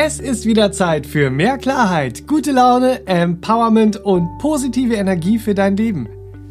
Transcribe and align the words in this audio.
Es 0.00 0.20
ist 0.20 0.46
wieder 0.46 0.70
Zeit 0.70 1.08
für 1.08 1.28
mehr 1.28 1.58
Klarheit, 1.58 2.28
gute 2.28 2.52
Laune, 2.52 3.04
Empowerment 3.08 3.96
und 3.96 4.38
positive 4.38 4.94
Energie 4.94 5.40
für 5.40 5.56
dein 5.56 5.76
Leben. 5.76 6.08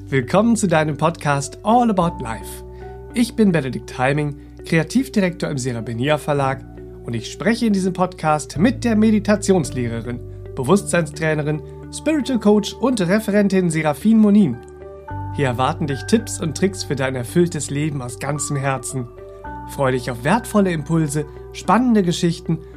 Willkommen 0.10 0.58
zu 0.58 0.68
deinem 0.68 0.98
Podcast 0.98 1.58
All 1.64 1.90
About 1.90 2.22
Life. 2.22 2.66
Ich 3.14 3.38
bin 3.38 3.54
Benedikt 3.54 3.98
Heiming, 3.98 4.36
Kreativdirektor 4.66 5.50
im 5.50 5.58
Serabenia 5.58 6.18
Verlag 6.18 6.62
und 7.06 7.14
ich 7.14 7.32
spreche 7.32 7.68
in 7.68 7.72
diesem 7.72 7.94
Podcast 7.94 8.58
mit 8.58 8.84
der 8.84 8.98
Meditationslehrerin, 8.98 10.20
Bewusstseinstrainerin, 10.54 11.62
Spiritual 11.94 12.40
Coach 12.42 12.74
und 12.74 13.00
Referentin 13.00 13.70
Serafin 13.70 14.18
Monin. 14.18 14.58
Hier 15.38 15.48
erwarten 15.48 15.88
dich 15.88 16.04
Tipps 16.04 16.42
und 16.42 16.58
Tricks 16.58 16.84
für 16.84 16.98
dein 16.98 17.16
erfülltes 17.16 17.70
Leben 17.70 18.02
aus 18.02 18.20
ganzem 18.20 18.58
Herzen. 18.58 19.08
Freue 19.70 19.94
dich 19.94 20.12
auf 20.12 20.26
wertvolle 20.26 20.74
Impulse, 20.74 21.26
spannende 21.54 22.04
Geschichten 22.04 22.58
und 22.58 22.77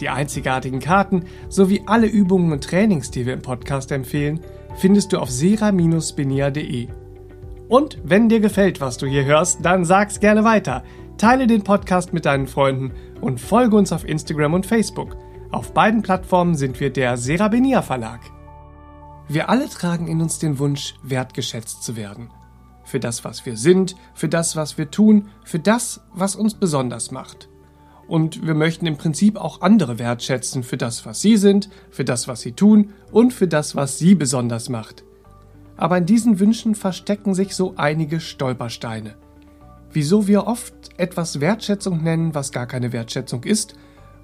Die 0.00 0.08
einzigartigen 0.08 0.80
Karten 0.80 1.24
sowie 1.48 1.82
alle 1.86 2.06
Übungen 2.06 2.52
und 2.52 2.64
Trainings, 2.64 3.10
die 3.10 3.26
wir 3.26 3.34
im 3.34 3.42
Podcast 3.42 3.92
empfehlen, 3.92 4.40
findest 4.76 5.12
du 5.12 5.18
auf 5.18 5.30
sera-benia.de. 5.30 6.88
Und 7.68 7.98
wenn 8.04 8.28
dir 8.28 8.40
gefällt, 8.40 8.80
was 8.80 8.98
du 8.98 9.06
hier 9.06 9.24
hörst, 9.24 9.64
dann 9.64 9.84
sag's 9.84 10.20
gerne 10.20 10.44
weiter. 10.44 10.82
Teile 11.16 11.46
den 11.46 11.62
Podcast 11.62 12.12
mit 12.12 12.26
deinen 12.26 12.46
Freunden 12.46 12.92
und 13.20 13.40
folge 13.40 13.76
uns 13.76 13.92
auf 13.92 14.06
Instagram 14.06 14.54
und 14.54 14.66
Facebook. 14.66 15.16
Auf 15.52 15.72
beiden 15.72 16.02
Plattformen 16.02 16.54
sind 16.54 16.80
wir 16.80 16.90
der 16.90 17.16
Serabenia 17.16 17.82
Verlag. 17.82 18.20
Wir 19.28 19.48
alle 19.48 19.68
tragen 19.68 20.08
in 20.08 20.20
uns 20.20 20.38
den 20.38 20.58
Wunsch, 20.58 20.94
wertgeschätzt 21.02 21.82
zu 21.82 21.96
werden. 21.96 22.30
Für 22.84 23.00
das, 23.00 23.24
was 23.24 23.46
wir 23.46 23.56
sind, 23.56 23.94
für 24.14 24.28
das, 24.28 24.56
was 24.56 24.76
wir 24.76 24.90
tun, 24.90 25.28
für 25.44 25.58
das, 25.58 26.00
was 26.12 26.34
uns 26.34 26.54
besonders 26.54 27.10
macht. 27.10 27.48
Und 28.08 28.46
wir 28.46 28.54
möchten 28.54 28.86
im 28.86 28.96
Prinzip 28.96 29.36
auch 29.36 29.60
andere 29.60 29.98
wertschätzen 29.98 30.62
für 30.62 30.76
das, 30.76 31.06
was 31.06 31.20
sie 31.20 31.36
sind, 31.36 31.70
für 31.90 32.04
das, 32.04 32.28
was 32.28 32.40
sie 32.40 32.52
tun 32.52 32.90
und 33.10 33.32
für 33.32 33.48
das, 33.48 33.76
was 33.76 33.98
sie 33.98 34.14
besonders 34.14 34.68
macht. 34.68 35.04
Aber 35.76 35.98
in 35.98 36.06
diesen 36.06 36.38
Wünschen 36.38 36.74
verstecken 36.74 37.34
sich 37.34 37.54
so 37.54 37.74
einige 37.76 38.20
Stolpersteine. 38.20 39.14
Wieso 39.92 40.26
wir 40.26 40.46
oft 40.46 40.74
etwas 40.96 41.40
Wertschätzung 41.40 42.02
nennen, 42.02 42.34
was 42.34 42.52
gar 42.52 42.66
keine 42.66 42.92
Wertschätzung 42.92 43.44
ist, 43.44 43.74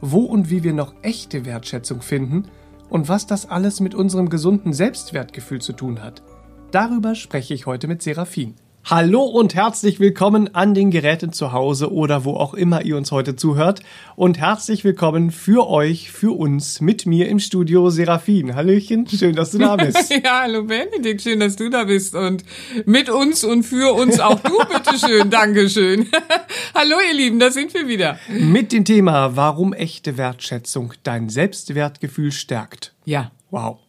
wo 0.01 0.21
und 0.21 0.51
wie 0.51 0.63
wir 0.63 0.73
noch 0.73 0.95
echte 1.03 1.45
Wertschätzung 1.45 2.01
finden 2.01 2.45
und 2.89 3.09
was 3.09 3.27
das 3.27 3.49
alles 3.49 3.81
mit 3.81 3.95
unserem 3.95 4.29
gesunden 4.29 4.73
Selbstwertgefühl 4.73 5.61
zu 5.61 5.73
tun 5.73 6.03
hat. 6.03 6.23
Darüber 6.71 7.15
spreche 7.15 7.55
ich 7.55 7.67
heute 7.67 7.89
mit 7.89 8.03
Serafin. 8.03 8.55
Hallo 8.91 9.23
und 9.23 9.55
herzlich 9.55 10.01
willkommen 10.01 10.55
an 10.55 10.73
den 10.73 10.91
Geräten 10.91 11.31
zu 11.31 11.53
Hause 11.53 11.93
oder 11.93 12.25
wo 12.25 12.33
auch 12.37 12.55
immer 12.55 12.87
ihr 12.87 12.97
uns 12.97 13.13
heute 13.13 13.37
zuhört. 13.37 13.81
Und 14.17 14.39
herzlich 14.39 14.83
willkommen 14.83 15.31
für 15.31 15.69
euch, 15.69 16.11
für 16.11 16.35
uns, 16.35 16.81
mit 16.81 17.05
mir 17.05 17.29
im 17.29 17.39
Studio 17.39 17.91
Serafin. 17.91 18.55
Hallöchen, 18.55 19.07
schön, 19.07 19.37
dass 19.37 19.51
du 19.51 19.59
da 19.59 19.77
bist. 19.77 20.11
ja, 20.11 20.41
hallo 20.41 20.65
Benedikt, 20.65 21.21
schön, 21.21 21.41
dass 21.41 21.57
du 21.57 21.69
da 21.69 21.85
bist. 21.85 22.15
Und 22.15 22.45
mit 22.87 23.11
uns 23.11 23.45
und 23.45 23.63
für 23.65 23.93
uns 23.93 24.21
auch 24.21 24.41
du, 24.41 24.57
bitteschön. 24.57 25.29
Dankeschön. 25.31 26.09
hallo 26.75 26.97
ihr 27.07 27.15
Lieben, 27.15 27.39
da 27.39 27.51
sind 27.51 27.75
wir 27.75 27.89
wieder. 27.89 28.19
Mit 28.31 28.73
dem 28.73 28.87
Thema, 28.87 29.37
warum 29.37 29.75
echte 29.75 30.17
Wertschätzung 30.17 30.95
dein 31.03 31.29
Selbstwertgefühl 31.29 32.33
stärkt. 32.33 32.95
Ja. 33.05 33.33
Wow. 33.51 33.81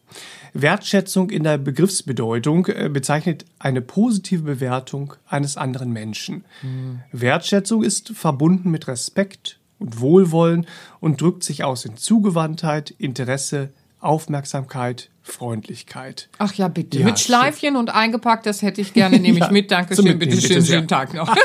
Wertschätzung 0.52 1.30
in 1.30 1.44
der 1.44 1.58
Begriffsbedeutung 1.58 2.66
äh, 2.66 2.88
bezeichnet 2.92 3.44
eine 3.58 3.80
positive 3.80 4.42
Bewertung 4.42 5.14
eines 5.28 5.56
anderen 5.56 5.92
Menschen. 5.92 6.44
Mhm. 6.62 7.00
Wertschätzung 7.12 7.82
ist 7.82 8.10
verbunden 8.10 8.70
mit 8.70 8.88
Respekt 8.88 9.58
und 9.78 10.00
Wohlwollen 10.00 10.66
und 11.00 11.20
drückt 11.20 11.44
sich 11.44 11.64
aus 11.64 11.84
in 11.84 11.96
Zugewandtheit, 11.96 12.90
Interesse, 12.90 13.70
Aufmerksamkeit, 14.00 15.10
Freundlichkeit. 15.22 16.28
Ach 16.38 16.54
ja, 16.54 16.68
bitte. 16.68 16.98
Ja, 16.98 17.04
mit 17.06 17.18
Schleifchen 17.18 17.70
schön. 17.70 17.76
und 17.76 17.90
eingepackt, 17.90 18.46
das 18.46 18.62
hätte 18.62 18.80
ich 18.80 18.92
gerne, 18.92 19.18
nehme 19.20 19.38
ja, 19.38 19.46
ich 19.46 19.50
mit. 19.52 19.70
Dankeschön, 19.70 20.18
bitte 20.18 20.40
schön, 20.40 20.64
schönen 20.64 20.88
Tag 20.88 21.14
noch. 21.14 21.34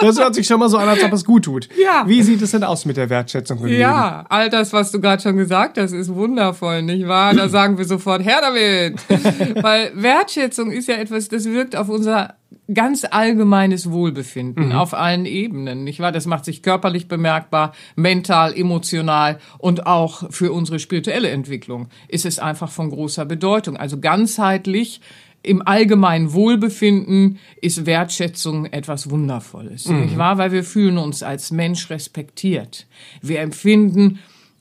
Das 0.00 0.18
hört 0.18 0.34
sich 0.34 0.46
schon 0.46 0.60
mal 0.60 0.68
so 0.68 0.78
an, 0.78 0.88
als 0.88 1.02
ob 1.02 1.12
es 1.12 1.24
gut 1.24 1.44
tut. 1.44 1.68
Ja. 1.80 2.04
Wie 2.06 2.22
sieht 2.22 2.42
es 2.42 2.52
denn 2.52 2.64
aus 2.64 2.84
mit 2.84 2.96
der 2.96 3.10
Wertschätzung 3.10 3.58
im 3.58 3.68
Ja, 3.68 4.24
all 4.28 4.50
das, 4.50 4.72
was 4.72 4.92
du 4.92 5.00
gerade 5.00 5.22
schon 5.22 5.36
gesagt 5.36 5.78
hast, 5.78 5.92
ist 5.92 6.14
wundervoll, 6.14 6.82
nicht 6.82 7.08
wahr? 7.08 7.34
Da 7.34 7.48
sagen 7.48 7.78
wir 7.78 7.84
sofort, 7.84 8.24
her 8.24 8.40
damit. 8.40 9.00
Weil 9.62 9.92
Wertschätzung 9.94 10.70
ist 10.70 10.88
ja 10.88 10.96
etwas, 10.96 11.28
das 11.28 11.46
wirkt 11.46 11.76
auf 11.76 11.88
unser 11.88 12.34
ganz 12.72 13.04
allgemeines 13.10 13.90
Wohlbefinden 13.90 14.66
mhm. 14.66 14.72
auf 14.72 14.94
allen 14.94 15.24
Ebenen, 15.24 15.84
nicht 15.84 16.00
wahr? 16.00 16.12
Das 16.12 16.26
macht 16.26 16.44
sich 16.44 16.62
körperlich 16.62 17.08
bemerkbar, 17.08 17.72
mental, 17.96 18.56
emotional 18.56 19.38
und 19.58 19.86
auch 19.86 20.30
für 20.30 20.52
unsere 20.52 20.78
spirituelle 20.78 21.30
Entwicklung 21.30 21.88
ist 22.08 22.26
es 22.26 22.38
einfach 22.38 22.70
von 22.70 22.90
großer 22.90 23.24
Bedeutung. 23.24 23.76
Also 23.76 23.98
ganzheitlich 23.98 25.00
im 25.42 25.66
allgemeinen 25.66 26.32
Wohlbefinden 26.32 27.38
ist 27.60 27.86
Wertschätzung 27.86 28.66
etwas 28.66 29.10
Wundervolles, 29.10 29.86
mhm. 29.86 30.00
nicht 30.00 30.18
wahr? 30.18 30.38
Weil 30.38 30.52
wir 30.52 30.64
fühlen 30.64 30.98
uns 30.98 31.22
als 31.22 31.50
Mensch 31.50 31.90
respektiert. 31.90 32.86
Wir 33.22 33.40
empfinden 33.40 34.18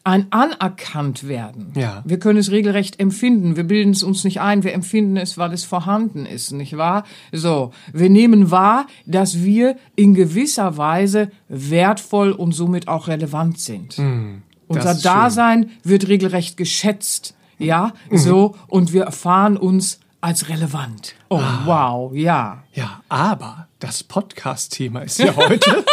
ein 0.07 0.27
anerkannt 0.31 1.27
werden. 1.27 1.73
Ja. 1.75 2.01
Wir 2.05 2.17
können 2.17 2.39
es 2.39 2.49
regelrecht 2.49 2.97
empfinden. 2.97 3.57
Wir 3.57 3.65
bilden 3.65 3.91
es 3.91 4.03
uns 4.03 4.23
nicht 4.23 4.39
ein. 4.39 4.63
Wir 4.63 4.73
empfinden 4.73 5.17
es, 5.17 5.38
weil 5.38 5.51
es 5.51 5.65
vorhanden 5.65 6.25
ist, 6.25 6.53
nicht 6.53 6.77
wahr? 6.77 7.03
So. 7.33 7.71
Wir 7.91 8.09
nehmen 8.09 8.49
wahr, 8.49 8.88
dass 9.05 9.44
wir 9.44 9.75
in 9.97 10.13
gewisser 10.13 10.77
Weise 10.77 11.29
wertvoll 11.49 12.31
und 12.31 12.53
somit 12.53 12.88
auch 12.88 13.09
relevant 13.09 13.59
sind. 13.59 13.97
Mhm. 13.97 14.44
Unser 14.67 14.95
Dasein 14.95 15.63
schön. 15.63 15.71
wird 15.83 16.07
regelrecht 16.07 16.55
geschätzt. 16.55 17.35
Ja, 17.59 17.91
mhm. 18.09 18.17
so. 18.17 18.55
Und 18.67 18.94
wir 18.94 19.03
erfahren 19.03 19.57
uns 19.57 19.99
als 20.22 20.50
relevant. 20.50 21.16
Oh, 21.29 21.38
ah. 21.38 21.61
wow, 21.66 22.13
ja. 22.13 22.63
Ja, 22.73 23.01
aber 23.09 23.67
das 23.79 24.03
Podcast-Thema 24.03 25.01
ist 25.01 25.19
ja 25.19 25.35
heute. 25.35 25.83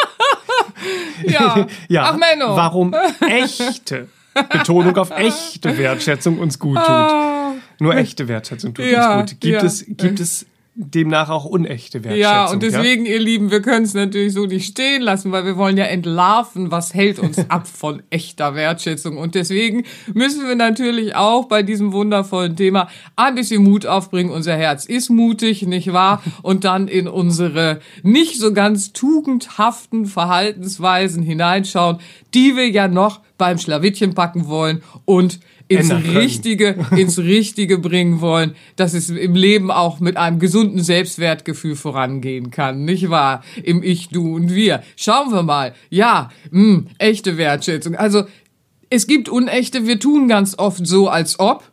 ja. 1.25 1.67
ja. 1.89 2.11
Ach, 2.11 2.17
Menno. 2.17 2.57
Warum 2.57 2.95
echte, 3.21 4.09
Betonung 4.35 4.97
auf 4.97 5.11
echte 5.11 5.77
Wertschätzung 5.77 6.39
uns 6.39 6.59
gut 6.59 6.77
tut. 6.79 6.89
Ah. 6.89 7.53
Nur 7.79 7.97
echte 7.97 8.29
Wertschätzung 8.29 8.75
tut 8.75 8.85
ja, 8.87 9.21
uns 9.21 9.31
gut. 9.33 9.41
Gibt 9.41 9.63
ja. 9.63 9.67
es, 9.67 9.85
gibt 9.87 10.21
es 10.21 10.47
demnach 10.77 11.31
auch 11.31 11.45
unechte 11.45 12.03
Wertschätzung. 12.03 12.21
Ja, 12.21 12.51
und 12.51 12.63
deswegen, 12.63 13.07
ja? 13.07 13.13
ihr 13.13 13.21
Lieben, 13.21 13.51
wir 13.53 13.63
können 13.63 13.85
es 13.85 13.95
natürlich 13.95 14.33
so 14.33 14.45
nicht 14.47 14.67
stehen 14.67 15.03
lassen, 15.03 15.31
weil 15.31 15.45
wir 15.45 15.57
wollen 15.57 15.77
ja 15.77 15.85
entlarven, 15.85 16.73
was 16.73 16.95
hält 16.95 17.21
uns 17.21 17.39
ab 17.49 17.69
von 17.69 18.03
echter 18.11 18.57
Wertschätzung. 18.57 19.17
Und 19.17 19.37
deswegen 19.37 19.85
müssen 20.13 20.47
wir 20.49 20.57
natürlich 20.57 21.15
auch 21.15 21.47
bei 21.47 21.63
diesem 21.63 21.93
wundervollen 21.93 22.57
Thema 22.57 22.89
ein 23.15 23.37
bisschen 23.37 23.63
Mut 23.63 23.87
aufbringen. 23.87 24.31
Unser 24.31 24.57
Herz 24.57 24.85
ist 24.85 25.11
mutig, 25.11 25.63
nicht 25.63 25.93
wahr? 25.93 26.23
Und 26.43 26.65
dann 26.65 26.89
in 26.89 27.07
unsere 27.07 27.81
nicht 28.03 28.41
so 28.41 28.53
ganz 28.53 28.93
tugendhaften 28.93 30.07
Verhaltensweisen 30.07 31.23
hineinschauen, 31.23 31.99
die 32.35 32.57
wir 32.57 32.69
ja 32.69 32.89
noch 32.89 33.21
beim 33.39 33.59
Schlawittchen 33.59 34.15
packen 34.15 34.49
wollen 34.49 34.83
und 35.05 35.41
ins 35.69 35.91
Richtige, 35.91 36.77
ins 36.97 37.19
Richtige 37.19 37.79
bringen 37.79 38.21
wollen, 38.21 38.55
dass 38.77 38.95
es 38.95 39.11
im 39.11 39.35
Leben 39.35 39.71
auch 39.71 40.01
mit 40.01 40.17
einem 40.17 40.39
gesunden 40.39 40.83
Selbstwertgefühl 40.83 41.77
vorangehen 41.77 42.51
kann, 42.51 42.85
nicht 42.85 43.11
wahr? 43.11 43.43
Im 43.63 43.83
Ich, 43.83 44.09
Du 44.09 44.35
und 44.35 44.55
Wir. 44.55 44.83
Schauen 44.97 45.33
wir 45.33 45.43
mal. 45.43 45.75
Ja, 45.91 46.31
mh, 46.51 46.61
hm, 46.61 46.87
echte 46.99 47.37
Wertschätzung. 47.37 47.95
Also, 47.95 48.25
es 48.91 49.07
gibt 49.07 49.29
unechte, 49.29 49.87
wir 49.87 49.99
tun 49.99 50.29
ganz 50.29 50.57
oft 50.59 50.87
so, 50.87 51.09
als 51.09 51.41
ob 51.41 51.65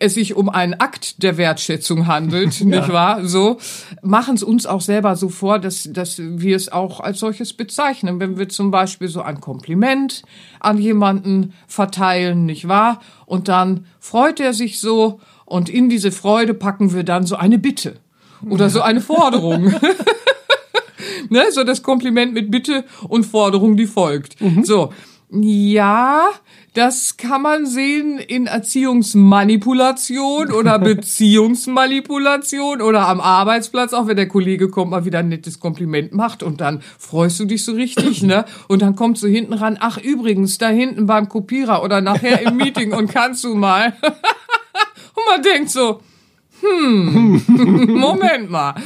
es 0.00 0.14
sich 0.14 0.34
um 0.36 0.48
einen 0.48 0.74
Akt 0.74 1.22
der 1.22 1.36
Wertschätzung 1.36 2.06
handelt, 2.06 2.60
ja. 2.60 2.66
nicht 2.66 2.92
wahr? 2.92 3.24
So 3.24 3.58
machen 4.02 4.34
es 4.34 4.42
uns 4.42 4.66
auch 4.66 4.80
selber 4.80 5.16
so 5.16 5.28
vor, 5.28 5.58
dass, 5.58 5.88
dass 5.92 6.18
wir 6.18 6.56
es 6.56 6.70
auch 6.70 7.00
als 7.00 7.18
solches 7.18 7.52
bezeichnen. 7.52 8.20
Wenn 8.20 8.38
wir 8.38 8.48
zum 8.48 8.70
Beispiel 8.70 9.08
so 9.08 9.22
ein 9.22 9.40
Kompliment 9.40 10.22
an 10.60 10.78
jemanden 10.78 11.54
verteilen, 11.66 12.46
nicht 12.46 12.68
wahr? 12.68 13.00
Und 13.26 13.48
dann 13.48 13.86
freut 14.00 14.40
er 14.40 14.54
sich 14.54 14.80
so 14.80 15.20
und 15.44 15.68
in 15.68 15.88
diese 15.88 16.12
Freude 16.12 16.54
packen 16.54 16.92
wir 16.92 17.04
dann 17.04 17.26
so 17.26 17.36
eine 17.36 17.58
Bitte 17.58 17.96
oder 18.48 18.70
so 18.70 18.80
eine 18.80 19.00
Forderung. 19.00 19.74
ne? 21.30 21.44
So 21.50 21.64
das 21.64 21.82
Kompliment 21.82 22.34
mit 22.34 22.50
Bitte 22.50 22.84
und 23.08 23.24
Forderung, 23.24 23.76
die 23.76 23.86
folgt. 23.86 24.40
Mhm. 24.40 24.64
So. 24.64 24.92
Ja, 25.30 26.30
das 26.72 27.18
kann 27.18 27.42
man 27.42 27.66
sehen 27.66 28.18
in 28.18 28.46
Erziehungsmanipulation 28.46 30.50
oder 30.52 30.78
Beziehungsmanipulation 30.78 32.80
oder 32.80 33.06
am 33.08 33.20
Arbeitsplatz, 33.20 33.92
auch 33.92 34.06
wenn 34.06 34.16
der 34.16 34.28
Kollege 34.28 34.70
kommt, 34.70 34.92
mal 34.92 35.04
wieder 35.04 35.18
ein 35.18 35.28
nettes 35.28 35.60
Kompliment 35.60 36.14
macht 36.14 36.42
und 36.42 36.62
dann 36.62 36.80
freust 36.98 37.40
du 37.40 37.44
dich 37.44 37.62
so 37.62 37.72
richtig, 37.72 38.22
ne? 38.22 38.46
Und 38.68 38.80
dann 38.80 38.96
kommt 38.96 39.18
so 39.18 39.28
hinten 39.28 39.52
ran, 39.52 39.76
ach 39.80 39.98
übrigens, 39.98 40.56
da 40.56 40.68
hinten 40.68 41.06
beim 41.06 41.28
Kopierer 41.28 41.82
oder 41.82 42.00
nachher 42.00 42.40
im 42.40 42.56
Meeting 42.56 42.94
und 42.94 43.12
kannst 43.12 43.44
du 43.44 43.54
mal. 43.54 43.92
und 44.02 45.24
man 45.30 45.42
denkt 45.42 45.68
so, 45.68 46.00
hm, 46.62 47.42
Moment 47.98 48.50
mal 48.50 48.76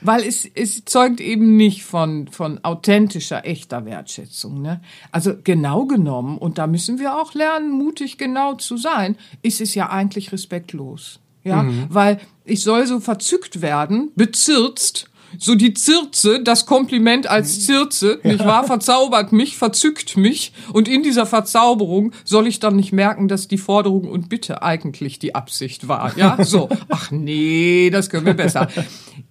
weil 0.00 0.22
es, 0.22 0.48
es 0.54 0.84
zeugt 0.84 1.20
eben 1.20 1.56
nicht 1.56 1.84
von, 1.84 2.28
von 2.28 2.62
authentischer, 2.64 3.46
echter 3.46 3.84
Wertschätzung. 3.84 4.62
Ne? 4.62 4.80
Also 5.12 5.34
genau 5.42 5.86
genommen, 5.86 6.38
und 6.38 6.58
da 6.58 6.66
müssen 6.66 6.98
wir 6.98 7.16
auch 7.16 7.34
lernen, 7.34 7.70
mutig 7.70 8.18
genau 8.18 8.54
zu 8.54 8.76
sein, 8.76 9.16
ist 9.42 9.60
es 9.60 9.74
ja 9.74 9.90
eigentlich 9.90 10.32
respektlos. 10.32 11.20
Ja, 11.44 11.62
mhm. 11.62 11.86
weil 11.90 12.20
ich 12.44 12.64
soll 12.64 12.86
so 12.88 12.98
verzückt 12.98 13.62
werden, 13.62 14.10
bezirzt, 14.16 15.08
so 15.38 15.54
die 15.54 15.74
Zirze, 15.74 16.42
das 16.42 16.66
Kompliment 16.66 17.26
als 17.26 17.64
Zirze, 17.66 18.20
nicht 18.22 18.44
wahr, 18.44 18.64
verzaubert 18.64 19.32
mich, 19.32 19.56
verzückt 19.56 20.16
mich 20.16 20.52
und 20.72 20.88
in 20.88 21.02
dieser 21.02 21.26
Verzauberung 21.26 22.12
soll 22.24 22.46
ich 22.46 22.60
dann 22.60 22.76
nicht 22.76 22.92
merken, 22.92 23.28
dass 23.28 23.48
die 23.48 23.58
Forderung 23.58 24.08
und 24.08 24.28
Bitte 24.28 24.62
eigentlich 24.62 25.18
die 25.18 25.34
Absicht 25.34 25.88
war, 25.88 26.16
ja, 26.16 26.36
so, 26.44 26.68
ach 26.88 27.10
nee, 27.10 27.90
das 27.90 28.10
können 28.10 28.26
wir 28.26 28.34
besser. 28.34 28.68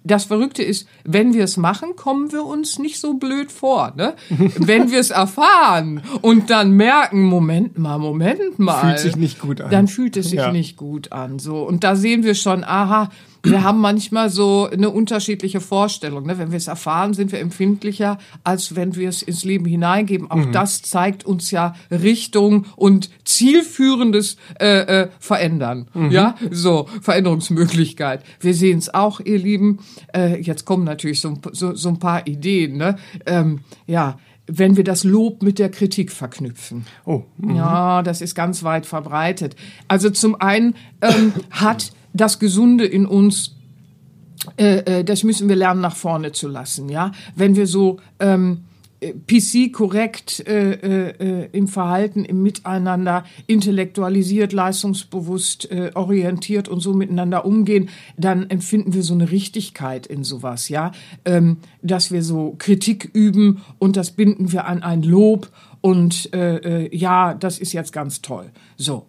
Das 0.04 0.24
Verrückte 0.24 0.62
ist, 0.62 0.86
wenn 1.04 1.34
wir 1.34 1.44
es 1.44 1.56
machen, 1.56 1.96
kommen 1.96 2.32
wir 2.32 2.44
uns 2.44 2.78
nicht 2.78 3.00
so 3.00 3.14
blöd 3.14 3.50
vor, 3.50 3.92
ne? 3.96 4.14
Wenn 4.28 4.90
wir 4.90 5.00
es 5.00 5.10
erfahren 5.10 6.02
und 6.22 6.50
dann 6.50 6.72
merken, 6.72 7.22
Moment 7.22 7.78
mal, 7.78 7.98
Moment 7.98 8.58
mal. 8.58 8.80
Fühlt 8.80 8.98
sich 9.00 9.16
nicht 9.16 9.40
gut 9.40 9.60
an. 9.60 9.70
Dann 9.70 9.88
fühlt 9.88 10.16
es 10.16 10.30
sich 10.30 10.38
ja. 10.38 10.52
nicht 10.52 10.76
gut 10.76 11.12
an, 11.12 11.38
so. 11.38 11.62
Und 11.62 11.82
da 11.84 11.96
sehen 11.96 12.22
wir 12.22 12.34
schon, 12.34 12.64
aha, 12.64 13.10
wir 13.50 13.62
haben 13.62 13.80
manchmal 13.80 14.30
so 14.30 14.68
eine 14.70 14.90
unterschiedliche 14.90 15.60
Vorstellung. 15.60 16.26
Ne? 16.26 16.38
Wenn 16.38 16.50
wir 16.50 16.56
es 16.56 16.66
erfahren, 16.66 17.14
sind 17.14 17.32
wir 17.32 17.40
empfindlicher, 17.40 18.18
als 18.44 18.76
wenn 18.76 18.96
wir 18.96 19.08
es 19.08 19.22
ins 19.22 19.44
Leben 19.44 19.64
hineingeben. 19.64 20.30
Auch 20.30 20.36
mhm. 20.36 20.52
das 20.52 20.82
zeigt 20.82 21.24
uns 21.24 21.50
ja 21.50 21.74
Richtung 21.90 22.66
und 22.76 23.10
zielführendes 23.24 24.36
äh, 24.60 25.02
äh, 25.02 25.08
Verändern. 25.18 25.88
Mhm. 25.94 26.10
Ja, 26.10 26.36
so 26.50 26.88
Veränderungsmöglichkeit. 27.02 28.22
Wir 28.40 28.54
sehen 28.54 28.78
es 28.78 28.92
auch, 28.92 29.20
ihr 29.20 29.38
Lieben. 29.38 29.78
Äh, 30.14 30.40
jetzt 30.40 30.64
kommen 30.64 30.84
natürlich 30.84 31.20
so, 31.20 31.34
so, 31.52 31.74
so 31.74 31.88
ein 31.88 31.98
paar 31.98 32.26
Ideen. 32.26 32.76
Ne? 32.76 32.96
Ähm, 33.26 33.60
ja, 33.86 34.18
wenn 34.46 34.76
wir 34.76 34.84
das 34.84 35.04
Lob 35.04 35.42
mit 35.42 35.58
der 35.58 35.70
Kritik 35.70 36.12
verknüpfen. 36.12 36.86
Oh. 37.04 37.22
Mhm. 37.38 37.56
Ja, 37.56 38.02
das 38.02 38.20
ist 38.20 38.34
ganz 38.34 38.62
weit 38.62 38.86
verbreitet. 38.86 39.56
Also 39.88 40.10
zum 40.10 40.40
einen 40.40 40.74
ähm, 41.02 41.32
hat 41.50 41.92
das 42.16 42.38
Gesunde 42.38 42.86
in 42.86 43.06
uns 43.06 43.56
äh, 44.56 45.00
äh, 45.00 45.04
das 45.04 45.24
müssen 45.24 45.48
wir 45.48 45.56
lernen, 45.56 45.80
nach 45.80 45.96
vorne 45.96 46.32
zu 46.32 46.48
lassen. 46.48 46.88
Ja, 46.88 47.12
wenn 47.34 47.56
wir 47.56 47.66
so 47.66 47.98
ähm, 48.20 48.64
PC 49.00 49.72
korrekt 49.72 50.46
äh, 50.46 51.10
äh, 51.10 51.48
im 51.52 51.68
Verhalten, 51.68 52.24
im 52.24 52.42
Miteinander, 52.42 53.24
intellektualisiert, 53.46 54.52
leistungsbewusst, 54.52 55.70
äh, 55.70 55.90
orientiert 55.94 56.68
und 56.68 56.80
so 56.80 56.94
miteinander 56.94 57.44
umgehen, 57.44 57.90
dann 58.16 58.48
empfinden 58.48 58.94
wir 58.94 59.02
so 59.02 59.14
eine 59.14 59.30
Richtigkeit 59.30 60.06
in 60.06 60.24
sowas, 60.24 60.68
ja, 60.68 60.92
ähm, 61.24 61.58
dass 61.82 62.10
wir 62.10 62.22
so 62.22 62.54
Kritik 62.58 63.10
üben 63.12 63.62
und 63.78 63.96
das 63.96 64.12
binden 64.12 64.52
wir 64.52 64.66
an 64.66 64.82
ein 64.82 65.02
Lob 65.02 65.50
und 65.80 66.32
äh, 66.34 66.84
äh, 66.86 66.96
ja, 66.96 67.34
das 67.34 67.58
ist 67.58 67.72
jetzt 67.72 67.92
ganz 67.92 68.22
toll. 68.22 68.50
So 68.76 69.06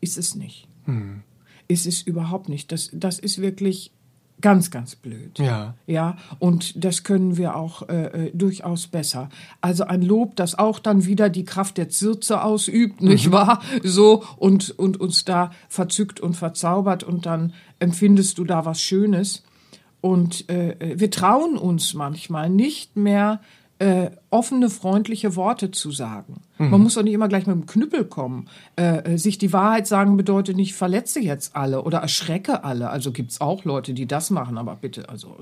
ist 0.00 0.18
es 0.18 0.34
nicht. 0.34 0.66
Hm 0.86 1.22
ist 1.70 1.86
es 1.86 2.02
überhaupt 2.02 2.48
nicht. 2.48 2.72
Das, 2.72 2.90
das 2.92 3.18
ist 3.18 3.40
wirklich 3.40 3.92
ganz, 4.40 4.70
ganz 4.70 4.96
blöd. 4.96 5.38
Ja. 5.38 5.74
Ja, 5.86 6.16
und 6.38 6.84
das 6.84 7.04
können 7.04 7.36
wir 7.36 7.56
auch 7.56 7.88
äh, 7.88 8.26
äh, 8.26 8.30
durchaus 8.34 8.86
besser. 8.86 9.28
Also 9.60 9.84
ein 9.84 10.02
Lob, 10.02 10.36
das 10.36 10.58
auch 10.58 10.78
dann 10.78 11.04
wieder 11.04 11.28
die 11.28 11.44
Kraft 11.44 11.78
der 11.78 11.88
Zirze 11.88 12.42
ausübt, 12.42 13.02
nicht 13.02 13.28
mhm. 13.28 13.32
wahr? 13.32 13.62
So, 13.82 14.24
und, 14.36 14.70
und 14.78 14.98
uns 15.00 15.24
da 15.24 15.52
verzückt 15.68 16.20
und 16.20 16.34
verzaubert 16.34 17.04
und 17.04 17.26
dann 17.26 17.52
empfindest 17.78 18.38
du 18.38 18.44
da 18.44 18.64
was 18.64 18.80
Schönes. 18.80 19.42
Und 20.00 20.48
äh, 20.50 20.70
äh 20.72 20.98
wir 20.98 21.10
trauen 21.10 21.56
uns 21.56 21.94
manchmal 21.94 22.50
nicht 22.50 22.96
mehr 22.96 23.40
äh, 23.80 24.10
offene, 24.28 24.68
freundliche 24.68 25.36
Worte 25.36 25.70
zu 25.70 25.90
sagen. 25.90 26.42
Mhm. 26.58 26.70
Man 26.70 26.82
muss 26.82 26.94
doch 26.94 27.02
nicht 27.02 27.14
immer 27.14 27.28
gleich 27.28 27.46
mit 27.46 27.56
dem 27.56 27.66
Knüppel 27.66 28.04
kommen. 28.04 28.46
Äh, 28.76 29.14
äh, 29.14 29.18
sich 29.18 29.38
die 29.38 29.54
Wahrheit 29.54 29.86
sagen 29.86 30.18
bedeutet 30.18 30.56
nicht, 30.56 30.74
verletze 30.74 31.18
jetzt 31.18 31.56
alle 31.56 31.82
oder 31.82 31.98
erschrecke 31.98 32.62
alle. 32.62 32.90
Also 32.90 33.10
gibt's 33.10 33.40
auch 33.40 33.64
Leute, 33.64 33.94
die 33.94 34.06
das 34.06 34.28
machen, 34.30 34.58
aber 34.58 34.76
bitte, 34.76 35.08
also 35.08 35.34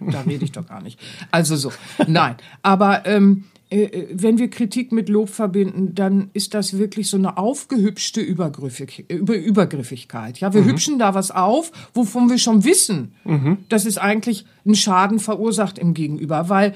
äh, 0.00 0.10
da 0.10 0.22
rede 0.22 0.44
ich 0.44 0.50
doch 0.50 0.66
gar 0.66 0.82
nicht. 0.82 0.98
Also 1.30 1.54
so, 1.54 1.70
nein. 2.08 2.34
Aber 2.62 3.06
ähm, 3.06 3.44
äh, 3.68 3.82
äh, 3.82 4.08
wenn 4.12 4.38
wir 4.38 4.48
Kritik 4.48 4.92
mit 4.92 5.08
Lob 5.08 5.28
verbinden, 5.28 5.94
dann 5.94 6.30
ist 6.32 6.54
das 6.54 6.78
wirklich 6.78 7.08
so 7.08 7.16
eine 7.16 7.36
aufgehübschte 7.36 8.20
Übergriffig, 8.20 9.04
Über 9.08 9.36
Übergriffigkeit. 9.36 10.38
Ja, 10.38 10.54
wir 10.54 10.62
mhm. 10.62 10.70
hübschen 10.70 10.98
da 10.98 11.14
was 11.14 11.30
auf, 11.30 11.72
wovon 11.94 12.30
wir 12.30 12.38
schon 12.38 12.64
wissen, 12.64 13.14
mhm. 13.24 13.58
dass 13.68 13.84
es 13.84 13.98
eigentlich 13.98 14.44
einen 14.64 14.76
Schaden 14.76 15.18
verursacht 15.18 15.78
im 15.78 15.94
Gegenüber, 15.94 16.48
weil 16.48 16.74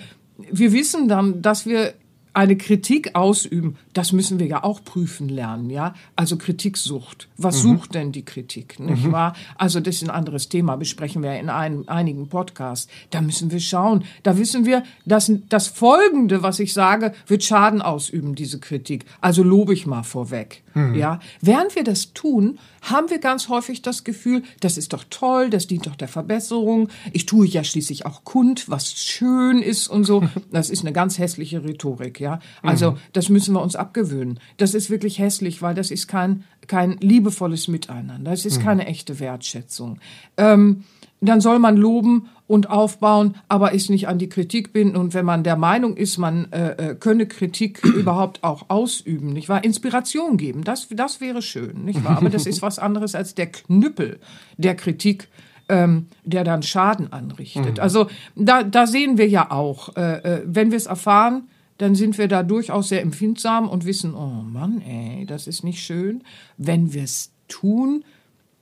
wir 0.50 0.72
wissen 0.72 1.08
dann, 1.08 1.42
dass 1.42 1.66
wir 1.66 1.94
eine 2.32 2.56
Kritik 2.56 3.14
ausüben, 3.14 3.76
das 3.92 4.12
müssen 4.12 4.38
wir 4.38 4.46
ja 4.46 4.62
auch 4.62 4.84
prüfen 4.84 5.28
lernen, 5.28 5.68
ja. 5.70 5.94
Also 6.16 6.36
Kritiksucht. 6.36 7.28
Was 7.36 7.64
mhm. 7.64 7.76
sucht 7.76 7.94
denn 7.94 8.12
die 8.12 8.24
Kritik, 8.24 8.78
nicht 8.78 9.04
mhm. 9.04 9.12
wahr? 9.12 9.34
Also 9.56 9.80
das 9.80 9.96
ist 9.96 10.02
ein 10.02 10.10
anderes 10.10 10.48
Thema, 10.48 10.76
besprechen 10.76 11.22
wir 11.22 11.38
in 11.38 11.48
ein, 11.48 11.88
einigen 11.88 12.28
Podcasts. 12.28 12.88
Da 13.10 13.20
müssen 13.20 13.50
wir 13.50 13.60
schauen. 13.60 14.04
Da 14.22 14.38
wissen 14.38 14.64
wir, 14.64 14.84
dass 15.04 15.30
das 15.48 15.66
Folgende, 15.66 16.42
was 16.42 16.60
ich 16.60 16.72
sage, 16.72 17.12
wird 17.26 17.42
Schaden 17.42 17.82
ausüben, 17.82 18.34
diese 18.34 18.60
Kritik. 18.60 19.04
Also 19.20 19.42
lobe 19.42 19.74
ich 19.74 19.86
mal 19.86 20.02
vorweg, 20.02 20.62
mhm. 20.74 20.94
ja. 20.94 21.20
Während 21.40 21.74
wir 21.74 21.84
das 21.84 22.12
tun, 22.12 22.58
haben 22.82 23.10
wir 23.10 23.18
ganz 23.18 23.48
häufig 23.48 23.82
das 23.82 24.04
Gefühl, 24.04 24.42
das 24.60 24.78
ist 24.78 24.92
doch 24.92 25.04
toll, 25.10 25.50
das 25.50 25.66
dient 25.66 25.86
doch 25.86 25.96
der 25.96 26.08
Verbesserung. 26.08 26.88
Ich 27.12 27.26
tue 27.26 27.46
ja 27.46 27.64
schließlich 27.64 28.06
auch 28.06 28.24
kund, 28.24 28.68
was 28.68 28.92
schön 28.92 29.62
ist 29.62 29.88
und 29.88 30.04
so. 30.04 30.22
Das 30.52 30.68
ist 30.70 30.80
eine 30.80 30.92
ganz 30.92 31.18
hässliche 31.18 31.62
Rhetorik, 31.64 32.19
ja. 32.20 32.38
Also, 32.62 32.92
mhm. 32.92 32.96
das 33.12 33.28
müssen 33.28 33.54
wir 33.54 33.62
uns 33.62 33.76
abgewöhnen. 33.76 34.38
Das 34.56 34.74
ist 34.74 34.90
wirklich 34.90 35.18
hässlich, 35.18 35.62
weil 35.62 35.74
das 35.74 35.90
ist 35.90 36.06
kein, 36.06 36.44
kein 36.66 36.98
liebevolles 37.00 37.68
Miteinander. 37.68 38.30
Das 38.30 38.44
ist 38.44 38.58
mhm. 38.58 38.64
keine 38.64 38.86
echte 38.86 39.18
Wertschätzung. 39.18 39.98
Ähm, 40.36 40.84
dann 41.20 41.40
soll 41.40 41.58
man 41.58 41.76
loben 41.76 42.28
und 42.46 42.70
aufbauen, 42.70 43.36
aber 43.48 43.72
ist 43.72 43.90
nicht 43.90 44.08
an 44.08 44.18
die 44.18 44.28
Kritik 44.28 44.72
binden. 44.72 44.96
Und 44.96 45.14
wenn 45.14 45.24
man 45.24 45.44
der 45.44 45.56
Meinung 45.56 45.96
ist, 45.96 46.18
man 46.18 46.50
äh, 46.52 46.90
äh 46.90 46.94
könne 46.94 47.26
Kritik 47.26 47.84
überhaupt 47.84 48.42
auch 48.42 48.64
ausüben, 48.68 49.32
nicht 49.32 49.48
wahr? 49.48 49.62
Inspiration 49.62 50.36
geben, 50.36 50.64
das, 50.64 50.88
das 50.88 51.20
wäre 51.20 51.42
schön, 51.42 51.84
nicht 51.84 52.02
wahr? 52.04 52.16
Aber 52.16 52.30
das 52.30 52.46
ist 52.46 52.62
was 52.62 52.78
anderes 52.78 53.14
als 53.14 53.34
der 53.34 53.46
Knüppel 53.46 54.18
der 54.56 54.74
Kritik, 54.74 55.28
ähm, 55.68 56.08
der 56.24 56.44
dann 56.44 56.62
Schaden 56.62 57.12
anrichtet. 57.12 57.76
Mhm. 57.76 57.82
Also 57.82 58.08
da, 58.34 58.62
da 58.62 58.86
sehen 58.86 59.18
wir 59.18 59.28
ja 59.28 59.50
auch, 59.50 59.96
äh, 59.96 60.16
äh, 60.16 60.42
wenn 60.44 60.70
wir 60.70 60.76
es 60.76 60.86
erfahren, 60.86 61.48
dann 61.80 61.94
sind 61.94 62.18
wir 62.18 62.28
da 62.28 62.42
durchaus 62.42 62.90
sehr 62.90 63.00
empfindsam 63.00 63.66
und 63.66 63.86
wissen, 63.86 64.14
oh 64.14 64.42
Mann, 64.42 64.82
ey, 64.82 65.24
das 65.24 65.46
ist 65.46 65.64
nicht 65.64 65.82
schön. 65.82 66.22
Wenn 66.58 66.92
wir 66.92 67.04
es 67.04 67.32
tun, 67.48 68.04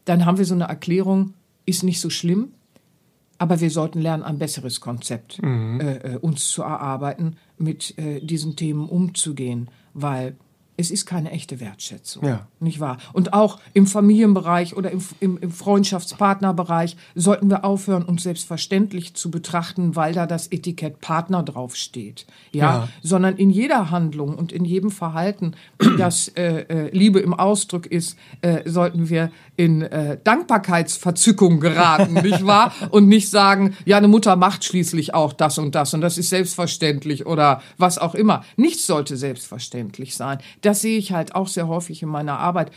dann 0.04 0.24
haben 0.24 0.38
wir 0.38 0.44
so 0.44 0.54
eine 0.54 0.68
Erklärung, 0.68 1.34
ist 1.66 1.82
nicht 1.82 2.00
so 2.00 2.10
schlimm, 2.10 2.52
aber 3.36 3.60
wir 3.60 3.70
sollten 3.70 4.00
lernen, 4.00 4.22
ein 4.22 4.38
besseres 4.38 4.80
Konzept 4.80 5.42
mhm. 5.42 5.80
äh, 5.80 5.96
äh, 5.96 6.16
uns 6.18 6.48
zu 6.48 6.62
erarbeiten, 6.62 7.36
mit 7.58 7.98
äh, 7.98 8.20
diesen 8.20 8.54
Themen 8.54 8.88
umzugehen, 8.88 9.68
weil 9.94 10.36
es 10.78 10.92
ist 10.92 11.06
keine 11.06 11.32
echte 11.32 11.58
Wertschätzung. 11.58 12.24
Ja. 12.24 12.46
Nicht 12.60 12.78
wahr? 12.78 12.98
Und 13.12 13.32
auch 13.32 13.58
im 13.74 13.84
Familienbereich 13.84 14.76
oder 14.76 14.92
im, 14.92 15.02
im, 15.18 15.36
im, 15.38 15.50
Freundschaftspartnerbereich 15.50 16.96
sollten 17.16 17.50
wir 17.50 17.64
aufhören, 17.64 18.04
uns 18.04 18.22
selbstverständlich 18.22 19.14
zu 19.14 19.28
betrachten, 19.32 19.96
weil 19.96 20.14
da 20.14 20.26
das 20.26 20.46
Etikett 20.52 21.00
Partner 21.00 21.42
draufsteht. 21.42 22.26
Ja? 22.52 22.62
ja. 22.62 22.88
Sondern 23.02 23.36
in 23.36 23.50
jeder 23.50 23.90
Handlung 23.90 24.36
und 24.36 24.52
in 24.52 24.64
jedem 24.64 24.92
Verhalten, 24.92 25.54
das 25.98 26.28
äh, 26.28 26.60
äh, 26.68 26.96
Liebe 26.96 27.18
im 27.18 27.34
Ausdruck 27.34 27.86
ist, 27.86 28.16
äh, 28.42 28.62
sollten 28.64 29.08
wir 29.08 29.32
in 29.56 29.82
äh, 29.82 30.16
Dankbarkeitsverzückung 30.22 31.58
geraten, 31.58 32.14
nicht 32.22 32.46
wahr? 32.46 32.72
Und 32.90 33.08
nicht 33.08 33.30
sagen, 33.30 33.74
ja, 33.84 33.96
eine 33.96 34.06
Mutter 34.06 34.36
macht 34.36 34.62
schließlich 34.62 35.12
auch 35.12 35.32
das 35.32 35.58
und 35.58 35.74
das 35.74 35.92
und 35.92 36.02
das 36.02 36.18
ist 36.18 36.28
selbstverständlich 36.28 37.26
oder 37.26 37.62
was 37.78 37.98
auch 37.98 38.14
immer. 38.14 38.44
Nichts 38.56 38.86
sollte 38.86 39.16
selbstverständlich 39.16 40.14
sein 40.14 40.38
das 40.67 40.67
sehe 40.74 40.98
ich 40.98 41.12
halt 41.12 41.34
auch 41.34 41.48
sehr 41.48 41.68
häufig 41.68 42.02
in 42.02 42.08
meiner 42.08 42.38
Arbeit. 42.38 42.70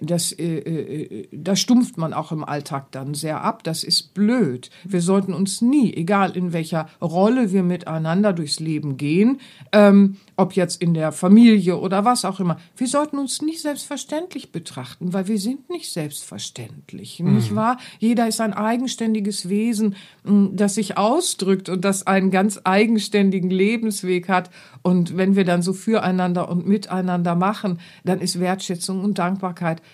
Das, 0.00 0.32
äh, 0.32 0.58
äh, 0.58 1.28
da 1.30 1.56
stumpft 1.56 1.98
man 1.98 2.12
auch 2.12 2.32
im 2.32 2.44
Alltag 2.44 2.90
dann 2.92 3.14
sehr 3.14 3.42
ab. 3.42 3.62
Das 3.64 3.84
ist 3.84 4.14
blöd. 4.14 4.70
Wir 4.84 5.00
sollten 5.00 5.34
uns 5.34 5.60
nie, 5.60 5.92
egal 5.92 6.36
in 6.36 6.52
welcher 6.52 6.88
Rolle 7.00 7.52
wir 7.52 7.62
miteinander 7.62 8.32
durchs 8.32 8.60
Leben 8.60 8.96
gehen, 8.96 9.40
ähm, 9.72 10.16
ob 10.36 10.54
jetzt 10.54 10.80
in 10.80 10.94
der 10.94 11.12
Familie 11.12 11.78
oder 11.78 12.04
was 12.04 12.24
auch 12.24 12.40
immer, 12.40 12.58
wir 12.76 12.86
sollten 12.86 13.18
uns 13.18 13.42
nicht 13.42 13.60
selbstverständlich 13.60 14.52
betrachten, 14.52 15.12
weil 15.12 15.28
wir 15.28 15.38
sind 15.38 15.68
nicht 15.70 15.92
selbstverständlich, 15.92 17.20
mhm. 17.20 17.36
nicht 17.36 17.54
wahr? 17.54 17.78
Jeder 17.98 18.28
ist 18.28 18.40
ein 18.40 18.54
eigenständiges 18.54 19.48
Wesen, 19.48 19.94
das 20.24 20.74
sich 20.76 20.96
ausdrückt 20.96 21.68
und 21.68 21.84
das 21.84 22.06
einen 22.06 22.30
ganz 22.30 22.60
eigenständigen 22.64 23.50
Lebensweg 23.50 24.28
hat. 24.28 24.50
Und 24.80 25.16
wenn 25.16 25.36
wir 25.36 25.44
dann 25.44 25.62
so 25.62 25.72
füreinander 25.72 26.48
und 26.48 26.66
miteinander 26.66 27.34
machen, 27.34 27.78
dann 28.04 28.20
ist 28.20 28.40
Wertschätzung 28.40 29.04
und 29.04 29.18
Dankbarkeit 29.18 29.41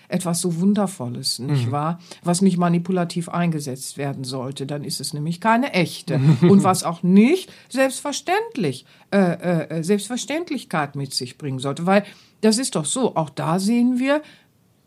etwas 0.07 0.41
so 0.41 0.59
Wundervolles, 0.59 1.39
nicht 1.39 1.67
mhm. 1.67 1.71
wahr? 1.71 1.99
Was 2.23 2.41
nicht 2.41 2.57
manipulativ 2.57 3.29
eingesetzt 3.29 3.97
werden 3.97 4.23
sollte, 4.23 4.65
dann 4.65 4.83
ist 4.83 4.99
es 4.99 5.13
nämlich 5.13 5.41
keine 5.41 5.73
echte. 5.73 6.19
und 6.41 6.63
was 6.63 6.83
auch 6.83 7.03
nicht 7.03 7.51
selbstverständlich, 7.69 8.85
äh, 9.11 9.17
äh, 9.17 9.83
Selbstverständlichkeit 9.83 10.95
mit 10.95 11.13
sich 11.13 11.37
bringen 11.37 11.59
sollte. 11.59 11.85
Weil 11.85 12.03
das 12.41 12.57
ist 12.57 12.75
doch 12.75 12.85
so, 12.85 13.15
auch 13.15 13.29
da 13.29 13.59
sehen 13.59 13.99
wir, 13.99 14.21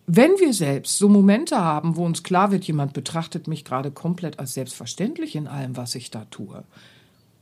wenn 0.07 0.33
wir 0.38 0.52
selbst 0.52 0.99
so 0.99 1.09
Momente 1.09 1.59
haben, 1.59 1.97
wo 1.97 2.04
uns 2.04 2.23
klar 2.23 2.50
wird, 2.50 2.64
jemand 2.64 2.92
betrachtet 2.92 3.47
mich 3.47 3.64
gerade 3.64 3.90
komplett 3.90 4.38
als 4.38 4.54
selbstverständlich 4.54 5.37
in 5.37 5.47
allem, 5.47 5.76
was 5.76 5.95
ich 5.95 6.11
da 6.11 6.25
tue, 6.26 6.64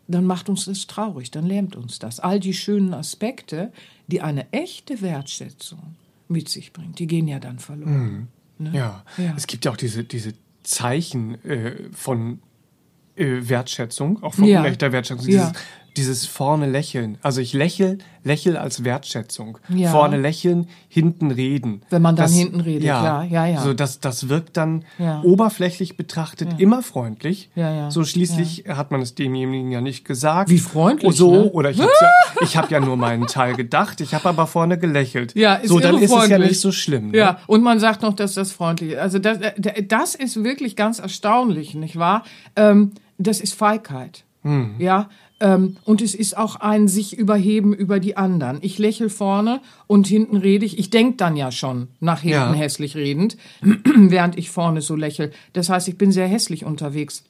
dann 0.08 0.24
macht 0.24 0.48
uns 0.48 0.64
das 0.66 0.86
traurig, 0.86 1.30
dann 1.30 1.46
lähmt 1.46 1.76
uns 1.76 1.98
das. 1.98 2.20
All 2.20 2.40
die 2.40 2.54
schönen 2.54 2.92
Aspekte, 2.92 3.72
die 4.08 4.20
eine 4.20 4.52
echte 4.52 5.00
Wertschätzung 5.00 5.96
mit 6.30 6.48
sich 6.48 6.72
bringt, 6.72 6.98
die 6.98 7.06
gehen 7.06 7.28
ja 7.28 7.38
dann 7.38 7.58
verloren. 7.58 8.28
Mhm. 8.58 8.66
Ne? 8.66 8.76
Ja. 8.76 9.04
ja. 9.16 9.34
es 9.36 9.46
gibt 9.46 9.64
ja 9.64 9.70
auch 9.70 9.76
diese, 9.76 10.04
diese 10.04 10.34
Zeichen 10.62 11.42
äh, 11.44 11.88
von 11.92 12.40
äh, 13.16 13.40
Wertschätzung, 13.42 14.22
auch 14.22 14.34
von 14.34 14.44
ja. 14.44 14.60
unechter 14.60 14.92
Wertschätzung. 14.92 15.26
Dieses, 15.26 15.52
ja 15.52 15.52
dieses 15.96 16.26
vorne 16.26 16.68
lächeln. 16.68 17.18
Also 17.22 17.40
ich 17.40 17.52
lächel, 17.52 17.98
lächel 18.22 18.56
als 18.56 18.84
Wertschätzung. 18.84 19.58
Ja. 19.68 19.90
Vorne 19.90 20.18
lächeln, 20.18 20.68
hinten 20.88 21.30
reden. 21.30 21.82
Wenn 21.90 22.02
man 22.02 22.16
dann 22.16 22.26
das, 22.26 22.34
hinten 22.34 22.60
redet, 22.60 22.84
ja, 22.84 23.00
klar, 23.00 23.24
ja, 23.24 23.46
ja. 23.46 23.60
So, 23.62 23.74
das, 23.74 24.00
das 24.00 24.28
wirkt 24.28 24.56
dann 24.56 24.84
ja. 24.98 25.22
oberflächlich 25.22 25.96
betrachtet 25.96 26.52
ja. 26.52 26.58
immer 26.58 26.82
freundlich. 26.82 27.50
Ja, 27.54 27.72
ja. 27.74 27.90
So 27.90 28.04
schließlich 28.04 28.64
hat 28.68 28.90
man 28.90 29.02
es 29.02 29.14
demjenigen 29.14 29.70
ja 29.72 29.80
nicht 29.80 30.04
gesagt. 30.04 30.50
Wie 30.50 30.58
freundlich. 30.58 31.14
So, 31.16 31.32
ne? 31.32 31.44
oder 31.50 31.70
ich, 31.70 31.80
hab's 31.80 32.00
ja, 32.00 32.08
ich 32.42 32.56
habe 32.56 32.68
ja 32.70 32.80
nur 32.80 32.96
meinen 32.96 33.26
Teil 33.26 33.54
gedacht, 33.54 34.00
ich 34.00 34.14
habe 34.14 34.28
aber 34.28 34.46
vorne 34.46 34.78
gelächelt. 34.78 35.34
Ja, 35.34 35.54
ist 35.54 35.68
so, 35.68 35.80
dann 35.80 35.98
ist 35.98 36.12
es 36.12 36.28
ja 36.28 36.38
nicht 36.38 36.60
so 36.60 36.72
schlimm. 36.72 37.10
Ne? 37.10 37.18
Ja, 37.18 37.38
und 37.46 37.62
man 37.62 37.80
sagt 37.80 38.02
noch, 38.02 38.14
dass 38.14 38.34
das 38.34 38.52
freundlich 38.52 38.92
ist. 38.92 38.98
Also 38.98 39.18
das, 39.18 39.38
äh, 39.38 39.82
das 39.82 40.14
ist 40.14 40.42
wirklich 40.44 40.76
ganz 40.76 40.98
erstaunlich, 40.98 41.74
nicht 41.74 41.98
wahr? 41.98 42.24
Ähm, 42.56 42.92
das 43.18 43.40
ist 43.40 43.54
Feigheit. 43.54 44.24
Hm. 44.42 44.76
Ja, 44.78 45.10
und 45.40 46.02
es 46.02 46.14
ist 46.14 46.36
auch 46.36 46.56
ein 46.56 46.86
sich 46.86 47.16
überheben 47.16 47.72
über 47.72 47.98
die 47.98 48.16
anderen. 48.16 48.58
Ich 48.60 48.78
lächel 48.78 49.08
vorne 49.08 49.60
und 49.86 50.06
hinten 50.06 50.36
rede 50.36 50.66
ich. 50.66 50.78
Ich 50.78 50.90
denk 50.90 51.18
dann 51.18 51.36
ja 51.36 51.50
schon 51.50 51.88
nach 51.98 52.20
hinten 52.20 52.36
ja. 52.36 52.52
hässlich 52.52 52.94
redend, 52.96 53.36
während 53.62 54.36
ich 54.36 54.50
vorne 54.50 54.82
so 54.82 54.96
lächel. 54.96 55.32
Das 55.54 55.70
heißt, 55.70 55.88
ich 55.88 55.96
bin 55.96 56.12
sehr 56.12 56.28
hässlich 56.28 56.64
unterwegs. 56.64 57.24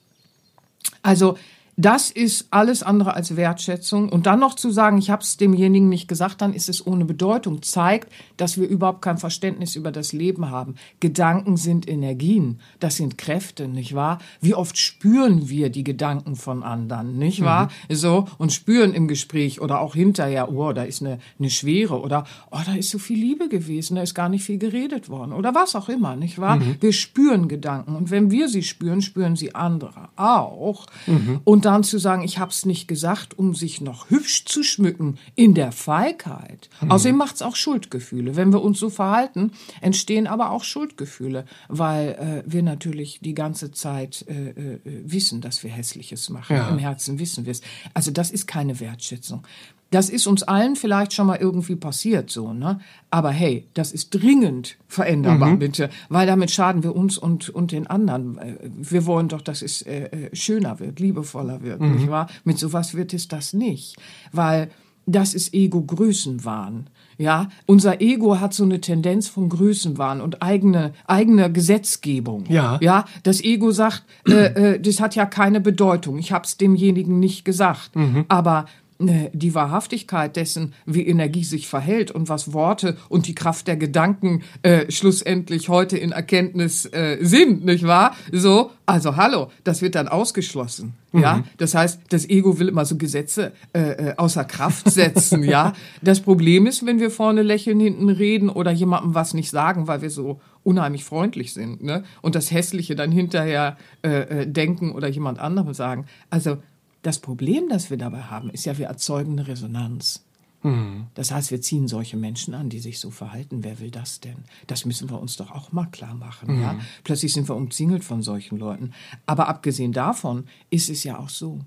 Also 1.03 1.37
das 1.77 2.11
ist 2.11 2.47
alles 2.51 2.83
andere 2.83 3.15
als 3.15 3.35
Wertschätzung. 3.35 4.09
Und 4.09 4.25
dann 4.25 4.39
noch 4.39 4.55
zu 4.55 4.71
sagen, 4.71 4.97
ich 4.97 5.09
habe 5.09 5.23
es 5.23 5.37
demjenigen 5.37 5.89
nicht 5.89 6.07
gesagt, 6.07 6.41
dann 6.41 6.53
ist 6.53 6.69
es 6.69 6.85
ohne 6.85 7.05
Bedeutung. 7.05 7.61
Zeigt, 7.61 8.11
dass 8.37 8.59
wir 8.59 8.67
überhaupt 8.67 9.01
kein 9.01 9.17
Verständnis 9.17 9.75
über 9.75 9.91
das 9.91 10.13
Leben 10.13 10.49
haben. 10.49 10.75
Gedanken 10.99 11.57
sind 11.57 11.87
Energien, 11.87 12.59
das 12.79 12.97
sind 12.97 13.17
Kräfte, 13.17 13.67
nicht 13.67 13.95
wahr? 13.95 14.19
Wie 14.41 14.53
oft 14.53 14.77
spüren 14.77 15.49
wir 15.49 15.69
die 15.69 15.83
Gedanken 15.83 16.35
von 16.35 16.63
anderen, 16.63 17.17
nicht 17.17 17.41
wahr? 17.41 17.69
Mhm. 17.89 17.95
So 17.95 18.27
und 18.37 18.51
spüren 18.51 18.93
im 18.93 19.07
Gespräch 19.07 19.61
oder 19.61 19.79
auch 19.81 19.95
hinterher, 19.95 20.51
oh, 20.51 20.73
da 20.73 20.83
ist 20.83 21.01
eine, 21.01 21.19
eine 21.39 21.49
Schwere 21.49 22.01
oder 22.01 22.25
oh, 22.51 22.59
da 22.65 22.75
ist 22.75 22.89
so 22.89 22.99
viel 22.99 23.19
Liebe 23.19 23.47
gewesen, 23.47 23.95
da 23.95 24.01
ist 24.01 24.13
gar 24.13 24.29
nicht 24.29 24.43
viel 24.43 24.57
geredet 24.57 25.09
worden 25.09 25.33
oder 25.33 25.55
was 25.55 25.75
auch 25.75 25.89
immer, 25.89 26.15
nicht 26.15 26.37
wahr? 26.39 26.57
Mhm. 26.57 26.77
Wir 26.79 26.93
spüren 26.93 27.47
Gedanken 27.47 27.95
und 27.95 28.11
wenn 28.11 28.29
wir 28.29 28.49
sie 28.49 28.63
spüren, 28.63 29.01
spüren 29.01 29.35
sie 29.35 29.55
andere 29.55 30.09
auch. 30.15 30.85
Mhm. 31.07 31.39
Und 31.43 31.60
dann 31.65 31.83
zu 31.83 31.97
sagen, 31.97 32.23
ich 32.23 32.37
habe 32.37 32.51
es 32.51 32.65
nicht 32.65 32.87
gesagt, 32.87 33.37
um 33.37 33.55
sich 33.55 33.81
noch 33.81 34.09
hübsch 34.09 34.45
zu 34.45 34.63
schmücken 34.63 35.17
in 35.35 35.53
der 35.53 35.71
Feigheit. 35.71 36.69
Mhm. 36.81 36.91
Außerdem 36.91 37.15
macht 37.15 37.35
es 37.35 37.41
auch 37.41 37.55
Schuldgefühle. 37.55 38.35
Wenn 38.35 38.51
wir 38.51 38.61
uns 38.61 38.79
so 38.79 38.89
verhalten, 38.89 39.51
entstehen 39.81 40.27
aber 40.27 40.51
auch 40.51 40.63
Schuldgefühle, 40.63 41.45
weil 41.67 42.43
äh, 42.45 42.51
wir 42.51 42.63
natürlich 42.63 43.19
die 43.21 43.33
ganze 43.33 43.71
Zeit 43.71 44.25
äh, 44.27 44.49
äh, 44.49 44.79
wissen, 44.85 45.41
dass 45.41 45.63
wir 45.63 45.71
Hässliches 45.71 46.29
machen. 46.29 46.55
Ja. 46.55 46.69
Im 46.69 46.77
Herzen 46.77 47.19
wissen 47.19 47.45
wir 47.45 47.51
es. 47.51 47.61
Also 47.93 48.11
das 48.11 48.31
ist 48.31 48.47
keine 48.47 48.79
Wertschätzung. 48.79 49.43
Das 49.91 50.09
ist 50.09 50.25
uns 50.25 50.43
allen 50.43 50.75
vielleicht 50.75 51.13
schon 51.13 51.27
mal 51.27 51.37
irgendwie 51.37 51.75
passiert, 51.75 52.29
so, 52.29 52.53
ne? 52.53 52.79
Aber 53.09 53.29
hey, 53.29 53.67
das 53.73 53.91
ist 53.91 54.09
dringend 54.11 54.77
veränderbar, 54.87 55.51
mhm. 55.51 55.59
bitte, 55.59 55.89
weil 56.09 56.25
damit 56.25 56.49
schaden 56.49 56.81
wir 56.81 56.95
uns 56.95 57.17
und, 57.17 57.49
und 57.49 57.71
den 57.73 57.87
anderen. 57.87 58.39
Wir 58.61 59.05
wollen 59.05 59.27
doch, 59.27 59.41
dass 59.41 59.61
es 59.61 59.81
äh, 59.81 60.05
äh 60.05 60.35
schöner 60.35 60.79
wird, 60.79 60.99
liebevoller 60.99 61.61
wird, 61.61 61.81
mhm. 61.81 61.95
nicht 61.95 62.09
wahr? 62.09 62.27
Mit 62.45 62.57
sowas 62.57 62.95
wird 62.95 63.13
es 63.13 63.27
das 63.27 63.53
nicht, 63.53 63.97
weil 64.31 64.69
das 65.05 65.33
ist 65.33 65.53
Ego-Größenwahn. 65.53 66.87
Ja, 67.17 67.49
unser 67.67 68.01
Ego 68.01 68.39
hat 68.39 68.53
so 68.53 68.63
eine 68.63 68.81
Tendenz 68.81 69.27
von 69.27 69.49
Größenwahn 69.49 70.21
und 70.21 70.41
eigene 70.41 70.93
eigene 71.05 71.51
Gesetzgebung. 71.51 72.45
Ja, 72.49 72.79
ja, 72.81 73.05
das 73.23 73.43
Ego 73.43 73.71
sagt, 73.71 74.03
äh, 74.27 74.73
äh, 74.73 74.79
das 74.79 74.99
hat 74.99 75.15
ja 75.15 75.25
keine 75.25 75.61
Bedeutung. 75.61 76.17
Ich 76.17 76.31
habe 76.31 76.45
es 76.45 76.57
demjenigen 76.57 77.19
nicht 77.19 77.45
gesagt, 77.45 77.95
mhm. 77.95 78.25
aber 78.27 78.65
die 79.07 79.55
Wahrhaftigkeit 79.55 80.35
dessen, 80.35 80.73
wie 80.85 81.05
Energie 81.05 81.43
sich 81.43 81.67
verhält 81.67 82.11
und 82.11 82.29
was 82.29 82.53
Worte 82.53 82.97
und 83.09 83.27
die 83.27 83.35
Kraft 83.35 83.67
der 83.67 83.77
Gedanken 83.77 84.43
äh, 84.63 84.91
schlussendlich 84.91 85.69
heute 85.69 85.97
in 85.97 86.11
Erkenntnis 86.11 86.85
äh, 86.85 87.17
sind, 87.21 87.65
nicht 87.65 87.85
wahr? 87.85 88.15
So, 88.31 88.71
also 88.85 89.15
hallo, 89.15 89.49
das 89.63 89.81
wird 89.81 89.95
dann 89.95 90.07
ausgeschlossen. 90.07 90.93
Mhm. 91.11 91.21
Ja, 91.21 91.43
das 91.57 91.75
heißt, 91.75 92.01
das 92.09 92.29
Ego 92.29 92.59
will 92.59 92.67
immer 92.67 92.85
so 92.85 92.97
Gesetze 92.97 93.53
äh, 93.73 93.79
äh 93.79 94.13
außer 94.17 94.43
Kraft 94.45 94.89
setzen. 94.91 95.43
ja, 95.43 95.73
das 96.01 96.21
Problem 96.21 96.65
ist, 96.67 96.85
wenn 96.85 96.99
wir 96.99 97.11
vorne 97.11 97.41
lächeln, 97.41 97.79
hinten 97.79 98.09
reden 98.09 98.49
oder 98.49 98.71
jemandem 98.71 99.15
was 99.15 99.33
nicht 99.33 99.49
sagen, 99.49 99.87
weil 99.87 100.01
wir 100.01 100.09
so 100.09 100.39
unheimlich 100.63 101.03
freundlich 101.03 101.53
sind, 101.53 101.83
ne? 101.83 102.03
Und 102.21 102.35
das 102.35 102.51
Hässliche 102.51 102.95
dann 102.95 103.11
hinterher 103.11 103.77
äh, 104.03 104.41
äh 104.41 104.47
denken 104.47 104.91
oder 104.91 105.07
jemand 105.07 105.39
anderem 105.39 105.73
sagen. 105.73 106.05
Also 106.29 106.57
das 107.01 107.19
Problem, 107.19 107.69
das 107.69 107.89
wir 107.89 107.97
dabei 107.97 108.23
haben, 108.23 108.49
ist 108.49 108.65
ja, 108.65 108.77
wir 108.77 108.87
erzeugen 108.87 109.33
eine 109.33 109.47
Resonanz. 109.47 110.23
Mhm. 110.63 111.07
Das 111.15 111.31
heißt, 111.31 111.51
wir 111.51 111.61
ziehen 111.61 111.87
solche 111.87 112.17
Menschen 112.17 112.53
an, 112.53 112.69
die 112.69 112.79
sich 112.79 112.99
so 112.99 113.09
verhalten. 113.09 113.63
Wer 113.63 113.79
will 113.79 113.91
das 113.91 114.19
denn? 114.19 114.37
Das 114.67 114.85
müssen 114.85 115.09
wir 115.09 115.19
uns 115.19 115.37
doch 115.37 115.51
auch 115.51 115.71
mal 115.71 115.87
klar 115.87 116.13
machen. 116.13 116.55
Mhm. 116.55 116.61
Ja? 116.61 116.79
Plötzlich 117.03 117.33
sind 117.33 117.49
wir 117.49 117.55
umzingelt 117.55 118.03
von 118.03 118.21
solchen 118.21 118.57
Leuten. 118.57 118.91
Aber 119.25 119.47
abgesehen 119.47 119.91
davon 119.91 120.45
ist 120.69 120.89
es 120.89 121.03
ja 121.03 121.17
auch 121.17 121.29
so, 121.29 121.59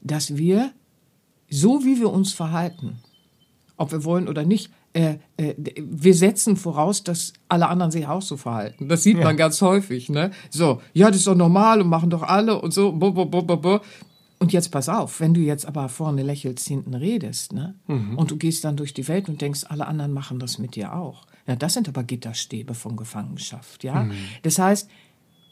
dass 0.00 0.36
wir, 0.36 0.72
so 1.48 1.84
wie 1.84 1.98
wir 1.98 2.10
uns 2.10 2.32
verhalten, 2.32 3.00
ob 3.76 3.92
wir 3.92 4.04
wollen 4.04 4.28
oder 4.28 4.44
nicht, 4.44 4.70
äh, 4.92 5.16
äh, 5.36 5.54
wir 5.76 6.14
setzen 6.14 6.56
voraus, 6.56 7.04
dass 7.04 7.32
alle 7.48 7.68
anderen 7.68 7.92
sich 7.92 8.06
auch 8.06 8.22
so 8.22 8.36
verhalten. 8.36 8.88
Das 8.88 9.02
sieht 9.02 9.18
ja. 9.18 9.24
man 9.24 9.36
ganz 9.36 9.62
häufig. 9.62 10.08
Ne? 10.08 10.32
So, 10.50 10.80
ja, 10.92 11.08
das 11.08 11.18
ist 11.18 11.26
doch 11.26 11.36
normal 11.36 11.80
und 11.80 11.88
machen 11.88 12.10
doch 12.10 12.22
alle 12.22 12.60
und 12.60 12.72
so. 12.72 12.92
Bo, 12.92 13.12
bo, 13.12 13.24
bo, 13.24 13.42
bo, 13.42 13.56
bo. 13.56 13.80
Und 14.40 14.54
jetzt 14.54 14.70
pass 14.70 14.88
auf, 14.88 15.20
wenn 15.20 15.34
du 15.34 15.40
jetzt 15.40 15.66
aber 15.66 15.88
vorne 15.90 16.22
lächelst, 16.22 16.66
hinten 16.66 16.94
redest, 16.94 17.52
ne? 17.52 17.74
Mhm. 17.86 18.16
Und 18.16 18.30
du 18.30 18.36
gehst 18.36 18.64
dann 18.64 18.76
durch 18.76 18.94
die 18.94 19.06
Welt 19.06 19.28
und 19.28 19.42
denkst, 19.42 19.64
alle 19.68 19.86
anderen 19.86 20.12
machen 20.12 20.38
das 20.38 20.58
mit 20.58 20.74
dir 20.74 20.94
auch. 20.94 21.26
Ja, 21.46 21.56
das 21.56 21.74
sind 21.74 21.88
aber 21.88 22.02
Gitterstäbe 22.04 22.74
von 22.74 22.96
Gefangenschaft, 22.96 23.84
ja? 23.84 24.04
Mhm. 24.04 24.14
Das 24.42 24.58
heißt, 24.58 24.88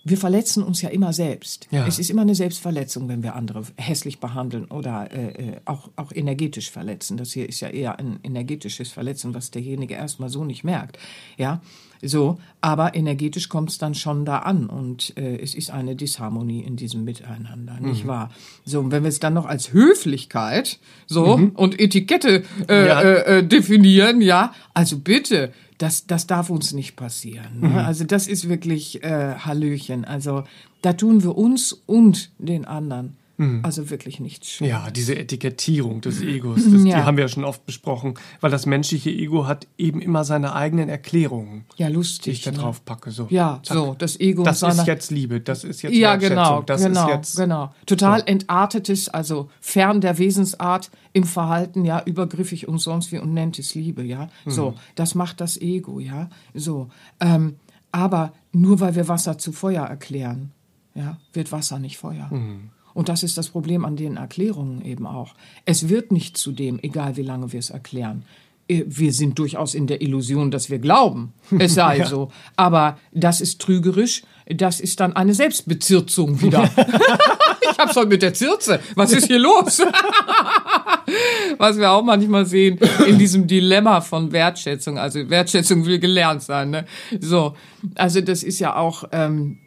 wir 0.04 0.16
verletzen 0.16 0.62
uns 0.62 0.80
ja 0.80 0.88
immer 0.88 1.12
selbst. 1.12 1.68
Ja. 1.70 1.86
Es 1.86 1.98
ist 1.98 2.08
immer 2.08 2.22
eine 2.22 2.34
Selbstverletzung, 2.34 3.08
wenn 3.08 3.22
wir 3.22 3.34
andere 3.34 3.62
hässlich 3.76 4.20
behandeln 4.20 4.64
oder 4.66 5.10
äh, 5.12 5.50
äh, 5.50 5.60
auch, 5.66 5.90
auch 5.96 6.12
energetisch 6.12 6.70
verletzen. 6.70 7.18
Das 7.18 7.32
hier 7.32 7.46
ist 7.48 7.60
ja 7.60 7.68
eher 7.68 7.98
ein 7.98 8.20
energetisches 8.22 8.90
Verletzen, 8.90 9.34
was 9.34 9.50
derjenige 9.50 9.94
erstmal 9.94 10.30
so 10.30 10.44
nicht 10.44 10.64
merkt. 10.64 10.98
Ja, 11.36 11.60
so, 12.02 12.38
aber 12.60 12.94
energetisch 12.94 13.48
kommt 13.48 13.70
es 13.70 13.78
dann 13.78 13.94
schon 13.94 14.24
da 14.24 14.38
an 14.38 14.66
und 14.66 15.16
äh, 15.16 15.36
es 15.36 15.54
ist 15.54 15.70
eine 15.70 15.96
Disharmonie 15.96 16.60
in 16.60 16.76
diesem 16.76 17.04
Miteinander, 17.04 17.76
mhm. 17.80 17.90
nicht 17.90 18.06
wahr? 18.06 18.30
So, 18.64 18.80
und 18.80 18.90
wenn 18.90 19.02
wir 19.02 19.08
es 19.08 19.20
dann 19.20 19.34
noch 19.34 19.46
als 19.46 19.72
Höflichkeit 19.72 20.78
so 21.06 21.36
mhm. 21.36 21.50
und 21.50 21.80
Etikette 21.80 22.44
äh, 22.68 22.86
ja. 22.86 23.00
äh, 23.00 23.38
äh 23.38 23.42
definieren, 23.42 24.20
ja, 24.20 24.52
also 24.74 24.98
bitte, 24.98 25.52
das, 25.78 26.06
das 26.06 26.26
darf 26.26 26.50
uns 26.50 26.72
nicht 26.72 26.96
passieren. 26.96 27.60
Ne? 27.60 27.68
Mhm. 27.68 27.76
Also 27.78 28.04
das 28.04 28.26
ist 28.26 28.48
wirklich 28.48 29.02
äh, 29.02 29.34
Hallöchen. 29.36 30.04
Also 30.04 30.44
da 30.82 30.92
tun 30.92 31.22
wir 31.22 31.36
uns 31.36 31.72
und 31.86 32.30
den 32.38 32.64
anderen 32.64 33.16
Also 33.62 33.88
wirklich 33.88 34.18
nichts 34.18 34.48
Schönes. 34.50 34.72
Ja, 34.72 34.90
diese 34.90 35.16
Etikettierung 35.16 36.00
des 36.00 36.20
Egos, 36.22 36.64
das, 36.64 36.82
die 36.82 36.88
Ja. 36.88 37.04
haben 37.04 37.16
wir 37.16 37.22
ja 37.24 37.28
schon 37.28 37.44
oft 37.44 37.64
besprochen, 37.66 38.14
weil 38.40 38.50
das 38.50 38.66
menschliche 38.66 39.10
Ego 39.10 39.46
hat 39.46 39.68
eben 39.78 40.00
immer 40.00 40.24
seine 40.24 40.54
eigenen 40.56 40.88
Erklärungen, 40.88 41.64
Ja, 41.76 41.86
die 41.86 41.92
lustig. 41.94 42.32
ich 42.32 42.42
da 42.42 42.50
ne? 42.50 42.58
drauf 42.58 42.84
packe. 42.84 43.12
So, 43.12 43.28
Ja, 43.30 43.60
zack. 43.62 43.76
so, 43.76 43.94
das 43.96 44.18
Ego 44.18 44.42
Das 44.42 44.62
ist 44.62 44.86
jetzt 44.88 45.12
Liebe, 45.12 45.40
das 45.40 45.62
ist 45.62 45.82
jetzt 45.82 45.94
Ja, 45.94 46.16
genau, 46.16 46.62
das 46.62 46.82
genau, 46.82 47.04
ist 47.06 47.14
jetzt 47.14 47.36
genau. 47.36 47.72
Total 47.86 48.24
entartetes, 48.26 49.08
also 49.08 49.48
fern 49.60 50.00
der 50.00 50.18
Wesensart 50.18 50.90
im 51.12 51.22
Verhalten, 51.22 51.84
ja, 51.84 52.02
übergriffig 52.04 52.66
und 52.66 52.78
sonst 52.78 53.12
wie 53.12 53.18
und 53.18 53.34
nennt 53.34 53.56
es 53.60 53.76
Liebe, 53.76 54.02
ja. 54.02 54.30
Mhm. 54.46 54.50
So, 54.50 54.74
das 54.96 55.14
macht 55.14 55.40
das 55.40 55.56
Ego, 55.60 56.00
ja. 56.00 56.28
So, 56.54 56.88
ähm, 57.20 57.54
aber 57.92 58.32
nur 58.50 58.80
weil 58.80 58.96
wir 58.96 59.06
Wasser 59.06 59.38
zu 59.38 59.52
Feuer 59.52 59.84
erklären, 59.84 60.50
ja, 60.94 61.18
wird 61.32 61.52
Wasser 61.52 61.78
nicht 61.78 61.98
Feuer. 61.98 62.28
Mhm. 62.32 62.70
Und 62.98 63.08
das 63.08 63.22
ist 63.22 63.38
das 63.38 63.50
Problem 63.50 63.84
an 63.84 63.94
den 63.94 64.16
Erklärungen 64.16 64.84
eben 64.84 65.06
auch. 65.06 65.36
Es 65.64 65.88
wird 65.88 66.10
nicht 66.10 66.36
zu 66.36 66.50
dem, 66.50 66.80
egal 66.82 67.16
wie 67.16 67.22
lange 67.22 67.52
wir 67.52 67.60
es 67.60 67.70
erklären. 67.70 68.24
Äh, 68.66 68.82
Wir 68.88 69.12
sind 69.12 69.38
durchaus 69.38 69.76
in 69.76 69.86
der 69.86 70.02
Illusion, 70.02 70.50
dass 70.50 70.68
wir 70.68 70.80
glauben, 70.80 71.32
es 71.60 71.74
sei 71.74 72.04
so. 72.10 72.32
Aber 72.56 72.98
das 73.12 73.40
ist 73.40 73.60
trügerisch. 73.60 74.24
Das 74.48 74.80
ist 74.80 74.98
dann 74.98 75.14
eine 75.14 75.32
Selbstbezirzung 75.32 76.42
wieder. 76.42 76.68
ich 77.70 77.78
hab's 77.78 77.94
heute 77.94 78.08
mit 78.08 78.20
der 78.20 78.34
Zirze. 78.34 78.80
Was 78.96 79.12
ist 79.12 79.28
hier 79.28 79.38
los? 79.38 79.80
Was 81.58 81.78
wir 81.78 81.92
auch 81.92 82.02
manchmal 82.02 82.46
sehen 82.46 82.80
in 83.06 83.16
diesem 83.16 83.46
Dilemma 83.46 84.00
von 84.00 84.32
Wertschätzung. 84.32 84.98
Also 84.98 85.30
Wertschätzung 85.30 85.86
will 85.86 86.00
gelernt 86.00 86.42
sein. 86.42 86.70
Ne? 86.70 86.84
So, 87.20 87.54
also 87.94 88.20
das 88.22 88.42
ist 88.42 88.58
ja 88.58 88.74
auch. 88.74 89.04
Ähm, 89.12 89.58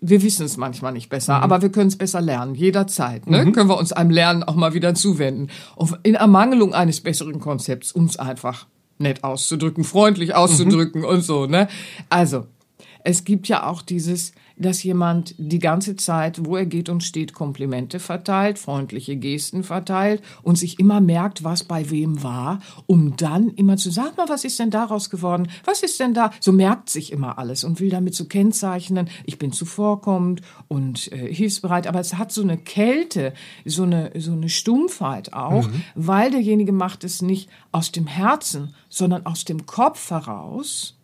wir 0.00 0.22
wissen 0.22 0.46
es 0.46 0.56
manchmal 0.56 0.92
nicht 0.92 1.08
besser, 1.08 1.42
aber 1.42 1.62
wir 1.62 1.70
können 1.70 1.88
es 1.88 1.96
besser 1.96 2.20
lernen, 2.20 2.54
jederzeit. 2.54 3.28
Ne? 3.28 3.50
Können 3.52 3.68
wir 3.68 3.78
uns 3.78 3.92
einem 3.92 4.10
Lernen 4.10 4.42
auch 4.42 4.54
mal 4.54 4.74
wieder 4.74 4.94
zuwenden. 4.94 5.48
Und 5.76 5.98
in 6.02 6.14
Ermangelung 6.14 6.72
eines 6.72 7.00
besseren 7.00 7.40
Konzepts, 7.40 7.92
uns 7.92 8.16
einfach 8.16 8.66
nett 8.98 9.24
auszudrücken, 9.24 9.84
freundlich 9.84 10.34
auszudrücken 10.34 11.04
und 11.04 11.22
so. 11.22 11.46
Ne? 11.46 11.68
Also, 12.10 12.46
es 13.04 13.24
gibt 13.24 13.48
ja 13.48 13.66
auch 13.66 13.82
dieses, 13.82 14.32
dass 14.58 14.82
jemand 14.82 15.34
die 15.38 15.58
ganze 15.58 15.96
Zeit, 15.96 16.44
wo 16.44 16.56
er 16.56 16.66
geht 16.66 16.88
und 16.88 17.04
steht, 17.04 17.32
Komplimente 17.32 18.00
verteilt, 18.00 18.58
freundliche 18.58 19.16
Gesten 19.16 19.62
verteilt 19.62 20.22
und 20.42 20.58
sich 20.58 20.78
immer 20.78 21.00
merkt, 21.00 21.44
was 21.44 21.64
bei 21.64 21.90
wem 21.90 22.22
war, 22.22 22.60
um 22.86 23.16
dann 23.16 23.50
immer 23.50 23.76
zu 23.76 23.90
sagen, 23.90 24.16
mal, 24.16 24.28
was 24.28 24.44
ist 24.44 24.58
denn 24.58 24.70
daraus 24.70 25.10
geworden? 25.10 25.48
Was 25.64 25.82
ist 25.82 26.00
denn 26.00 26.14
da? 26.14 26.30
So 26.40 26.52
merkt 26.52 26.90
sich 26.90 27.12
immer 27.12 27.38
alles 27.38 27.64
und 27.64 27.80
will 27.80 27.90
damit 27.90 28.14
so 28.14 28.26
kennzeichnen, 28.26 29.08
ich 29.24 29.38
bin 29.38 29.52
zuvorkommend 29.52 30.42
und 30.68 31.10
äh, 31.12 31.32
hilfsbereit, 31.32 31.86
aber 31.86 32.00
es 32.00 32.14
hat 32.14 32.32
so 32.32 32.42
eine 32.42 32.58
Kälte, 32.58 33.32
so 33.64 33.84
eine, 33.84 34.12
so 34.16 34.32
eine 34.32 34.48
Stumpfheit 34.48 35.32
auch, 35.32 35.68
weil 35.94 36.30
derjenige 36.30 36.72
macht 36.72 37.04
es 37.04 37.22
nicht 37.22 37.48
aus 37.72 37.92
dem 37.92 38.06
Herzen, 38.06 38.74
sondern 38.88 39.26
aus 39.26 39.44
dem 39.44 39.66
Kopf 39.66 40.10
heraus 40.10 40.94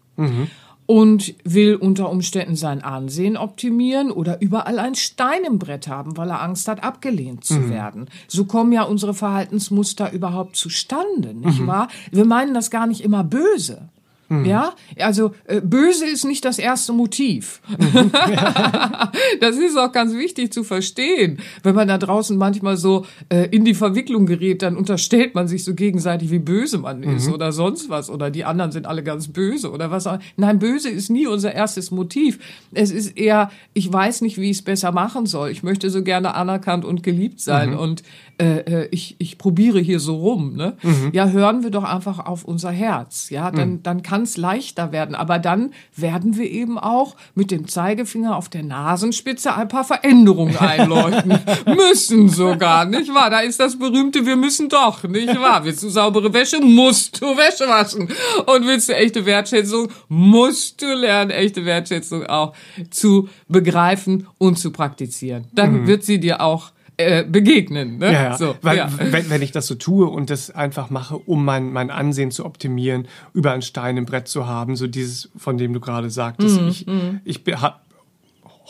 und 0.87 1.35
will 1.45 1.77
unter 1.77 2.11
Umständen 2.11 2.57
sein 2.57 2.83
Ansehen 2.83 3.37
optimieren 3.37 4.11
oder 4.11 4.41
überall 4.41 4.79
ein 4.79 4.95
Stein 4.95 5.45
im 5.45 5.59
Brett 5.59 5.89
haben, 5.89 6.17
weil 6.17 6.31
er 6.31 6.43
Angst 6.43 6.69
hat, 6.69 6.83
abgelehnt 6.83 7.45
zu 7.45 7.71
werden. 7.71 8.09
So 8.29 8.45
kommen 8.45 8.73
ja 8.73 8.83
unsere 8.83 9.15
Verhaltensmuster 9.15 10.13
überhaupt 10.13 10.57
zustande, 10.57 11.35
nicht 11.35 11.67
wahr? 11.67 11.89
Wir 12.11 12.25
meinen 12.25 12.55
das 12.55 12.71
gar 12.71 12.87
nicht 12.87 13.01
immer 13.03 13.25
böse. 13.25 13.89
Ja, 14.31 14.75
also 14.99 15.33
äh, 15.45 15.61
böse 15.61 16.07
ist 16.07 16.25
nicht 16.25 16.45
das 16.45 16.59
erste 16.59 16.93
Motiv. 16.93 17.61
das 19.41 19.57
ist 19.57 19.79
auch 19.79 19.93
ganz 19.93 20.15
wichtig 20.15 20.53
zu 20.53 20.65
verstehen. 20.65 21.39
Wenn 21.63 21.75
man 21.75 21.89
da 21.89 21.99
draußen 21.99 22.37
manchmal 22.37 22.77
so 22.77 23.05
äh, 23.29 23.49
in 23.51 23.65
die 23.65 23.75
Verwicklung 23.75 24.25
gerät, 24.25 24.63
dann 24.63 24.77
unterstellt 24.77 25.35
man 25.35 25.47
sich 25.47 25.63
so 25.63 25.75
gegenseitig, 25.75 26.31
wie 26.31 26.39
böse 26.39 26.79
man 26.79 27.03
ist 27.03 27.29
oder 27.29 27.53
sonst 27.53 27.91
was. 27.91 28.09
Oder 28.09 28.31
die 28.31 28.45
anderen 28.45 28.73
sind 28.73 28.87
alle 28.87 29.03
ganz 29.03 29.29
böse 29.29 29.71
oder 29.71 29.91
was 29.91 30.07
auch. 30.07 30.19
Nein, 30.37 30.59
böse 30.59 30.89
ist 30.89 31.11
nie 31.11 31.27
unser 31.27 31.55
erstes 31.55 31.91
Motiv. 31.91 32.39
Es 32.73 32.91
ist 32.91 33.17
eher, 33.19 33.51
ich 33.75 33.93
weiß 33.93 34.23
nicht, 34.23 34.39
wie 34.39 34.51
ich 34.51 34.59
es 34.59 34.63
besser 34.63 34.91
machen 34.93 35.27
soll. 35.27 35.51
Ich 35.51 35.63
möchte 35.63 35.91
so 35.91 36.03
gerne 36.03 36.35
anerkannt 36.35 36.85
und 36.85 37.03
geliebt 37.03 37.41
sein 37.41 37.75
und 37.75 38.03
äh, 38.39 38.59
äh, 38.61 38.89
ich, 38.91 39.17
ich 39.19 39.39
probiere 39.39 39.79
hier 39.79 40.01
so 40.01 40.17
rum. 40.17 40.57
Ne? 40.57 40.77
Ja, 41.13 41.29
hören 41.29 41.63
wir 41.63 41.71
doch 41.71 41.85
einfach 41.85 42.25
auf 42.25 42.45
unser 42.45 42.71
Herz. 42.71 43.31
Ja, 43.31 43.51
dann, 43.51 43.83
dann 43.83 44.03
kann 44.03 44.14
es 44.23 44.37
leichter 44.37 44.93
werden. 44.93 45.15
Aber 45.15 45.39
dann 45.39 45.73
werden 45.97 46.37
wir 46.37 46.51
eben 46.51 46.79
auch 46.79 47.17
mit 47.35 47.51
dem 47.51 47.69
Zeigefinger 47.69 48.37
auf 48.37 48.49
der 48.49 48.63
Nasenspitze 48.63 49.55
ein 49.55 49.69
paar 49.69 49.85
Veränderungen 49.85 50.57
einläuten. 50.57 51.39
müssen 51.67 52.29
sogar, 52.29 52.85
nicht 52.85 53.13
wahr? 53.15 53.31
Da 53.31 53.41
ist 53.41 53.61
das 53.61 53.79
berühmte, 53.79 54.27
wir 54.27 54.37
müssen 54.37 54.69
doch, 54.69 55.03
nicht 55.05 55.39
wahr? 55.41 55.65
Willst 55.65 55.83
du 55.83 55.89
saubere 55.89 56.33
Wäsche, 56.33 56.61
musst 56.61 57.21
du 57.21 57.37
Wäsche 57.37 57.69
waschen. 57.69 58.09
Und 58.47 58.67
willst 58.67 58.89
du 58.89 58.95
echte 58.95 59.25
Wertschätzung, 59.27 59.89
musst 60.09 60.81
du 60.83 60.95
lernen, 60.95 61.31
echte 61.31 61.65
Wertschätzung 61.65 62.27
auch 62.27 62.55
zu 62.91 63.29
begreifen 63.49 64.27
und 64.39 64.59
zu 64.59 64.71
praktizieren. 64.71 65.47
Dann 65.53 65.87
wird 65.87 66.05
sie 66.05 66.21
dir 66.21 66.41
auch 66.41 66.74
äh, 66.97 67.25
begegnen. 67.25 67.99
Ne? 67.99 68.13
Ja. 68.13 68.37
So, 68.37 68.55
Weil, 68.63 68.77
ja. 68.77 68.89
Wenn, 68.99 69.29
wenn 69.31 69.43
ich 69.43 69.53
das 69.53 69.67
so 69.67 69.75
tue 69.75 70.07
und 70.07 70.31
das 70.31 70.51
einfach 70.51 70.91
mache, 70.91 71.17
um 71.19 71.45
mein, 71.45 71.73
mein 71.73 71.91
Ansehen 71.91 72.31
zu 72.31 72.45
optimieren, 72.45 73.09
über 73.33 73.53
ein 73.53 73.63
Stein 73.63 73.97
im 73.97 74.07
Brett 74.07 74.29
zu 74.29 74.47
haben, 74.47 74.77
so 74.77 74.87
dieses, 74.87 75.31
von 75.37 75.59
dem 75.59 75.73
du 75.73 75.81
gerade 75.81 76.11
sagtest, 76.11 76.61
Mhm, 76.61 76.69
ich, 76.69 76.87
ich 77.25 77.45
be- 77.45 77.61
ha, 77.61 77.81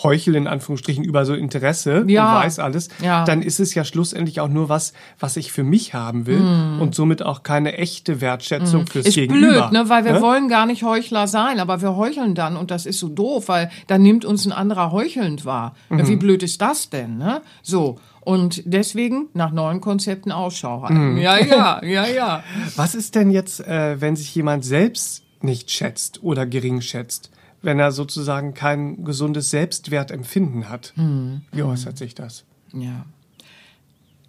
heuchel 0.02 0.34
in 0.34 0.48
Anführungsstrichen 0.48 1.04
über 1.04 1.24
so 1.24 1.34
Interesse 1.34 2.04
Ja. 2.08 2.36
und 2.38 2.44
weiß 2.44 2.58
alles, 2.58 2.88
Ja. 3.00 3.24
dann 3.24 3.42
ist 3.42 3.60
es 3.60 3.74
ja 3.76 3.84
schlussendlich 3.84 4.40
auch 4.40 4.48
nur 4.48 4.68
was, 4.68 4.92
was 5.20 5.36
ich 5.36 5.52
für 5.52 5.62
mich 5.62 5.94
haben 5.94 6.26
will 6.26 6.40
und 6.80 6.96
somit 6.96 7.22
auch 7.22 7.44
keine 7.44 7.78
echte 7.78 8.20
Wertschätzung 8.20 8.88
fürs 8.88 9.04
Mhm. 9.04 9.08
Ist 9.08 9.14
Gegenüber. 9.14 9.68
blöd, 9.68 9.72
ne? 9.72 9.88
weil 9.88 10.04
wir 10.04 10.14
ne? 10.14 10.20
wollen 10.20 10.48
gar 10.48 10.66
nicht 10.66 10.82
Heuchler 10.82 11.28
sein, 11.28 11.60
aber 11.60 11.80
wir 11.80 11.94
heucheln 11.94 12.34
dann 12.34 12.56
und 12.56 12.72
das 12.72 12.86
ist 12.86 12.98
so 12.98 13.08
doof, 13.08 13.46
weil 13.46 13.70
dann 13.86 14.02
nimmt 14.02 14.24
uns 14.24 14.44
ein 14.46 14.52
anderer 14.52 14.90
heuchelnd 14.90 15.44
wahr. 15.44 15.76
Ja, 15.90 16.08
Wie 16.08 16.16
blöd 16.16 16.42
ist 16.42 16.60
das 16.60 16.90
denn? 16.90 17.16
Ne? 17.18 17.40
So. 17.62 18.00
Und 18.24 18.62
deswegen 18.64 19.28
nach 19.34 19.52
neuen 19.52 19.80
Konzepten 19.80 20.32
Ausschau 20.32 20.82
halten. 20.82 21.18
Ja, 21.18 21.38
ja, 21.38 21.84
ja, 21.84 22.06
ja. 22.06 22.44
Was 22.76 22.94
ist 22.94 23.14
denn 23.14 23.30
jetzt, 23.30 23.60
äh, 23.60 24.00
wenn 24.00 24.16
sich 24.16 24.34
jemand 24.34 24.64
selbst 24.64 25.22
nicht 25.42 25.70
schätzt 25.70 26.22
oder 26.22 26.46
gering 26.46 26.80
schätzt? 26.80 27.30
Wenn 27.60 27.78
er 27.78 27.92
sozusagen 27.92 28.54
kein 28.54 29.04
gesundes 29.04 29.50
Selbstwertempfinden 29.50 30.68
hat. 30.68 30.92
Hm. 30.96 31.42
Wie 31.52 31.62
äußert 31.62 31.96
sich 31.96 32.14
das? 32.14 32.44
Ja. 32.72 33.06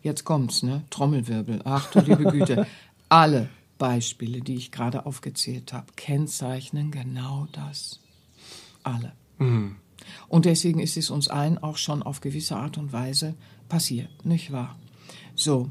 Jetzt 0.01 0.23
kommt's, 0.23 0.63
ne? 0.63 0.83
Trommelwirbel. 0.89 1.61
Ach 1.65 1.89
du 1.91 1.99
liebe 1.99 2.31
Güte. 2.31 2.67
Alle 3.09 3.49
Beispiele, 3.77 4.41
die 4.41 4.55
ich 4.55 4.71
gerade 4.71 5.05
aufgezählt 5.05 5.73
habe, 5.73 5.87
kennzeichnen 5.95 6.91
genau 6.91 7.47
das. 7.51 7.99
Alle. 8.83 9.11
Und 10.27 10.45
deswegen 10.45 10.79
ist 10.79 10.97
es 10.97 11.09
uns 11.09 11.27
allen 11.27 11.57
auch 11.57 11.77
schon 11.77 12.03
auf 12.03 12.21
gewisse 12.21 12.55
Art 12.55 12.77
und 12.77 12.93
Weise 12.93 13.35
passiert, 13.75 14.25
nicht 14.25 14.53
wahr? 14.53 14.79
So, 15.35 15.67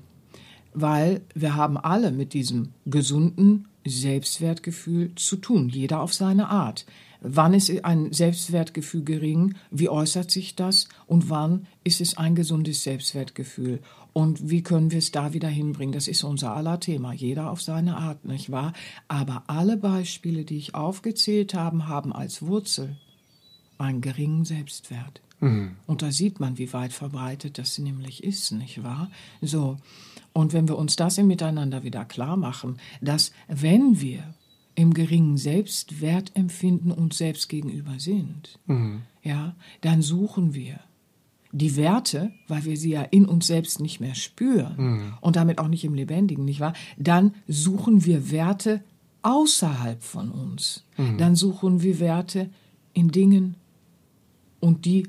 weil 0.75 1.23
wir 1.35 1.55
haben 1.55 1.79
alle 1.79 2.11
mit 2.11 2.35
diesem 2.35 2.75
gesunden 2.85 3.67
Selbstwertgefühl 3.87 5.15
zu 5.15 5.37
tun, 5.37 5.71
jeder 5.71 6.03
auf 6.03 6.13
seine 6.13 6.51
Art. 6.51 6.85
Wann 7.23 7.55
ist 7.55 7.83
ein 7.83 8.13
Selbstwertgefühl 8.13 9.05
gering? 9.05 9.55
Wie 9.71 9.89
äußert 9.89 10.31
sich 10.31 10.55
das? 10.55 10.87
Und 11.07 11.31
wann 11.31 11.67
ist 11.83 12.03
es 12.03 12.19
ein 12.19 12.35
gesundes 12.35 12.83
Selbstwertgefühl? 12.83 13.81
Und 14.13 14.51
wie 14.51 14.63
können 14.63 14.91
wir 14.91 14.99
es 14.99 15.11
da 15.11 15.33
wieder 15.33 15.49
hinbringen? 15.49 15.95
Das 15.95 16.07
ist 16.07 16.25
unser 16.25 16.55
aller 16.55 16.81
Thema, 16.81 17.15
jeder 17.15 17.51
auf 17.51 17.63
seine 17.63 17.97
Art, 17.97 18.27
nicht 18.27 18.51
wahr? 18.51 18.75
Aber 19.09 19.45
alle 19.47 19.79
Beispiele, 19.79 20.45
die 20.45 20.59
ich 20.59 20.75
aufgezählt 20.75 21.55
habe, 21.55 21.89
haben 21.89 22.13
als 22.13 22.43
Wurzel 22.43 22.99
einen 23.79 24.03
geringen 24.03 24.45
Selbstwert. 24.45 25.24
Und 25.41 26.03
da 26.03 26.11
sieht 26.11 26.41
man, 26.41 26.57
wie 26.59 26.73
weit 26.73 26.93
verbreitet 26.93 27.59
das 27.59 27.79
nämlich 27.79 28.25
ist, 28.25 28.53
nicht 28.53 28.83
wahr? 28.83 29.11
So. 29.43 29.77
Und 30.33 30.53
wenn 30.53 30.69
wir 30.69 30.79
uns 30.79 30.97
das 30.97 31.19
im 31.19 31.27
Miteinander 31.27 31.83
wieder 31.83 32.05
klar 32.05 32.37
machen, 32.37 32.79
dass 33.01 33.33
wenn 33.49 34.01
wir 34.01 34.35
im 34.75 34.95
geringen 34.95 35.37
Selbstwertempfinden 35.37 36.91
uns 36.91 37.19
selbst 37.19 37.49
gegenüber 37.49 37.99
sind, 37.99 38.59
ja, 39.23 39.55
dann 39.83 40.03
suchen 40.03 40.55
wir 40.55 40.81
die 41.53 41.77
Werte, 41.77 42.33
weil 42.49 42.65
wir 42.65 42.77
sie 42.77 42.91
ja 42.91 43.03
in 43.03 43.27
uns 43.27 43.47
selbst 43.47 43.81
nicht 43.81 44.01
mehr 44.01 44.17
spüren 44.17 45.15
und 45.21 45.37
damit 45.37 45.59
auch 45.59 45.69
nicht 45.69 45.85
im 45.85 45.95
Lebendigen, 45.95 46.45
nicht 46.45 46.59
wahr? 46.59 46.73
Dann 46.97 47.35
suchen 47.47 48.05
wir 48.05 48.33
Werte 48.33 48.83
außerhalb 49.23 50.03
von 50.03 50.31
uns. 50.31 50.85
Dann 50.97 51.37
suchen 51.37 51.83
wir 51.83 52.01
Werte 52.01 52.51
in 52.93 53.11
Dingen 53.11 53.55
und 54.59 54.85
die 54.85 55.07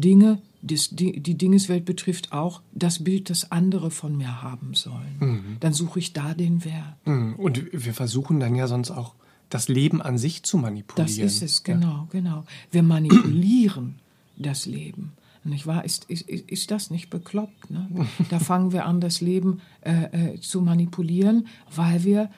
Dinge, 0.00 0.40
die, 0.62 1.20
die 1.20 1.38
Dingeswelt 1.38 1.84
betrifft 1.84 2.32
auch 2.32 2.60
das 2.72 3.02
Bild, 3.04 3.30
das 3.30 3.50
andere 3.52 3.90
von 3.90 4.16
mir 4.16 4.42
haben 4.42 4.74
sollen. 4.74 5.56
Dann 5.60 5.72
suche 5.72 5.98
ich 5.98 6.12
da 6.12 6.34
den 6.34 6.64
Wert. 6.64 6.96
Hm, 7.04 7.34
Und 7.36 7.62
wir 7.72 7.94
versuchen 7.94 8.40
dann 8.40 8.54
ja 8.54 8.66
sonst 8.66 8.90
auch 8.90 9.14
das 9.48 9.68
Leben 9.68 10.02
an 10.02 10.18
sich 10.18 10.42
zu 10.42 10.58
manipulieren. 10.58 11.06
Das 11.06 11.18
ist 11.18 11.42
es, 11.42 11.62
genau, 11.62 12.08
genau. 12.10 12.44
Wir 12.72 12.82
manipulieren 12.82 13.96
das 14.36 14.66
Leben. 14.66 15.12
Nicht 15.44 15.66
wahr? 15.68 15.84
Ist, 15.84 16.04
ist, 16.10 16.28
ist 16.28 16.72
das 16.72 16.90
nicht 16.90 17.08
bekloppt? 17.10 17.70
Ne? 17.70 17.88
Da 18.30 18.40
fangen 18.40 18.72
wir 18.72 18.86
an, 18.86 19.00
das 19.00 19.20
Leben 19.20 19.60
äh, 19.82 20.32
äh, 20.34 20.40
zu 20.40 20.60
manipulieren, 20.60 21.46
weil 21.74 22.02
wir 22.02 22.30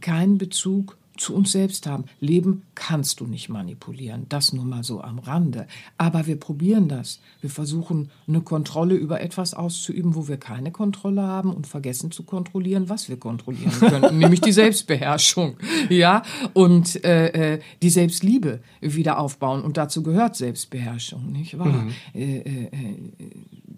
keinen 0.00 0.36
Bezug 0.38 0.96
zu 1.16 1.34
uns 1.34 1.52
selbst 1.52 1.86
haben. 1.86 2.04
Leben 2.20 2.62
kannst 2.74 3.20
du 3.20 3.26
nicht 3.26 3.48
manipulieren, 3.48 4.26
das 4.28 4.52
nur 4.52 4.64
mal 4.64 4.82
so 4.82 5.00
am 5.00 5.18
Rande. 5.18 5.66
Aber 5.98 6.26
wir 6.26 6.36
probieren 6.36 6.88
das. 6.88 7.20
Wir 7.40 7.50
versuchen 7.50 8.10
eine 8.26 8.40
Kontrolle 8.40 8.94
über 8.94 9.20
etwas 9.20 9.54
auszuüben, 9.54 10.14
wo 10.14 10.28
wir 10.28 10.36
keine 10.36 10.72
Kontrolle 10.72 11.22
haben 11.22 11.52
und 11.52 11.66
vergessen 11.66 12.10
zu 12.10 12.22
kontrollieren, 12.22 12.88
was 12.88 13.08
wir 13.08 13.18
kontrollieren 13.18 13.72
könnten, 13.78 14.18
nämlich 14.18 14.40
die 14.40 14.52
Selbstbeherrschung, 14.52 15.56
ja, 15.88 16.22
und 16.54 17.04
äh, 17.04 17.54
äh, 17.54 17.60
die 17.82 17.90
Selbstliebe 17.90 18.60
wieder 18.80 19.18
aufbauen. 19.18 19.62
Und 19.62 19.76
dazu 19.76 20.02
gehört 20.02 20.36
Selbstbeherrschung, 20.36 21.32
nicht 21.32 21.58
wahr? 21.58 21.68
Mhm. 21.68 21.92
Äh, 22.14 22.38
äh, 22.38 22.64
äh 22.64 22.96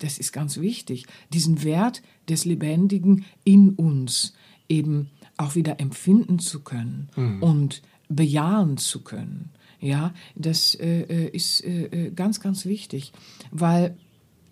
das 0.01 0.18
ist 0.18 0.33
ganz 0.33 0.61
wichtig, 0.61 1.07
diesen 1.33 1.64
Wert 1.64 2.03
des 2.29 2.44
Lebendigen 2.44 3.24
in 3.44 3.70
uns 3.70 4.35
eben 4.68 5.11
auch 5.38 5.55
wieder 5.55 5.81
empfinden 5.81 6.38
zu 6.38 6.61
können 6.61 7.09
mhm. 7.16 7.42
und 7.42 7.83
bejahen 8.09 8.77
zu 8.77 9.03
können. 9.03 9.51
Ja, 9.81 10.12
das 10.35 10.74
äh, 10.74 11.03
äh 11.03 11.29
ist 11.29 11.64
äh, 11.64 11.85
äh, 11.85 12.11
ganz, 12.11 12.40
ganz 12.40 12.66
wichtig, 12.66 13.12
weil 13.53 13.96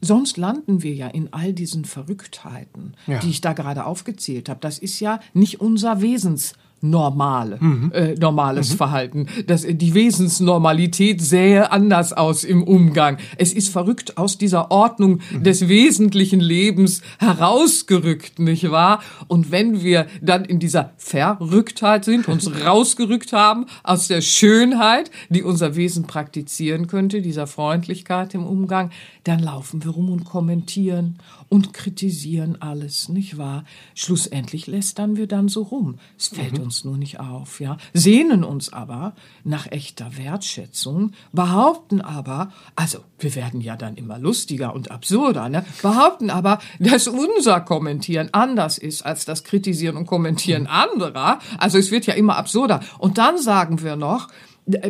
sonst 0.01 0.37
landen 0.37 0.83
wir 0.83 0.94
ja 0.94 1.09
in 1.09 1.33
all 1.33 1.53
diesen 1.53 1.85
Verrücktheiten, 1.85 2.94
ja. 3.07 3.18
die 3.18 3.31
ich 3.31 3.40
da 3.40 3.53
gerade 3.53 3.87
aufgezählt 3.87 4.49
habe. 4.49 4.61
Das 4.61 4.79
ist 4.79 5.01
ja 5.01 5.20
nicht 5.35 5.61
unser 5.61 6.01
Wesens 6.01 6.55
normale, 6.90 7.59
mhm. 7.61 7.92
äh, 7.92 8.14
normales 8.14 8.72
mhm. 8.72 8.77
Verhalten. 8.77 9.27
Das, 9.46 9.66
die 9.68 9.94
Wesensnormalität 9.94 11.20
sähe 11.20 11.70
anders 11.72 12.12
aus 12.12 12.44
im 12.44 12.62
Umgang. 12.62 13.18
Es 13.37 13.53
ist 13.53 13.68
verrückt 13.68 14.18
aus 14.18 14.38
dieser 14.38 14.70
Ordnung 14.70 15.20
mhm. 15.31 15.42
des 15.42 15.68
wesentlichen 15.68 16.40
Lebens 16.40 17.03
herausgerückt, 17.18 18.38
nicht 18.38 18.70
wahr? 18.70 19.01
Und 19.29 19.51
wenn 19.51 19.83
wir 19.83 20.07
dann 20.20 20.44
in 20.44 20.59
dieser 20.59 20.92
Verrücktheit 20.96 22.05
sind, 22.05 22.29
uns 22.29 22.51
rausgerückt 22.64 23.33
haben 23.33 23.66
aus 23.83 24.09
der 24.09 24.20
Schönheit, 24.20 25.11
die 25.29 25.42
unser 25.42 25.77
Wesen 25.77 26.07
praktizieren 26.07 26.87
könnte, 26.87 27.22
dieser 27.22 27.46
Freundlichkeit 27.46 28.35
im 28.35 28.46
Umgang, 28.46 28.90
dann 29.26 29.40
laufen 29.40 29.84
wir 29.84 29.90
rum 29.90 30.10
und 30.10 30.24
kommentieren 30.24 31.18
und 31.48 31.72
kritisieren 31.72 32.62
alles, 32.62 33.08
nicht 33.08 33.38
wahr? 33.38 33.64
Schlussendlich 33.94 34.66
lästern 34.68 35.16
wir 35.16 35.26
dann 35.26 35.48
so 35.48 35.62
rum. 35.62 35.98
Es 36.16 36.28
fällt 36.28 36.58
mhm. 36.58 36.64
uns 36.64 36.84
nur 36.84 36.96
nicht 36.96 37.18
auf, 37.18 37.60
ja? 37.60 37.76
Sehnen 37.92 38.44
uns 38.44 38.72
aber 38.72 39.14
nach 39.42 39.70
echter 39.70 40.16
Wertschätzung, 40.16 41.12
behaupten 41.32 42.00
aber, 42.00 42.52
also 42.76 42.98
wir 43.18 43.34
werden 43.34 43.60
ja 43.60 43.76
dann 43.76 43.96
immer 43.96 44.18
lustiger 44.18 44.74
und 44.74 44.92
absurder, 44.92 45.48
ne? 45.48 45.64
Behaupten 45.82 46.30
aber, 46.30 46.60
dass 46.78 47.08
unser 47.08 47.60
Kommentieren 47.60 48.28
anders 48.32 48.78
ist 48.78 49.02
als 49.02 49.24
das 49.24 49.42
Kritisieren 49.42 49.96
und 49.96 50.06
Kommentieren 50.06 50.62
mhm. 50.62 50.68
anderer. 50.68 51.40
Also 51.58 51.78
es 51.78 51.90
wird 51.90 52.06
ja 52.06 52.14
immer 52.14 52.36
absurder. 52.36 52.80
Und 52.98 53.18
dann 53.18 53.38
sagen 53.38 53.82
wir 53.82 53.96
noch, 53.96 54.28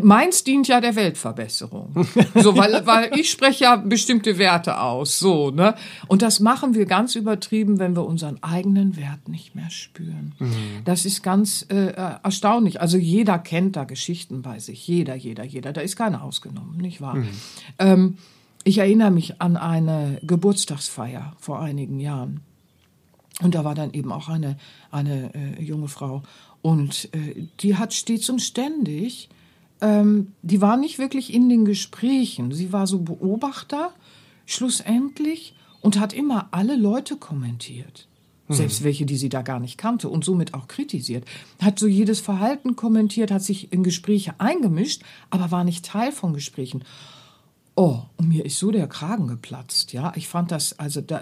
Meins 0.00 0.42
dient 0.42 0.68
ja 0.68 0.80
der 0.80 0.96
Weltverbesserung. 0.96 2.06
So, 2.34 2.56
weil, 2.56 2.86
weil 2.86 3.18
ich 3.18 3.30
spreche 3.30 3.64
ja 3.64 3.76
bestimmte 3.76 4.38
Werte 4.38 4.80
aus, 4.80 5.18
so, 5.18 5.50
ne? 5.50 5.74
Und 6.06 6.22
das 6.22 6.40
machen 6.40 6.74
wir 6.74 6.86
ganz 6.86 7.14
übertrieben, 7.14 7.78
wenn 7.78 7.96
wir 7.96 8.04
unseren 8.04 8.42
eigenen 8.42 8.96
Wert 8.96 9.28
nicht 9.28 9.54
mehr 9.54 9.70
spüren. 9.70 10.34
Mhm. 10.38 10.82
Das 10.84 11.04
ist 11.04 11.22
ganz 11.22 11.66
äh, 11.70 11.92
erstaunlich. 12.22 12.80
Also 12.80 12.98
jeder 12.98 13.38
kennt 13.38 13.76
da 13.76 13.84
Geschichten 13.84 14.42
bei 14.42 14.58
sich. 14.58 14.86
Jeder, 14.86 15.14
jeder, 15.14 15.44
jeder. 15.44 15.72
Da 15.72 15.80
ist 15.80 15.96
keiner 15.96 16.22
ausgenommen, 16.22 16.76
nicht 16.76 17.00
wahr? 17.00 17.16
Mhm. 17.16 17.28
Ähm, 17.78 18.18
ich 18.64 18.78
erinnere 18.78 19.10
mich 19.10 19.40
an 19.40 19.56
eine 19.56 20.18
Geburtstagsfeier 20.22 21.34
vor 21.38 21.60
einigen 21.60 22.00
Jahren. 22.00 22.40
Und 23.42 23.54
da 23.54 23.64
war 23.64 23.74
dann 23.74 23.92
eben 23.92 24.12
auch 24.12 24.28
eine, 24.28 24.56
eine 24.90 25.34
äh, 25.34 25.62
junge 25.62 25.88
Frau. 25.88 26.22
Und 26.62 27.08
äh, 27.12 27.46
die 27.60 27.76
hat 27.76 27.94
stets 27.94 28.28
und 28.30 28.40
ständig 28.40 29.28
ähm, 29.80 30.32
die 30.42 30.60
war 30.60 30.76
nicht 30.76 30.98
wirklich 30.98 31.32
in 31.32 31.48
den 31.48 31.64
Gesprächen. 31.64 32.52
Sie 32.52 32.72
war 32.72 32.86
so 32.86 33.00
Beobachter, 33.00 33.92
schlussendlich, 34.44 35.54
und 35.80 36.00
hat 36.00 36.12
immer 36.12 36.48
alle 36.50 36.76
Leute 36.76 37.16
kommentiert. 37.16 38.08
Selbst 38.48 38.84
welche, 38.84 39.06
die 39.06 39.16
sie 39.16 39.28
da 39.28 39.42
gar 39.42 39.58
nicht 39.58 39.76
kannte 39.76 40.08
und 40.08 40.24
somit 40.24 40.54
auch 40.54 40.68
kritisiert. 40.68 41.24
Hat 41.60 41.80
so 41.80 41.88
jedes 41.88 42.20
Verhalten 42.20 42.76
kommentiert, 42.76 43.32
hat 43.32 43.42
sich 43.42 43.72
in 43.72 43.82
Gespräche 43.82 44.34
eingemischt, 44.38 45.02
aber 45.30 45.50
war 45.50 45.64
nicht 45.64 45.84
Teil 45.84 46.12
von 46.12 46.32
Gesprächen. 46.32 46.84
Oh, 47.74 48.02
und 48.16 48.28
mir 48.28 48.44
ist 48.44 48.58
so 48.58 48.70
der 48.70 48.86
Kragen 48.86 49.26
geplatzt, 49.26 49.92
ja. 49.92 50.12
Ich 50.14 50.28
fand 50.28 50.50
das, 50.52 50.78
also 50.78 51.00
da, 51.00 51.20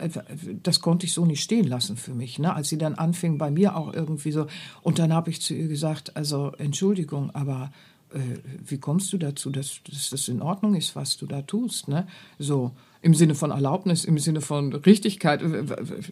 das 0.62 0.81
konnte 0.81 1.07
ich 1.07 1.14
so 1.14 1.25
nicht 1.25 1.43
stehen 1.43 1.67
lassen 1.67 1.97
für 1.97 2.12
mich, 2.12 2.38
ne. 2.38 2.55
Als 2.55 2.69
sie 2.69 2.79
dann 2.79 2.95
anfing, 2.95 3.38
bei 3.38 3.51
mir 3.51 3.75
auch 3.75 3.93
irgendwie 3.93 4.31
so, 4.31 4.47
und 4.83 4.99
dann 4.99 5.12
habe 5.12 5.31
ich 5.31 5.40
zu 5.40 5.55
ihr 5.55 5.67
gesagt, 5.67 6.17
also 6.17 6.53
Entschuldigung, 6.59 7.31
aber 7.31 7.73
äh, 8.14 8.38
wie 8.64 8.79
kommst 8.79 9.12
du 9.12 9.18
dazu, 9.18 9.50
dass, 9.50 9.81
dass 9.90 10.11
das 10.11 10.29
in 10.29 10.40
Ordnung 10.40 10.74
ist, 10.74 10.96
was 10.96 11.16
du 11.16 11.27
da 11.27 11.42
tust, 11.42 11.88
ne? 11.88 12.07
So 12.38 12.72
im 13.03 13.14
Sinne 13.14 13.35
von 13.35 13.50
Erlaubnis, 13.50 14.05
im 14.07 14.18
Sinne 14.18 14.40
von 14.40 14.72
Richtigkeit, 14.72 15.42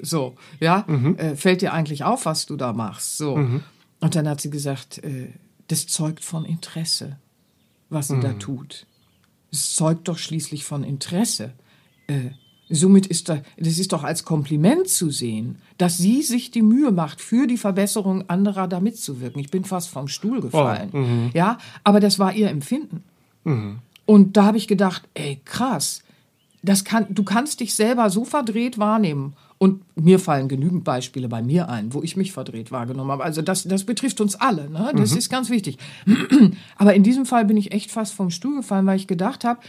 so, 0.03 0.35
ja, 0.61 0.85
mhm. 0.87 1.17
äh, 1.17 1.37
fällt 1.37 1.63
dir 1.63 1.73
eigentlich 1.73 2.05
auf, 2.05 2.27
was 2.27 2.45
du 2.45 2.57
da 2.57 2.75
machst, 2.75 3.17
so. 3.17 3.37
Mhm. 3.37 3.63
Und 4.01 4.15
dann 4.15 4.29
hat 4.29 4.41
sie 4.43 4.51
gesagt, 4.51 4.99
äh, 4.99 5.29
das 5.69 5.87
zeugt 5.87 6.23
von 6.23 6.45
Interesse, 6.45 7.19
was 7.89 8.09
sie 8.09 8.17
mhm. 8.17 8.21
da 8.21 8.33
tut. 8.35 8.87
Es 9.51 9.75
zeugt 9.75 10.09
doch 10.09 10.19
schließlich 10.19 10.65
von 10.65 10.85
Interesse. 10.85 11.55
Äh, 12.09 12.31
Somit 12.69 13.07
ist 13.07 13.29
da, 13.29 13.43
das 13.59 13.79
ist 13.79 13.93
doch 13.93 14.03
als 14.03 14.25
Kompliment 14.25 14.89
zu 14.89 15.11
sehen, 15.11 15.57
dass 15.79 15.99
sie 15.99 16.23
sich 16.23 16.51
die 16.51 16.63
Mühe 16.63 16.91
macht, 16.91 17.21
für 17.21 17.47
die 17.47 17.59
Verbesserung 17.59 18.29
anderer 18.31 18.67
da 18.67 18.81
mitzuwirken. 18.81 19.41
Ich 19.41 19.51
bin 19.51 19.65
fast 19.65 19.89
vom 19.91 20.09
Stuhl 20.09 20.41
gefallen. 20.41 20.91
Oh, 20.93 20.99
mhm. 20.99 21.31
ja, 21.35 21.59
aber 21.85 22.01
das 22.01 22.19
war 22.19 22.33
ihr 22.33 22.49
Empfinden. 22.49 23.03
Mhm. 23.45 23.79
Und 24.07 24.37
da 24.37 24.45
habe 24.45 24.57
ich 24.57 24.69
gedacht, 24.69 25.03
ey, 25.15 25.41
krass, 25.45 26.03
das 26.63 26.85
kann, 26.85 27.07
du 27.11 27.25
kannst 27.25 27.61
dich 27.61 27.75
selber 27.75 28.09
so 28.11 28.25
verdreht 28.25 28.79
wahrnehmen. 28.79 29.35
Und 29.59 29.83
mir 29.97 30.19
fallen 30.19 30.49
genügend 30.49 30.83
Beispiele 30.83 31.29
bei 31.29 31.41
mir 31.41 31.69
ein, 31.69 31.95
wo 31.95 32.03
ich 32.03 32.17
mich 32.17 32.33
verdreht 32.33 32.73
wahrgenommen 32.73 33.13
habe. 33.13 33.23
Also 33.23 33.43
das, 33.43 33.63
das 33.63 33.85
betrifft 33.85 34.21
uns 34.21 34.35
alle. 34.35 34.69
Ne? 34.69 34.93
Das 34.97 35.13
mhm. 35.13 35.19
ist 35.19 35.31
ganz 35.31 35.51
wichtig. 35.51 35.79
Aber 36.77 36.95
in 36.95 37.05
diesem 37.05 37.27
Fall 37.27 37.45
bin 37.45 37.57
ich 37.57 37.71
echt 37.71 37.93
fast 37.93 38.13
vom 38.13 38.31
Stuhl 38.31 38.57
gefallen, 38.57 38.87
weil 38.87 38.97
ich 38.97 39.07
gedacht 39.07 39.45
habe, 39.45 39.61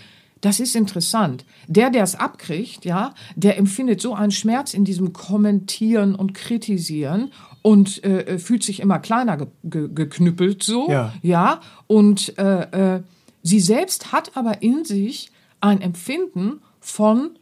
das 0.43 0.59
ist 0.59 0.75
interessant. 0.75 1.45
Der, 1.67 1.89
der 1.89 2.03
es 2.03 2.15
abkriegt, 2.15 2.83
ja, 2.83 3.13
der 3.37 3.57
empfindet 3.57 4.01
so 4.01 4.13
einen 4.13 4.31
Schmerz 4.31 4.73
in 4.73 4.83
diesem 4.83 5.13
Kommentieren 5.13 6.15
und 6.15 6.33
Kritisieren 6.33 7.31
und 7.61 8.03
äh, 8.03 8.23
äh 8.23 8.39
fühlt 8.39 8.61
sich 8.61 8.81
immer 8.81 8.99
kleiner 8.99 9.37
ge 9.37 9.47
ge 9.63 9.89
geknüppelt 9.93 10.61
so, 10.61 10.89
ja, 10.89 11.13
ja 11.21 11.61
und 11.87 12.37
äh, 12.37 12.95
äh, 12.95 13.03
sie 13.41 13.61
selbst 13.61 14.11
hat 14.11 14.35
aber 14.35 14.61
in 14.61 14.83
sich 14.83 15.31
ein 15.61 15.79
Empfinden 15.79 16.59
von 16.81 17.39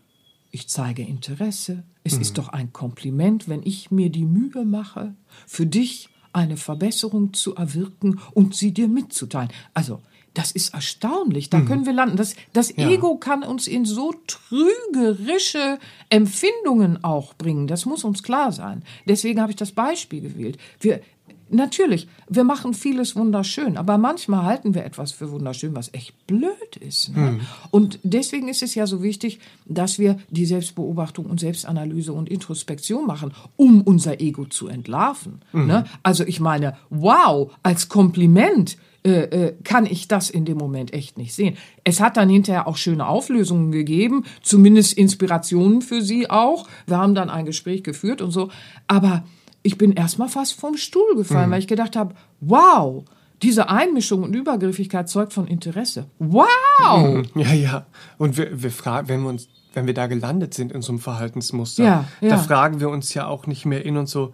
ich 0.52 0.68
zeige 0.68 1.02
Interesse. 1.02 1.84
Es 2.04 2.16
mhm. 2.16 2.22
ist 2.22 2.38
doch 2.38 2.50
ein 2.50 2.72
Kompliment, 2.72 3.48
wenn 3.50 3.64
ich 3.64 3.90
mir 3.90 4.12
die 4.12 4.26
Mühe 4.26 4.64
mache, 4.64 5.16
für 5.48 5.66
dich 5.66 6.10
eine 6.34 6.58
Verbesserung 6.58 7.34
zu 7.34 7.56
erwirken 7.56 8.20
und 8.34 8.56
sie 8.56 8.74
dir 8.74 8.88
mitzuteilen. 8.88 9.50
Also 9.74 10.02
das 10.34 10.52
ist 10.52 10.74
erstaunlich. 10.74 11.50
Da 11.50 11.60
mhm. 11.60 11.66
können 11.66 11.86
wir 11.86 11.94
landen. 11.94 12.18
Das, 12.18 12.36
das 12.54 12.76
ja. 12.76 12.90
Ego 12.90 13.18
kann 13.18 13.44
uns 13.44 13.68
in 13.68 13.86
so 13.86 14.14
trügerische 14.28 15.78
Empfindungen 16.10 17.04
auch 17.04 17.34
bringen. 17.34 17.68
Das 17.68 17.86
muss 17.86 18.04
uns 18.04 18.24
klar 18.24 18.52
sein. 18.52 18.84
Deswegen 19.08 19.42
habe 19.42 19.52
ich 19.52 19.58
das 19.58 19.74
Beispiel 19.74 20.22
gewählt. 20.22 20.58
Wir, 20.80 21.02
natürlich, 21.50 22.08
wir 22.30 22.46
machen 22.46 22.74
vieles 22.74 23.16
wunderschön, 23.16 23.76
aber 23.76 23.98
manchmal 23.98 24.46
halten 24.46 24.74
wir 24.74 24.86
etwas 24.86 25.12
für 25.12 25.32
wunderschön, 25.32 25.76
was 25.76 25.94
echt 25.94 26.28
blöd 26.28 26.78
ist. 26.80 27.16
Ne? 27.16 27.32
Mhm. 27.32 27.42
Und 27.70 28.00
deswegen 28.04 28.48
ist 28.48 28.64
es 28.64 28.74
ja 28.74 28.88
so 28.88 29.04
wichtig, 29.04 29.40
dass 29.66 30.00
wir 30.00 30.18
die 30.30 30.46
Selbstbeobachtung 30.46 31.26
und 31.26 31.40
Selbstanalyse 31.40 32.14
und 32.14 32.30
Introspektion 32.30 33.06
machen, 33.06 33.34
um 33.58 33.82
unser 33.82 34.22
Ego 34.22 34.46
zu 34.46 34.68
entlarven. 34.68 35.42
Mhm. 35.52 35.68
Ne? 35.68 35.84
Also 36.04 36.24
ich 36.24 36.40
meine, 36.40 36.78
wow, 36.90 37.52
als 37.64 37.90
Kompliment 37.90 38.78
äh, 39.04 39.22
äh, 39.24 39.56
kann 39.64 39.88
ich 39.88 40.08
das 40.08 40.30
in 40.30 40.46
dem 40.46 40.58
Moment 40.58 40.94
echt 40.94 41.18
nicht 41.18 41.34
sehen. 41.34 41.58
Es 41.84 42.00
hat 42.00 42.18
dann 42.18 42.30
hinterher 42.30 42.68
auch 42.68 42.78
schöne 42.78 43.08
Auflösungen 43.08 43.72
gegeben, 43.72 44.26
zumindest 44.44 44.94
Inspirationen 44.94 45.82
für 45.82 46.04
sie 46.04 46.30
auch. 46.30 46.68
Wir 46.86 46.98
haben 46.98 47.16
dann 47.16 47.32
ein 47.32 47.46
Gespräch 47.46 47.84
geführt 47.84 48.22
und 48.22 48.30
so. 48.30 48.50
Aber 48.88 49.24
ich 49.64 49.78
bin 49.80 49.94
erstmal 49.94 50.30
fast 50.30 50.60
vom 50.60 50.78
Stuhl 50.78 51.16
gefallen, 51.16 51.50
mhm. 51.50 51.54
weil 51.54 51.60
ich 51.60 51.68
gedacht 51.68 51.96
habe, 51.96 52.14
wow, 52.42 53.04
diese 53.42 53.70
Einmischung 53.70 54.24
und 54.24 54.36
Übergriffigkeit 54.36 55.10
zeugt 55.10 55.34
von 55.34 55.48
Interesse. 55.48 56.06
Wow! 56.20 57.26
Mhm. 57.34 57.42
Ja, 57.42 57.54
ja. 57.54 57.86
Und 58.20 58.38
wir, 58.38 58.62
wir 58.62 58.72
fragen, 58.72 59.08
wenn 59.08 59.22
wir 59.24 59.30
uns, 59.30 59.50
wenn 59.74 59.88
wir 59.88 59.96
da 59.96 60.08
gelandet 60.08 60.54
sind 60.54 60.72
in 60.72 60.82
so 60.82 60.92
einem 60.92 61.00
Verhaltensmuster, 61.00 61.84
ja, 61.84 62.06
ja. 62.22 62.30
da 62.30 62.38
fragen 62.38 62.80
wir 62.80 62.90
uns 62.90 63.14
ja 63.14 63.28
auch 63.28 63.48
nicht 63.48 63.66
mehr 63.66 63.84
in 63.84 63.98
und 63.98 64.08
so, 64.08 64.34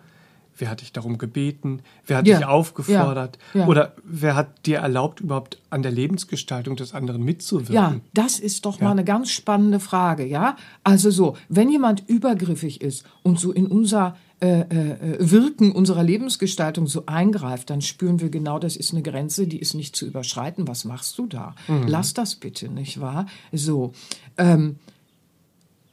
wer 0.57 0.69
hat 0.69 0.81
dich 0.81 0.91
darum 0.93 1.17
gebeten, 1.17 1.81
wer 2.05 2.17
hat 2.17 2.27
Ja. 2.27 2.37
dich 2.37 2.45
aufgefordert 2.45 3.37
Ja. 3.53 3.61
Ja. 3.61 3.67
oder 3.67 3.93
wer 4.03 4.35
hat 4.35 4.65
dir 4.65 4.77
erlaubt, 4.79 5.19
überhaupt 5.19 5.59
an 5.69 5.81
der 5.83 5.91
Lebensgestaltung 5.91 6.75
des 6.75 6.93
anderen 6.93 7.23
mitzuwirken? 7.23 7.73
Ja, 7.73 7.95
das 8.13 8.39
ist 8.39 8.65
doch 8.65 8.79
mal 8.79 8.91
eine 8.91 9.03
ganz 9.03 9.29
spannende 9.31 9.79
Frage, 9.79 10.25
ja? 10.25 10.55
Also 10.83 11.11
so, 11.11 11.35
wenn 11.49 11.69
jemand 11.69 12.03
übergriffig 12.07 12.81
ist 12.81 13.05
und 13.23 13.39
so 13.39 13.51
in 13.51 13.67
unser 13.67 14.15
äh, 14.39 14.59
äh, 14.61 15.17
Wirken 15.19 15.71
unserer 15.71 16.03
Lebensgestaltung 16.03 16.85
so 16.85 17.07
eingreift, 17.07 17.71
dann 17.71 17.81
spüren 17.81 18.19
wir 18.21 18.29
genau, 18.29 18.59
das 18.59 18.75
ist 18.75 18.93
eine 18.93 19.01
Grenze, 19.01 19.47
die 19.47 19.57
ist 19.57 19.73
nicht 19.73 19.95
zu 19.95 20.05
überschreiten. 20.05 20.67
Was 20.67 20.85
machst 20.85 21.17
du 21.17 21.25
da? 21.25 21.55
Lass 21.87 22.13
das 22.13 22.35
bitte, 22.35 22.69
nicht 22.69 23.01
wahr? 23.01 23.25
So, 23.51 23.93
ähm, 24.37 24.75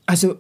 also 0.05 0.35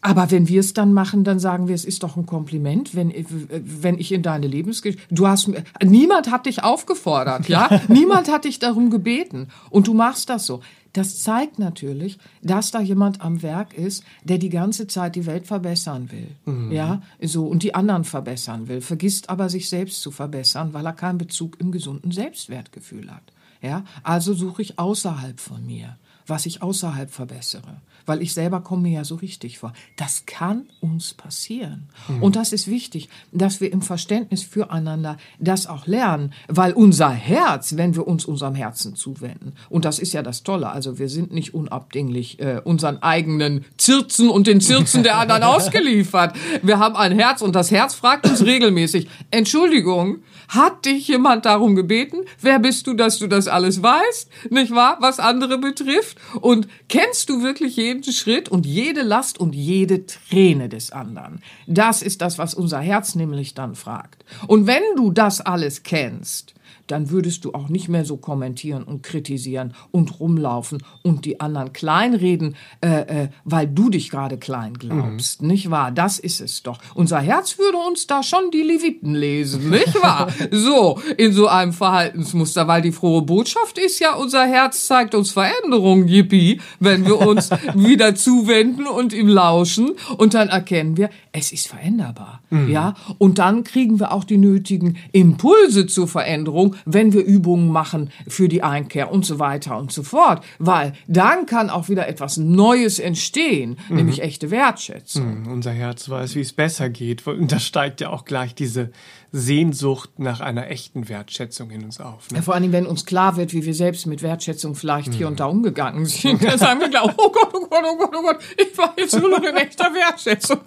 aber 0.00 0.30
wenn 0.30 0.48
wir 0.48 0.60
es 0.60 0.74
dann 0.74 0.92
machen, 0.92 1.24
dann 1.24 1.40
sagen 1.40 1.66
wir, 1.66 1.74
es 1.74 1.84
ist 1.84 2.04
doch 2.04 2.16
ein 2.16 2.24
Kompliment, 2.24 2.94
wenn, 2.94 3.12
wenn 3.48 3.98
ich 3.98 4.12
in 4.12 4.22
deine 4.22 4.46
Lebensgeschichte, 4.46 5.02
du 5.10 5.26
hast, 5.26 5.50
niemand 5.84 6.30
hat 6.30 6.46
dich 6.46 6.62
aufgefordert, 6.62 7.48
ja? 7.48 7.68
niemand 7.88 8.30
hat 8.30 8.44
dich 8.44 8.60
darum 8.60 8.90
gebeten. 8.90 9.48
Und 9.70 9.88
du 9.88 9.94
machst 9.94 10.30
das 10.30 10.46
so. 10.46 10.60
Das 10.92 11.20
zeigt 11.22 11.58
natürlich, 11.58 12.18
dass 12.42 12.70
da 12.70 12.80
jemand 12.80 13.20
am 13.20 13.42
Werk 13.42 13.76
ist, 13.76 14.04
der 14.24 14.38
die 14.38 14.48
ganze 14.48 14.86
Zeit 14.86 15.16
die 15.16 15.26
Welt 15.26 15.46
verbessern 15.46 16.10
will, 16.10 16.72
ja? 16.72 17.02
So, 17.20 17.46
und 17.46 17.62
die 17.62 17.74
anderen 17.74 18.04
verbessern 18.04 18.68
will, 18.68 18.80
vergisst 18.80 19.28
aber 19.30 19.48
sich 19.48 19.68
selbst 19.68 20.00
zu 20.00 20.10
verbessern, 20.10 20.72
weil 20.72 20.86
er 20.86 20.92
keinen 20.92 21.18
Bezug 21.18 21.60
im 21.60 21.72
gesunden 21.72 22.12
Selbstwertgefühl 22.12 23.10
hat, 23.10 23.32
ja? 23.60 23.84
Also 24.02 24.32
suche 24.32 24.62
ich 24.62 24.78
außerhalb 24.78 25.40
von 25.40 25.66
mir 25.66 25.96
was 26.28 26.46
ich 26.46 26.62
außerhalb 26.62 27.10
verbessere. 27.10 27.80
Weil 28.06 28.22
ich 28.22 28.32
selber 28.32 28.60
komme 28.60 28.82
mir 28.82 28.92
ja 28.92 29.04
so 29.04 29.16
richtig 29.16 29.58
vor. 29.58 29.72
Das 29.96 30.24
kann 30.24 30.66
uns 30.80 31.12
passieren. 31.12 31.88
Und 32.20 32.36
das 32.36 32.52
ist 32.52 32.66
wichtig, 32.66 33.08
dass 33.32 33.60
wir 33.60 33.70
im 33.70 33.82
Verständnis 33.82 34.42
füreinander 34.42 35.18
das 35.38 35.66
auch 35.66 35.86
lernen. 35.86 36.32
Weil 36.48 36.72
unser 36.72 37.10
Herz, 37.10 37.76
wenn 37.76 37.94
wir 37.94 38.06
uns 38.06 38.24
unserem 38.24 38.54
Herzen 38.54 38.96
zuwenden, 38.96 39.52
und 39.68 39.84
das 39.84 39.98
ist 39.98 40.14
ja 40.14 40.22
das 40.22 40.42
Tolle, 40.42 40.70
also 40.70 40.98
wir 40.98 41.10
sind 41.10 41.32
nicht 41.32 41.52
unabdinglich 41.52 42.40
äh, 42.40 42.62
unseren 42.64 43.02
eigenen 43.02 43.66
Zirzen 43.76 44.30
und 44.30 44.46
den 44.46 44.60
Zirzen 44.62 45.02
der 45.02 45.18
anderen 45.18 45.42
ausgeliefert. 45.44 46.34
Wir 46.62 46.78
haben 46.78 46.96
ein 46.96 47.12
Herz 47.12 47.42
und 47.42 47.54
das 47.54 47.70
Herz 47.70 47.94
fragt 47.94 48.26
uns 48.26 48.44
regelmäßig, 48.44 49.08
Entschuldigung, 49.30 50.18
hat 50.48 50.86
dich 50.86 51.06
jemand 51.08 51.44
darum 51.44 51.76
gebeten? 51.76 52.18
Wer 52.40 52.58
bist 52.58 52.86
du, 52.86 52.94
dass 52.94 53.18
du 53.18 53.26
das 53.26 53.48
alles 53.48 53.82
weißt? 53.82 54.30
Nicht 54.50 54.74
wahr? 54.74 54.96
Was 55.00 55.20
andere 55.20 55.58
betrifft? 55.58 56.18
Und 56.40 56.68
kennst 56.88 57.28
du 57.28 57.42
wirklich 57.42 57.76
jeden 57.76 58.02
Schritt 58.04 58.48
und 58.48 58.66
jede 58.66 59.02
Last 59.02 59.38
und 59.38 59.54
jede 59.54 60.06
Träne 60.06 60.68
des 60.68 60.90
anderen? 60.90 61.42
Das 61.66 62.02
ist 62.02 62.22
das, 62.22 62.38
was 62.38 62.54
unser 62.54 62.80
Herz 62.80 63.14
nämlich 63.14 63.54
dann 63.54 63.74
fragt. 63.74 64.24
Und 64.46 64.66
wenn 64.66 64.82
du 64.96 65.12
das 65.12 65.40
alles 65.40 65.82
kennst, 65.82 66.54
dann 66.88 67.10
würdest 67.10 67.44
du 67.44 67.52
auch 67.52 67.68
nicht 67.68 67.88
mehr 67.88 68.04
so 68.04 68.16
kommentieren 68.16 68.82
und 68.82 69.02
kritisieren 69.02 69.74
und 69.90 70.18
rumlaufen 70.18 70.82
und 71.02 71.24
die 71.24 71.40
anderen 71.40 71.72
kleinreden, 71.72 72.56
äh, 72.80 73.24
äh, 73.24 73.28
weil 73.44 73.66
du 73.68 73.90
dich 73.90 74.10
gerade 74.10 74.38
klein 74.38 74.74
glaubst, 74.74 75.42
nicht 75.42 75.70
wahr? 75.70 75.92
Das 75.92 76.18
ist 76.18 76.40
es 76.40 76.62
doch. 76.62 76.78
Unser 76.94 77.20
Herz 77.20 77.58
würde 77.58 77.78
uns 77.78 78.06
da 78.06 78.22
schon 78.22 78.50
die 78.50 78.62
Leviten 78.62 79.14
lesen, 79.14 79.70
nicht 79.70 80.02
wahr? 80.02 80.28
so, 80.50 80.98
in 81.16 81.32
so 81.32 81.46
einem 81.46 81.72
Verhaltensmuster, 81.72 82.66
weil 82.66 82.82
die 82.82 82.92
frohe 82.92 83.22
Botschaft 83.22 83.78
ist 83.78 84.00
ja, 84.00 84.14
unser 84.14 84.46
Herz 84.46 84.86
zeigt 84.86 85.14
uns 85.14 85.30
Veränderungen, 85.30 86.08
yippie, 86.08 86.60
wenn 86.80 87.04
wir 87.06 87.20
uns 87.20 87.50
wieder 87.74 88.14
zuwenden 88.14 88.86
und 88.86 89.12
ihm 89.12 89.28
lauschen 89.28 89.92
und 90.16 90.34
dann 90.34 90.48
erkennen 90.48 90.96
wir, 90.96 91.10
es 91.32 91.52
ist 91.52 91.68
veränderbar, 91.68 92.40
ja? 92.68 92.94
Und 93.18 93.38
dann 93.38 93.62
kriegen 93.62 94.00
wir 94.00 94.12
auch 94.12 94.24
die 94.24 94.38
nötigen 94.38 94.96
Impulse 95.12 95.86
zur 95.86 96.08
Veränderung, 96.08 96.74
wenn 96.84 97.12
wir 97.12 97.24
Übungen 97.24 97.68
machen 97.68 98.10
für 98.26 98.48
die 98.48 98.62
Einkehr 98.62 99.10
und 99.12 99.24
so 99.24 99.38
weiter 99.38 99.76
und 99.78 99.92
so 99.92 100.02
fort, 100.02 100.44
weil 100.58 100.92
dann 101.06 101.46
kann 101.46 101.70
auch 101.70 101.88
wieder 101.88 102.08
etwas 102.08 102.36
Neues 102.36 102.98
entstehen, 102.98 103.78
nämlich 103.88 104.22
echte 104.22 104.50
Wertschätzung. 104.50 105.46
Unser 105.46 105.72
Herz 105.72 106.08
weiß, 106.08 106.34
wie 106.34 106.40
es 106.40 106.52
besser 106.52 106.88
geht. 106.90 107.26
Und 107.26 107.52
da 107.52 107.58
steigt 107.58 108.00
ja 108.00 108.10
auch 108.10 108.24
gleich 108.24 108.54
diese 108.54 108.90
Sehnsucht 109.30 110.18
nach 110.18 110.40
einer 110.40 110.70
echten 110.70 111.08
Wertschätzung 111.08 111.70
in 111.70 111.84
uns 111.84 112.00
auf. 112.00 112.26
Ja, 112.30 112.38
Ne? 112.38 112.42
vor 112.42 112.54
allem, 112.54 112.72
wenn 112.72 112.86
uns 112.86 113.04
klar 113.04 113.36
wird, 113.36 113.52
wie 113.52 113.64
wir 113.64 113.74
selbst 113.74 114.06
mit 114.06 114.22
Wertschätzung 114.22 114.74
vielleicht 114.74 115.12
hier 115.12 115.26
und 115.28 115.38
da 115.40 115.44
umgegangen 115.46 116.06
sind, 116.06 116.42
dann 116.42 116.58
sagen 116.58 116.80
wir 116.80 116.88
gleich, 116.88 117.02
oh 117.04 117.30
Gott, 117.30 117.50
oh 117.52 117.66
Gott, 117.68 117.84
oh 117.84 117.96
Gott, 117.98 118.14
oh 118.16 118.22
Gott, 118.22 118.38
ich 118.56 118.76
war 118.78 118.94
jetzt 118.96 119.18
nur 119.20 119.28
noch 119.30 119.42
in 119.42 119.56
echter 119.56 119.84
Wertschätzung. 119.92 120.58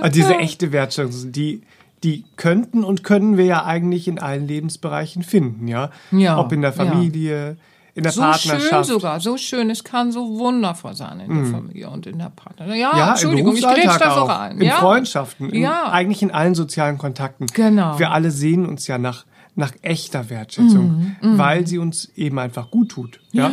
Aber 0.00 0.08
diese 0.10 0.36
echte 0.36 0.72
Wertschätzung, 0.72 1.32
die, 1.32 1.62
die 2.04 2.24
könnten 2.36 2.84
und 2.84 3.04
können 3.04 3.36
wir 3.36 3.44
ja 3.44 3.64
eigentlich 3.64 4.08
in 4.08 4.18
allen 4.18 4.46
Lebensbereichen 4.48 5.22
finden, 5.22 5.68
ja? 5.68 5.90
Ja, 6.10 6.38
Ob 6.38 6.52
in 6.52 6.62
der 6.62 6.74
ja. 6.74 6.84
Familie, 6.84 7.56
in 7.94 8.02
der 8.02 8.12
So 8.12 8.22
schön 8.22 8.50
Partnerschaft. 8.52 8.88
sogar, 8.88 9.20
so 9.20 9.36
schön. 9.36 9.68
Es 9.70 9.84
kann 9.84 10.12
so 10.12 10.38
wundervoll 10.38 10.94
sein 10.96 11.20
in 11.20 11.34
der 11.34 11.44
Familie 11.46 11.90
und 11.90 12.06
in 12.06 12.18
der 12.18 12.30
Partnerschaft. 12.34 12.76
Ja, 12.78 12.96
Ja, 12.96 13.10
Entschuldigung, 13.10 13.54
ich 13.54 13.62
grätsch 13.62 13.98
da 14.00 14.14
so 14.14 14.20
auch, 14.22 14.28
rein. 14.28 14.56
in 14.58 14.64
ja. 14.66 14.76
Freundschaften, 14.76 15.50
in, 15.50 15.62
Ja. 15.62 15.90
eigentlich 15.92 16.22
in 16.22 16.30
allen 16.30 16.54
sozialen 16.54 16.96
Kontakten. 16.98 17.46
Genau. 17.48 17.98
Wir 17.98 18.10
alle 18.10 18.30
sehen 18.30 18.64
uns 18.66 18.86
ja 18.86 18.96
nach, 18.98 19.24
nach 19.54 19.72
echter 19.82 20.30
Wertschätzung, 20.30 21.14
Mhm, 21.20 21.38
weil 21.38 21.66
sie 21.66 21.76
uns 21.78 22.06
eben 22.16 22.38
einfach 22.38 22.70
gut 22.70 22.88
tut. 22.90 23.20
Ja? 23.32 23.50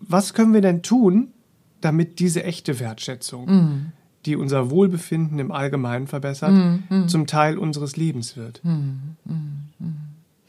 Was 0.00 0.32
können 0.32 0.54
wir 0.54 0.62
denn 0.62 0.82
tun, 0.82 1.34
damit 1.82 2.18
diese 2.18 2.42
echte 2.44 2.80
Wertschätzung, 2.80 3.44
Mhm. 3.46 3.92
Die 4.26 4.36
unser 4.36 4.70
Wohlbefinden 4.70 5.38
im 5.38 5.52
Allgemeinen 5.52 6.06
verbessert, 6.06 6.52
Mhm, 6.52 7.08
zum 7.08 7.26
Teil 7.26 7.58
unseres 7.58 7.96
Lebens 7.96 8.36
wird? 8.36 8.60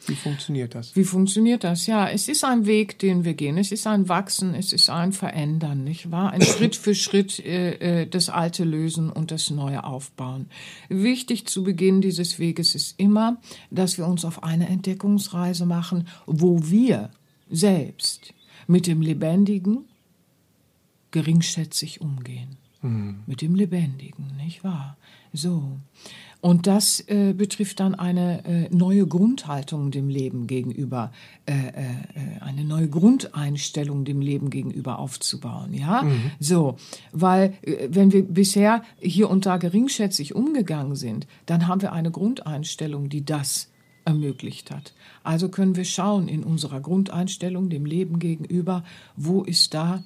Wie 0.05 0.15
funktioniert 0.15 0.73
das? 0.73 0.95
Wie 0.95 1.03
funktioniert 1.03 1.63
das? 1.63 1.85
Ja, 1.85 2.07
es 2.07 2.29
ist 2.29 2.45
ein 2.45 2.65
Weg, 2.65 2.97
den 2.99 3.25
wir 3.25 3.33
gehen. 3.33 3.57
Es 3.57 3.71
ist 3.71 3.85
ein 3.87 4.07
Wachsen, 4.07 4.55
es 4.55 4.71
ist 4.71 4.89
ein 4.89 5.11
Verändern, 5.11 5.83
nicht 5.83 6.11
wahr? 6.11 6.31
Ein 6.31 6.41
Schritt 6.41 6.75
für 6.75 6.95
Schritt 6.95 7.39
äh, 7.39 8.01
äh, 8.03 8.07
das 8.07 8.29
Alte 8.29 8.63
lösen 8.63 9.09
und 9.09 9.31
das 9.31 9.49
Neue 9.49 9.83
aufbauen. 9.83 10.47
Wichtig 10.87 11.47
zu 11.47 11.63
Beginn 11.63 11.99
dieses 12.01 12.39
Weges 12.39 12.73
ist 12.73 12.97
immer, 12.97 13.37
dass 13.69 13.97
wir 13.97 14.07
uns 14.07 14.23
auf 14.23 14.43
eine 14.43 14.69
Entdeckungsreise 14.69 15.65
machen, 15.65 16.07
wo 16.25 16.69
wir 16.69 17.09
selbst 17.49 18.33
mit 18.67 18.87
dem 18.87 19.01
Lebendigen 19.01 19.85
geringschätzig 21.11 22.01
umgehen. 22.01 22.57
Mit 23.25 23.41
dem 23.41 23.55
Lebendigen, 23.55 24.31
nicht 24.37 24.63
wahr? 24.63 24.97
So. 25.33 25.77
Und 26.39 26.67
das 26.67 26.99
äh, 27.07 27.33
betrifft 27.33 27.79
dann 27.79 27.95
eine 27.95 28.45
äh, 28.45 28.69
neue 28.69 29.07
Grundhaltung 29.07 29.89
dem 29.89 30.07
Leben 30.07 30.45
gegenüber, 30.45 31.11
äh, 31.47 31.53
äh, 31.53 31.57
äh, 31.57 32.41
eine 32.41 32.63
neue 32.63 32.87
Grundeinstellung 32.87 34.05
dem 34.05 34.21
Leben 34.21 34.51
gegenüber 34.51 34.99
aufzubauen, 34.99 35.73
ja? 35.73 36.03
So, 36.39 36.77
weil 37.11 37.53
äh, 37.63 37.87
wenn 37.89 38.11
wir 38.11 38.23
bisher 38.23 38.83
hier 38.99 39.29
und 39.29 39.47
da 39.47 39.57
geringschätzig 39.57 40.35
umgegangen 40.35 40.95
sind, 40.95 41.25
dann 41.47 41.67
haben 41.67 41.81
wir 41.81 41.91
eine 41.91 42.11
Grundeinstellung, 42.11 43.09
die 43.09 43.25
das 43.25 43.71
ermöglicht 44.05 44.71
hat. 44.71 44.93
Also 45.23 45.49
können 45.49 45.75
wir 45.75 45.85
schauen 45.85 46.27
in 46.27 46.43
unserer 46.43 46.79
Grundeinstellung 46.79 47.69
dem 47.69 47.85
Leben 47.85 48.19
gegenüber, 48.19 48.83
wo 49.15 49.41
ist 49.43 49.73
da 49.73 50.03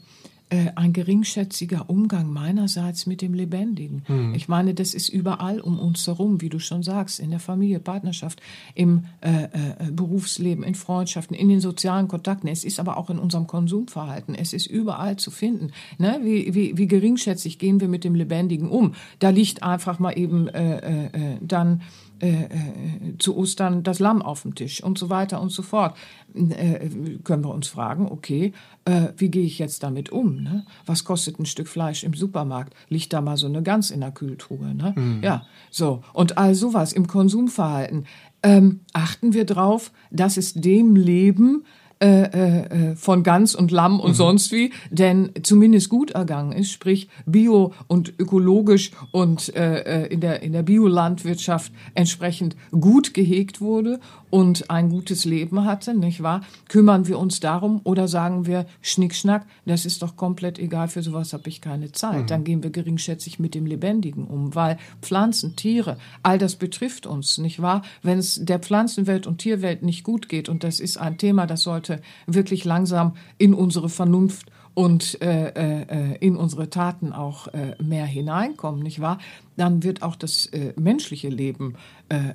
äh, 0.52 0.72
ein 0.76 0.92
geringschätziger 0.92 1.90
Umgang 1.90 2.32
meinerseits 2.32 3.06
mit 3.06 3.22
dem 3.22 3.34
Lebendigen. 3.34 4.04
Ich 4.36 4.50
meine, 4.50 4.74
das 4.74 4.94
ist 4.94 5.08
überall 5.08 5.62
um 5.62 5.80
uns 5.80 6.06
herum, 6.06 6.42
wie 6.42 6.50
du 6.50 6.60
schon 6.60 6.84
sagst, 6.84 7.22
in 7.22 7.32
der 7.32 7.40
Familie, 7.40 7.80
Partnerschaft, 7.80 8.42
im 8.76 9.06
äh, 9.22 9.44
äh, 9.44 9.92
Berufsleben, 9.92 10.64
in 10.64 10.76
Freundschaften, 10.76 11.36
in 11.36 11.48
den 11.48 11.62
sozialen 11.62 12.08
Kontakten. 12.08 12.50
Es 12.50 12.66
ist 12.66 12.80
aber 12.82 12.98
auch 12.98 13.10
in 13.10 13.18
unserem 13.18 13.48
Konsumverhalten. 13.48 14.36
Es 14.36 14.52
ist 14.52 14.68
überall 14.68 15.16
zu 15.16 15.32
finden. 15.32 15.72
Ne? 15.98 16.20
Wie, 16.24 16.54
wie, 16.54 16.78
wie 16.78 16.88
geringschätzig 16.88 17.58
gehen 17.58 17.80
wir 17.80 17.88
mit 17.88 18.04
dem 18.04 18.16
Lebendigen 18.16 18.70
um? 18.70 18.94
Da 19.20 19.30
liegt 19.30 19.64
einfach 19.64 20.00
mal 20.00 20.18
eben 20.18 20.50
äh, 20.50 21.06
äh, 21.06 21.38
dann 21.42 21.82
äh, 22.22 22.44
äh, 22.44 23.18
zu 23.18 23.36
Ostern 23.36 23.82
das 23.82 24.00
Lamm 24.00 24.22
auf 24.22 24.44
dem 24.44 24.54
Tisch 24.54 24.84
und 24.84 24.98
so 24.98 25.10
weiter 25.10 25.42
und 25.42 25.52
so 25.52 25.64
fort. 25.64 25.98
Äh, 26.36 26.90
können 27.24 27.44
wir 27.44 27.54
uns 27.54 27.68
fragen, 27.68 28.06
okay, 28.06 28.54
äh, 28.86 29.08
wie 29.18 29.30
gehe 29.30 29.46
ich 29.46 29.58
jetzt 29.58 29.82
damit 29.82 30.12
um? 30.12 30.44
Ne? 30.44 30.66
Was 30.86 31.04
kostet 31.04 31.40
ein 31.40 31.48
Stück 31.48 31.68
Fleisch 31.68 32.04
im 32.04 32.14
Supermarkt? 32.14 32.76
Liegt 32.90 33.12
da 33.14 33.22
mal 33.22 33.38
so 33.38 33.48
eine 33.48 33.64
Gans 33.64 33.90
in 33.90 34.02
der 34.02 34.12
Kühltruhe? 34.12 34.76
Ne? 34.76 35.20
Ja, 35.24 35.48
so. 35.72 36.04
Und 36.14 36.38
all 36.38 36.54
sowas 36.54 36.94
im 36.94 37.08
Konsumverhalten. 37.08 38.06
Ähm, 38.44 38.82
achten 38.94 39.34
wir 39.34 39.46
drauf, 39.46 39.92
dass 40.12 40.38
es 40.38 40.54
dem 40.54 40.96
Leben 40.96 41.64
äh, 42.02 42.92
äh, 42.92 42.96
von 42.96 43.24
Gans 43.24 43.56
und 43.56 43.72
Lamm 43.72 44.00
und 44.00 44.12
mhm. 44.12 44.16
sonst 44.16 44.52
wie, 44.52 44.72
denn 44.90 45.32
zumindest 45.44 45.90
gut 45.90 46.12
ergangen 46.12 46.52
ist, 46.52 46.72
sprich 46.72 47.10
bio 47.26 47.74
und 47.88 48.14
ökologisch 48.20 48.92
und 49.12 49.56
äh, 49.56 50.06
äh 50.06 50.08
in 50.08 50.20
der 50.20 50.42
in 50.42 50.54
der 50.54 50.64
Biolandwirtschaft 50.64 51.72
entsprechend 51.94 52.56
gut 52.72 53.14
gehegt 53.14 53.62
wurde 53.62 54.00
und 54.32 54.70
ein 54.70 54.90
gutes 54.90 55.26
Leben 55.26 55.66
hatte, 55.66 55.94
nicht 55.94 56.24
wahr? 56.24 56.42
Kümmern 56.70 57.08
wir 57.08 57.20
uns 57.20 57.40
darum 57.40 57.82
oder 57.84 58.08
sagen 58.08 58.48
wir 58.48 58.66
Schnickschnack, 58.82 59.46
das 59.66 59.86
ist 59.86 60.02
doch 60.02 60.16
komplett 60.16 60.58
egal, 60.58 60.88
für 60.88 61.04
sowas 61.04 61.34
habe 61.34 61.50
ich 61.50 61.62
keine 61.62 61.92
Zeit. 61.92 62.24
Mhm. 62.24 62.28
Dann 62.28 62.44
gehen 62.44 62.64
wir 62.64 62.72
geringschätzig 62.72 63.40
mit 63.40 63.54
dem 63.54 63.66
Lebendigen 63.66 64.26
um, 64.26 64.56
weil 64.56 64.78
Pflanzen, 65.02 65.56
Tiere, 65.56 65.98
all 66.24 66.38
das 66.38 66.56
betrifft 66.56 67.06
uns, 67.06 67.38
nicht 67.38 67.62
wahr? 67.62 67.84
Wenn 68.02 68.18
es 68.18 68.44
der 68.44 68.60
Pflanzenwelt 68.60 69.28
und 69.28 69.40
Tierwelt 69.40 69.84
nicht 69.84 70.04
gut 70.04 70.30
geht 70.30 70.50
und 70.50 70.64
das 70.64 70.80
ist 70.80 70.98
ein 70.98 71.18
Thema, 71.18 71.46
das 71.46 71.64
sollte 71.64 71.91
wirklich 72.28 72.66
langsam 72.66 73.14
in 73.38 73.54
unsere 73.54 73.90
Vernunft 73.90 74.52
und 74.74 75.22
äh, 75.22 75.50
äh, 75.50 76.18
in 76.20 76.36
unsere 76.38 76.70
Taten 76.70 77.12
auch 77.12 77.48
äh, 77.50 77.76
mehr 77.82 78.06
hineinkommen, 78.06 78.82
nicht 78.82 79.02
wahr? 79.02 79.20
Dann 79.58 79.84
wird 79.84 80.02
auch 80.02 80.16
das 80.16 80.46
äh, 80.48 80.74
menschliche 80.80 81.30
Leben 81.30 81.76
äh, 82.10 82.16
äh, 82.18 82.34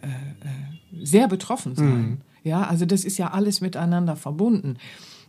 sehr 1.03 1.29
betroffen 1.29 1.75
sein. 1.75 2.03
Mhm. 2.03 2.19
Ja, 2.45 2.63
also 2.63 2.87
das 2.87 3.05
ist 3.05 3.19
ja 3.19 3.33
alles 3.33 3.61
miteinander 3.61 4.17
verbunden. 4.17 4.77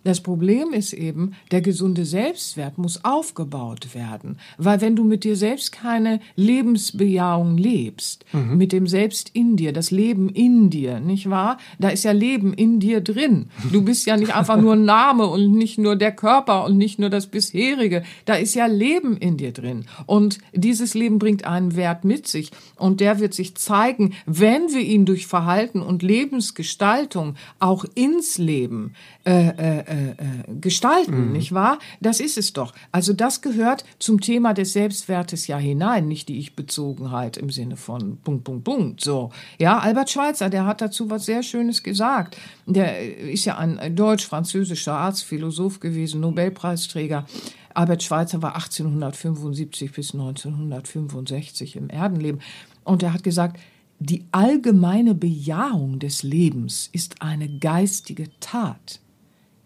Das 0.08 0.22
Problem 0.22 0.72
ist 0.72 0.94
eben, 0.94 1.34
der 1.52 1.60
gesunde 1.60 2.06
Selbstwert 2.06 2.78
muss 2.78 3.04
aufgebaut 3.04 3.94
werden. 3.94 4.38
Weil 4.58 4.80
wenn 4.80 4.96
du 4.96 5.04
mit 5.04 5.26
dir 5.26 5.36
selbst 5.36 5.74
keine 5.74 6.22
Lebensbejahung 6.38 7.58
lebst, 7.58 8.24
mhm. 8.32 8.56
mit 8.56 8.72
dem 8.72 8.88
Selbst 8.88 9.32
in 9.34 9.58
dir, 9.58 9.74
das 9.74 9.92
Leben 9.92 10.30
in 10.30 10.70
dir, 10.70 11.02
nicht 11.02 11.30
wahr? 11.30 11.58
Da 11.78 11.90
ist 11.90 12.06
ja 12.06 12.14
Leben 12.14 12.54
in 12.54 12.80
dir 12.80 13.02
drin. 13.02 13.50
Du 13.74 13.82
bist 13.82 14.06
ja 14.06 14.16
nicht 14.16 14.34
einfach 14.34 14.56
nur 14.56 14.76
ein 14.76 14.86
Name 14.86 15.28
und 15.28 15.52
nicht 15.52 15.78
nur 15.78 15.98
der 15.98 16.14
Körper 16.14 16.64
und 16.64 16.78
nicht 16.78 17.00
nur 17.00 17.10
das 17.10 17.28
bisherige. 17.28 18.04
Da 18.24 18.36
ist 18.36 18.56
ja 18.56 18.66
Leben 18.66 19.18
in 19.18 19.36
dir 19.36 19.52
drin. 19.52 19.88
Und 20.06 20.38
dieses 20.54 20.94
Leben 20.94 21.20
bringt 21.20 21.44
einen 21.44 21.76
Wert 21.76 22.06
mit 22.06 22.28
sich. 22.28 22.52
Und 22.78 23.02
der 23.02 23.20
wird 23.20 23.34
sich 23.34 23.56
zeigen, 23.56 24.14
wenn 24.26 24.72
wir 24.72 24.80
ihn 24.80 25.06
durch 25.06 25.28
Verhalten 25.28 25.82
und 25.82 26.02
Lebensgestaltung 26.02 27.36
auch 27.60 27.84
ins 27.94 28.38
Leben 28.38 28.94
äh, 29.28 29.50
äh, 29.50 29.80
äh, 30.12 30.16
gestalten, 30.62 31.28
mhm. 31.28 31.32
nicht 31.34 31.54
wahr? 31.54 31.80
Das 32.00 32.22
ist 32.22 32.38
es 32.38 32.54
doch. 32.54 32.74
Also 32.94 33.12
das 33.12 33.42
gehört 33.42 33.84
zum 34.00 34.22
Thema 34.22 34.54
des 34.54 34.72
Selbstwertes 34.72 35.48
ja 35.48 35.58
hinein, 35.58 36.08
nicht 36.08 36.30
die 36.30 36.40
Ich-Bezogenheit 36.40 37.36
im 37.36 37.50
Sinne 37.50 37.76
von 37.76 38.20
Punkt, 38.22 38.46
Punkt, 38.46 38.64
Punkt. 38.64 39.02
So. 39.02 39.32
Ja, 39.60 39.80
Albert 39.80 40.12
Schweitzer, 40.12 40.50
der 40.50 40.66
hat 40.66 40.80
dazu 40.80 41.10
was 41.10 41.26
sehr 41.26 41.44
Schönes 41.44 41.84
gesagt. 41.84 42.38
Der 42.66 43.02
ist 43.20 43.44
ja 43.44 43.58
ein 43.58 43.98
deutsch-französischer 43.98 44.94
Arzt, 44.94 45.26
Philosoph 45.26 45.82
gewesen, 45.82 46.22
Nobelpreisträger. 46.22 47.26
Albert 47.74 48.04
Schweitzer 48.04 48.42
war 48.42 48.56
1875 48.56 49.92
bis 49.92 50.14
1965 50.14 51.76
im 51.76 51.90
Erdenleben. 51.90 52.40
Und 52.86 53.04
er 53.04 53.12
hat 53.12 53.26
gesagt, 53.26 53.60
die 54.00 54.26
allgemeine 54.32 55.16
Bejahung 55.16 56.00
des 56.00 56.24
Lebens 56.24 56.88
ist 56.94 57.22
eine 57.22 57.50
geistige 57.50 58.30
Tat 58.40 59.02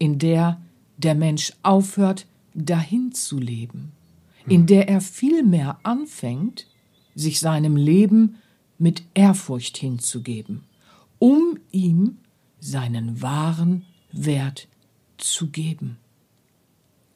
in 0.02 0.18
der 0.18 0.60
der 0.96 1.14
Mensch 1.14 1.52
aufhört, 1.62 2.26
dahin 2.54 3.12
zu 3.12 3.38
leben, 3.38 3.92
in 4.48 4.66
der 4.66 4.88
er 4.88 5.00
vielmehr 5.00 5.78
anfängt, 5.84 6.66
sich 7.14 7.38
seinem 7.38 7.76
Leben 7.76 8.34
mit 8.78 9.04
Ehrfurcht 9.14 9.76
hinzugeben, 9.76 10.64
um 11.20 11.56
ihm 11.70 12.18
seinen 12.58 13.22
wahren 13.22 13.84
Wert 14.10 14.66
zu 15.18 15.46
geben. 15.50 15.98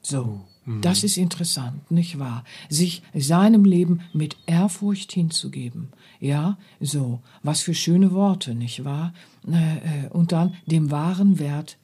So, 0.01 0.45
mhm. 0.65 0.81
das 0.81 1.03
ist 1.03 1.17
interessant, 1.17 1.91
nicht 1.91 2.21
wahr? 2.21 2.45
Sich 2.69 3.03
seinem 3.15 3.65
Leben 3.65 4.03
mit 4.13 4.37
Ehrfurcht 4.47 5.11
hinzugeben. 5.11 5.89
Ja, 6.21 6.57
so, 6.79 7.21
was 7.43 7.63
für 7.63 7.75
schöne 7.75 8.13
Worte, 8.13 8.55
nicht 8.55 8.85
wahr? 8.85 9.13
Äh, 9.51 10.05
äh, 10.05 10.09
und 10.11 10.31
dann 10.31 10.55
dem 10.67 10.93
wahren 10.93 11.41
Wert 11.41 11.79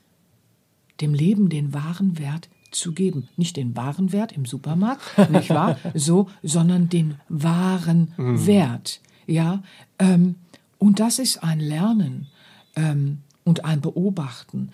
dem 1.02 1.12
Leben 1.12 1.48
den 1.48 1.74
wahren 1.74 2.18
Wert 2.18 2.48
zu 2.70 2.92
geben. 2.92 3.28
Nicht 3.36 3.56
den 3.56 3.76
wahren 3.76 4.12
Wert 4.12 4.32
im 4.32 4.46
Supermarkt, 4.46 5.02
nicht 5.30 5.50
wahr? 5.50 5.76
So, 5.94 6.30
sondern 6.42 6.88
den 6.88 7.16
wahren 7.28 8.12
mhm. 8.16 8.46
Wert. 8.46 9.00
Ja, 9.26 9.62
ähm, 9.98 10.36
und 10.78 10.98
das 10.98 11.18
ist 11.18 11.44
ein 11.44 11.60
Lernen 11.60 12.28
ähm, 12.76 13.18
und 13.44 13.64
ein 13.64 13.80
Beobachten. 13.80 14.70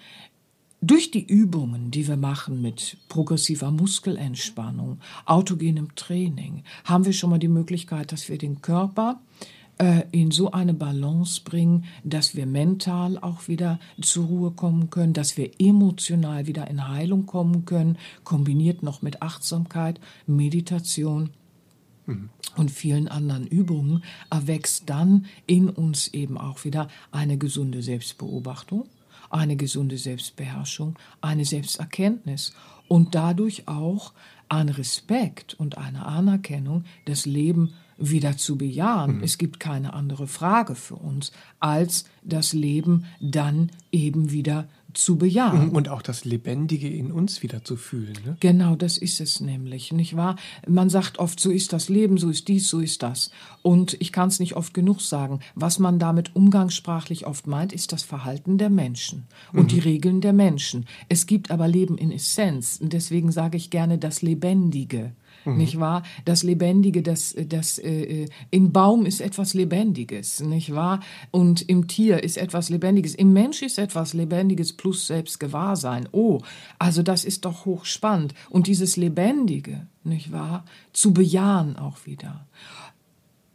Durch 0.81 1.11
die 1.11 1.27
Übungen, 1.27 1.91
die 1.91 2.07
wir 2.07 2.17
machen 2.17 2.63
mit 2.63 2.99
progressiver 3.09 3.73
Muskelentspannung, 3.73 5.01
autogenem 5.25 5.95
Training, 5.97 6.63
haben 6.85 7.05
wir 7.05 7.13
schon 7.13 7.31
mal 7.31 7.41
die 7.41 7.49
Möglichkeit, 7.49 8.13
dass 8.13 8.29
wir 8.29 8.39
den 8.39 8.63
Körper 8.63 9.21
äh, 9.79 10.03
in 10.11 10.31
so 10.31 10.51
eine 10.51 10.75
Balance 10.75 11.41
bringen, 11.43 11.85
dass 12.05 12.35
wir 12.35 12.47
mental 12.47 13.19
auch 13.19 13.49
wieder 13.49 13.79
zur 14.01 14.27
Ruhe 14.27 14.51
kommen 14.51 14.91
können, 14.91 15.13
dass 15.13 15.37
wir 15.37 15.51
emotional 15.59 16.47
wieder 16.47 16.69
in 16.69 16.89
Heilung 16.89 17.27
kommen 17.27 17.65
können, 17.65 17.97
kombiniert 18.25 18.83
noch 18.83 19.03
mit 19.03 19.23
Achtsamkeit, 19.23 20.01
Meditation 20.27 21.31
mhm. 22.07 22.31
und 22.57 22.71
vielen 22.71 23.09
anderen 23.09 23.47
Übungen, 23.47 24.03
erwächst 24.31 24.91
dann 24.91 25.27
in 25.47 25.71
uns 25.71 26.09
eben 26.09 26.39
auch 26.39 26.65
wieder 26.65 26.89
eine 27.13 27.39
gesunde 27.39 27.83
Selbstbeobachtung, 27.83 28.89
eine 29.31 29.57
gesunde 29.57 29.99
Selbstbeherrschung, 29.99 30.99
eine 31.21 31.45
Selbsterkenntnis 31.45 32.53
und 32.89 33.15
dadurch 33.15 33.69
auch 33.69 34.13
ein 34.49 34.71
Respekt 34.71 35.55
und 35.55 35.79
eine 35.79 36.07
Anerkennung, 36.07 36.85
das 37.05 37.27
Leben 37.27 37.75
wieder 37.99 38.37
zu 38.37 38.57
bejahen. 38.57 39.19
Mhm. 39.19 39.23
Es 39.25 39.39
gibt 39.39 39.61
keine 39.61 39.93
andere 39.93 40.27
Frage 40.27 40.75
für 40.75 40.97
uns, 40.97 41.33
als 41.61 42.05
das 42.23 42.53
Leben 42.53 43.05
dann 43.21 43.71
eben 43.91 44.31
wieder 44.31 44.69
zu 44.95 45.17
bejahen. 45.17 45.71
Und 45.71 45.89
auch 45.89 46.03
das 46.03 46.25
Lebendige 46.25 46.89
in 46.89 47.13
uns 47.13 47.43
wieder 47.43 47.63
zu 47.63 47.77
fühlen. 47.77 48.17
Ne? 48.25 48.37
Genau, 48.41 48.75
das 48.75 48.97
ist 48.97 49.21
es 49.21 49.41
nämlich, 49.41 49.93
nicht 49.93 50.17
wahr? 50.17 50.37
Man 50.67 50.89
sagt 50.89 51.19
oft, 51.19 51.39
so 51.39 51.51
ist 51.51 51.73
das 51.73 51.89
Leben, 51.89 52.17
so 52.17 52.31
ist 52.31 52.49
dies, 52.49 52.69
so 52.69 52.81
ist 52.81 53.03
das. 53.03 53.31
Und 53.63 53.97
ich 54.01 54.13
kann 54.13 54.29
es 54.29 54.41
nicht 54.41 54.57
oft 54.57 54.73
genug 54.73 55.01
sagen. 55.01 55.41
Was 55.55 55.79
man 55.79 55.99
damit 55.99 56.35
umgangssprachlich 56.35 57.27
oft 57.27 57.47
meint, 57.47 57.73
ist 57.73 57.93
das 57.93 58.03
Verhalten 58.03 58.57
der 58.57 58.71
Menschen 58.71 59.27
und 59.53 59.65
mhm. 59.65 59.69
die 59.69 59.81
Regeln 59.81 60.21
der 60.21 60.33
Menschen. 60.33 60.87
Es 61.09 61.27
gibt 61.27 61.51
aber 61.51 61.69
Leben 61.69 61.99
in 61.99 62.11
Essenz. 62.11 62.79
Und 62.81 62.93
deswegen 62.93 63.31
sage 63.31 63.57
ich 63.57 63.71
gerne 63.71 63.99
das 63.99 64.23
Lebendige 64.23 65.13
mhm. 65.53 65.59
nicht 65.59 65.81
wahr? 65.81 66.03
Das 66.25 66.43
Lebendige, 66.43 67.03
das, 67.03 67.35
das 67.47 67.79
äh, 67.79 68.25
äh, 68.25 68.29
im 68.51 68.73
Baum 68.73 69.07
ist 69.07 69.21
etwas 69.21 69.55
Lebendiges, 69.55 70.41
nicht 70.41 70.75
wahr? 70.75 71.01
Und 71.31 71.69
im 71.69 71.89
Tier 71.89 72.23
ist 72.23 72.37
etwas 72.39 72.71
Lebendiges, 72.71 73.15
im 73.15 73.33
Mensch 73.33 73.63
ist 73.63 73.79
etwas 73.79 74.15
Lebendiges 74.15 74.73
plus 74.73 75.07
Selbstgewahrsein. 75.07 76.09
Oh, 76.13 76.41
also 76.79 77.03
das 77.03 77.25
ist 77.25 77.45
doch 77.45 77.65
hochspannend. 77.65 78.35
Und 78.51 78.67
dieses 78.67 78.97
Lebendige, 78.97 79.87
nicht 80.05 80.33
wahr? 80.33 80.65
Zu 80.93 81.13
bejahen 81.13 81.77
auch 81.77 82.07
wieder. 82.07 82.47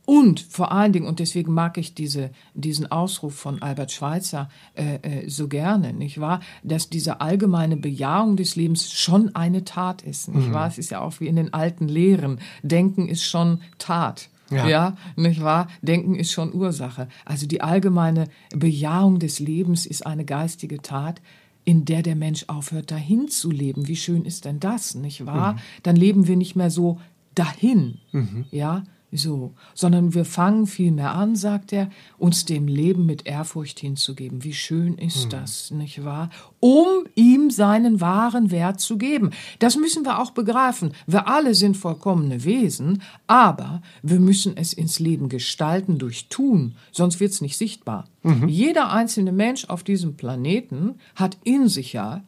Und 0.05 0.41
vor 0.41 0.73
allen 0.73 0.91
Dingen, 0.91 1.07
und 1.07 1.19
deswegen 1.19 1.53
mag 1.53 1.77
ich 1.77 1.93
diese, 1.93 2.31
diesen 2.53 2.91
Ausruf 2.91 3.35
von 3.35 3.61
Albert 3.61 3.91
Schweitzer 3.91 4.49
äh, 4.75 4.95
äh, 4.95 5.29
so 5.29 5.47
gerne, 5.47 5.93
nicht 5.93 6.19
wahr, 6.19 6.41
dass 6.61 6.89
diese 6.89 7.21
allgemeine 7.21 7.77
Bejahung 7.77 8.35
des 8.35 8.57
Lebens 8.57 8.91
schon 8.91 9.33
eine 9.33 9.63
Tat 9.63 10.01
ist, 10.01 10.27
nicht 10.27 10.49
mhm. 10.49 10.53
wahr? 10.53 10.67
Es 10.67 10.77
ist 10.77 10.91
ja 10.91 10.99
auch 10.99 11.19
wie 11.21 11.27
in 11.27 11.37
den 11.37 11.53
alten 11.53 11.87
Lehren. 11.87 12.39
Denken 12.63 13.07
ist 13.07 13.23
schon 13.23 13.61
Tat. 13.77 14.29
Ja. 14.51 14.67
ja, 14.67 14.97
nicht 15.15 15.41
wahr? 15.41 15.67
Denken 15.81 16.15
ist 16.15 16.31
schon 16.31 16.53
Ursache. 16.53 17.07
Also 17.25 17.47
die 17.47 17.61
allgemeine 17.61 18.25
Bejahung 18.53 19.19
des 19.19 19.39
Lebens 19.39 19.85
ist 19.85 20.05
eine 20.05 20.25
geistige 20.25 20.81
Tat, 20.81 21.21
in 21.65 21.85
der 21.85 22.03
der 22.03 22.15
Mensch 22.15 22.45
aufhört, 22.47 22.91
dahin 22.91 23.29
zu 23.29 23.49
leben. 23.49 23.87
Wie 23.87 23.95
schön 23.95 24.25
ist 24.25 24.43
denn 24.45 24.59
das, 24.59 24.95
nicht 24.95 25.25
wahr? 25.25 25.53
Mhm. 25.53 25.59
Dann 25.83 25.95
leben 25.95 26.27
wir 26.27 26.35
nicht 26.35 26.55
mehr 26.57 26.69
so 26.69 26.99
dahin, 27.35 27.99
mhm. 28.11 28.45
ja, 28.51 28.83
so, 29.15 29.53
sondern 29.73 30.13
wir 30.13 30.25
fangen 30.25 30.67
vielmehr 30.67 31.13
an, 31.13 31.35
sagt 31.35 31.73
er, 31.73 31.89
uns 32.17 32.45
dem 32.45 32.67
Leben 32.67 33.05
mit 33.05 33.25
Ehrfurcht 33.25 33.79
hinzugeben. 33.79 34.43
Wie 34.43 34.53
schön 34.53 34.97
ist 34.97 35.23
hm. 35.23 35.29
das, 35.29 35.71
nicht 35.71 36.03
wahr? 36.03 36.29
Um 36.59 37.05
ihm 37.15 37.51
seinen 37.51 38.01
wahren 38.01 38.51
Wert 38.51 38.79
zu 38.79 38.97
geben. 38.97 39.31
Das 39.59 39.77
müssen 39.77 40.05
wir 40.05 40.19
auch 40.19 40.31
begreifen. 40.31 40.93
Wir 41.07 41.27
alle 41.27 41.55
sind 41.55 41.77
vollkommene 41.77 42.43
Wesen, 42.43 43.01
aber 43.27 43.81
wir 44.01 44.19
müssen 44.19 44.57
es 44.57 44.73
ins 44.73 44.99
Leben 44.99 45.29
gestalten 45.29 45.97
durch 45.97 46.27
Tun, 46.29 46.75
sonst 46.91 47.19
wird 47.19 47.31
es 47.31 47.41
nicht 47.41 47.57
sichtbar. 47.57 48.05
Mhm. 48.23 48.47
Jeder 48.47 48.91
einzelne 48.91 49.31
Mensch 49.31 49.65
auf 49.65 49.83
diesem 49.83 50.15
Planeten 50.15 50.95
hat 51.15 51.37
in 51.43 51.67
sich 51.67 51.93
ja 51.93 52.23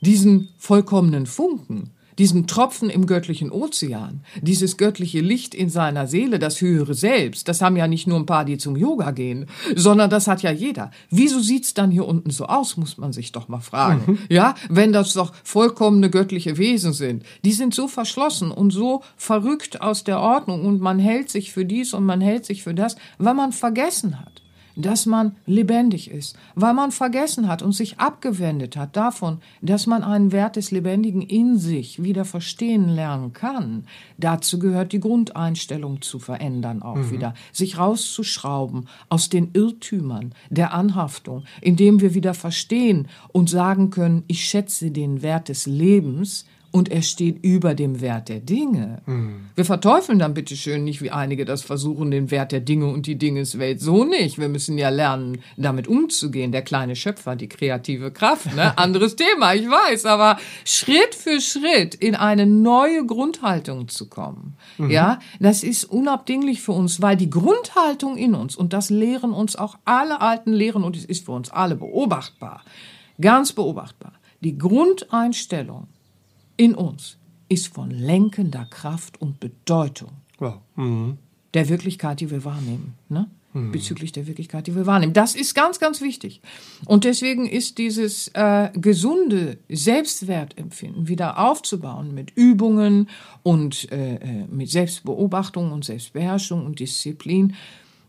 diesen 0.00 0.48
vollkommenen 0.58 1.26
Funken 1.26 1.90
diesen 2.18 2.46
Tropfen 2.46 2.90
im 2.90 3.06
göttlichen 3.06 3.50
Ozean, 3.50 4.20
dieses 4.40 4.76
göttliche 4.76 5.20
Licht 5.20 5.54
in 5.54 5.68
seiner 5.68 6.06
Seele, 6.06 6.38
das 6.38 6.60
höhere 6.60 6.94
Selbst, 6.94 7.48
das 7.48 7.62
haben 7.62 7.76
ja 7.76 7.86
nicht 7.86 8.06
nur 8.06 8.18
ein 8.18 8.26
paar, 8.26 8.44
die 8.44 8.58
zum 8.58 8.76
Yoga 8.76 9.10
gehen, 9.10 9.46
sondern 9.74 10.10
das 10.10 10.26
hat 10.26 10.42
ja 10.42 10.50
jeder. 10.50 10.90
Wieso 11.10 11.40
sieht's 11.40 11.74
dann 11.74 11.90
hier 11.90 12.06
unten 12.06 12.30
so 12.30 12.46
aus, 12.46 12.76
muss 12.76 12.98
man 12.98 13.12
sich 13.12 13.32
doch 13.32 13.48
mal 13.48 13.60
fragen. 13.60 14.02
Mhm. 14.06 14.18
Ja, 14.28 14.54
wenn 14.68 14.92
das 14.92 15.14
doch 15.14 15.32
vollkommene 15.44 16.10
göttliche 16.10 16.58
Wesen 16.58 16.92
sind. 16.92 17.24
Die 17.44 17.52
sind 17.52 17.74
so 17.74 17.88
verschlossen 17.88 18.50
und 18.50 18.70
so 18.70 19.02
verrückt 19.16 19.80
aus 19.80 20.04
der 20.04 20.20
Ordnung 20.20 20.64
und 20.64 20.80
man 20.80 20.98
hält 20.98 21.30
sich 21.30 21.52
für 21.52 21.64
dies 21.64 21.94
und 21.94 22.04
man 22.04 22.20
hält 22.20 22.44
sich 22.44 22.62
für 22.62 22.74
das, 22.74 22.96
weil 23.18 23.34
man 23.34 23.52
vergessen 23.52 24.20
hat 24.20 24.41
dass 24.76 25.06
man 25.06 25.36
lebendig 25.46 26.10
ist, 26.10 26.36
weil 26.54 26.74
man 26.74 26.92
vergessen 26.92 27.48
hat 27.48 27.62
und 27.62 27.72
sich 27.72 27.98
abgewendet 27.98 28.76
hat 28.76 28.96
davon, 28.96 29.38
dass 29.60 29.86
man 29.86 30.02
einen 30.02 30.32
Wert 30.32 30.56
des 30.56 30.70
Lebendigen 30.70 31.22
in 31.22 31.58
sich 31.58 32.02
wieder 32.02 32.24
verstehen 32.24 32.88
lernen 32.88 33.32
kann. 33.32 33.84
Dazu 34.18 34.58
gehört 34.58 34.92
die 34.92 35.00
Grundeinstellung 35.00 36.02
zu 36.02 36.18
verändern 36.18 36.82
auch 36.82 36.96
mhm. 36.96 37.10
wieder, 37.10 37.34
sich 37.52 37.78
rauszuschrauben 37.78 38.88
aus 39.08 39.28
den 39.28 39.50
Irrtümern 39.52 40.34
der 40.50 40.72
Anhaftung, 40.72 41.44
indem 41.60 42.00
wir 42.00 42.14
wieder 42.14 42.34
verstehen 42.34 43.08
und 43.28 43.50
sagen 43.50 43.90
können, 43.90 44.24
ich 44.26 44.44
schätze 44.44 44.90
den 44.90 45.22
Wert 45.22 45.48
des 45.48 45.66
Lebens, 45.66 46.44
und 46.72 46.90
er 46.90 47.02
steht 47.02 47.44
über 47.44 47.74
dem 47.74 48.00
Wert 48.00 48.30
der 48.30 48.40
Dinge. 48.40 49.02
Mhm. 49.04 49.50
Wir 49.54 49.66
verteufeln 49.66 50.18
dann 50.18 50.32
bitteschön 50.32 50.82
nicht, 50.82 51.02
wie 51.02 51.10
einige 51.10 51.44
das 51.44 51.62
versuchen, 51.62 52.10
den 52.10 52.30
Wert 52.30 52.50
der 52.50 52.60
Dinge 52.60 52.86
und 52.86 53.06
die 53.06 53.16
Dingeswelt. 53.16 53.80
So 53.80 54.04
nicht. 54.04 54.38
Wir 54.38 54.48
müssen 54.48 54.78
ja 54.78 54.88
lernen, 54.88 55.42
damit 55.58 55.86
umzugehen. 55.86 56.50
Der 56.50 56.62
kleine 56.62 56.96
Schöpfer, 56.96 57.36
die 57.36 57.48
kreative 57.48 58.10
Kraft, 58.10 58.56
ne? 58.56 58.76
Anderes 58.78 59.16
Thema, 59.16 59.54
ich 59.54 59.68
weiß, 59.68 60.06
aber 60.06 60.38
Schritt 60.64 61.14
für 61.14 61.40
Schritt 61.42 61.94
in 61.94 62.14
eine 62.14 62.46
neue 62.46 63.04
Grundhaltung 63.04 63.88
zu 63.88 64.08
kommen. 64.08 64.56
Mhm. 64.78 64.90
Ja, 64.90 65.18
das 65.40 65.62
ist 65.62 65.84
unabdinglich 65.84 66.62
für 66.62 66.72
uns, 66.72 67.02
weil 67.02 67.18
die 67.18 67.28
Grundhaltung 67.28 68.16
in 68.16 68.34
uns, 68.34 68.56
und 68.56 68.72
das 68.72 68.88
lehren 68.88 69.32
uns 69.32 69.56
auch 69.56 69.76
alle 69.84 70.22
alten 70.22 70.52
Lehren, 70.52 70.84
und 70.84 70.96
es 70.96 71.04
ist 71.04 71.26
für 71.26 71.32
uns 71.32 71.50
alle 71.50 71.76
beobachtbar, 71.76 72.62
ganz 73.20 73.52
beobachtbar, 73.52 74.14
die 74.40 74.56
Grundeinstellung 74.56 75.88
in 76.56 76.74
uns 76.74 77.18
ist 77.48 77.68
von 77.68 77.90
lenkender 77.90 78.64
Kraft 78.64 79.20
und 79.20 79.40
Bedeutung 79.40 80.10
wow. 80.38 80.54
mhm. 80.76 81.18
der 81.54 81.68
Wirklichkeit, 81.68 82.20
die 82.20 82.30
wir 82.30 82.44
wahrnehmen. 82.44 82.94
Ne? 83.08 83.28
Mhm. 83.52 83.72
Bezüglich 83.72 84.12
der 84.12 84.26
Wirklichkeit, 84.26 84.66
die 84.66 84.74
wir 84.74 84.86
wahrnehmen. 84.86 85.12
Das 85.12 85.34
ist 85.34 85.54
ganz, 85.54 85.78
ganz 85.78 86.00
wichtig. 86.00 86.40
Und 86.86 87.04
deswegen 87.04 87.46
ist 87.46 87.76
dieses 87.76 88.28
äh, 88.28 88.70
gesunde 88.74 89.58
Selbstwertempfinden 89.68 91.08
wieder 91.08 91.38
aufzubauen 91.38 92.14
mit 92.14 92.30
Übungen 92.34 93.08
und 93.42 93.92
äh, 93.92 94.14
äh 94.14 94.46
mit 94.50 94.70
Selbstbeobachtung 94.70 95.72
und 95.72 95.84
Selbstbeherrschung 95.84 96.64
und 96.64 96.80
Disziplin 96.80 97.54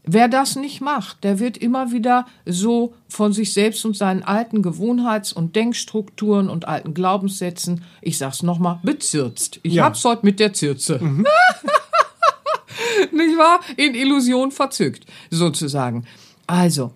Wer 0.06 0.28
das 0.28 0.58
nicht 0.58 0.82
macht, 0.82 1.24
der 1.24 1.40
wird 1.40 1.58
immer 1.58 1.94
wieder 1.94 2.26
so 2.46 2.94
von 3.08 3.32
sich 3.32 3.54
selbst 3.54 3.86
und 3.86 3.96
seinen 3.96 4.22
alten 4.22 4.62
Gewohnheits- 4.62 5.32
und 5.32 5.56
Denkstrukturen 5.56 6.50
und 6.50 6.68
alten 6.68 6.94
Glaubenssätzen, 6.94 7.86
ich 8.02 8.18
sag's 8.18 8.44
nochmal, 8.44 8.80
bezirzt. 8.84 9.62
Ich 9.64 9.76
ja. 9.76 9.86
hab's 9.86 10.04
heute 10.04 10.26
mit 10.26 10.42
der 10.42 10.52
Zirze. 10.52 11.00
Mhm. 11.00 11.26
nicht 13.14 13.38
wahr? 13.38 13.62
In 13.78 13.96
Illusion 13.96 14.52
verzückt, 14.52 15.06
sozusagen. 15.30 16.06
Also, 16.48 16.92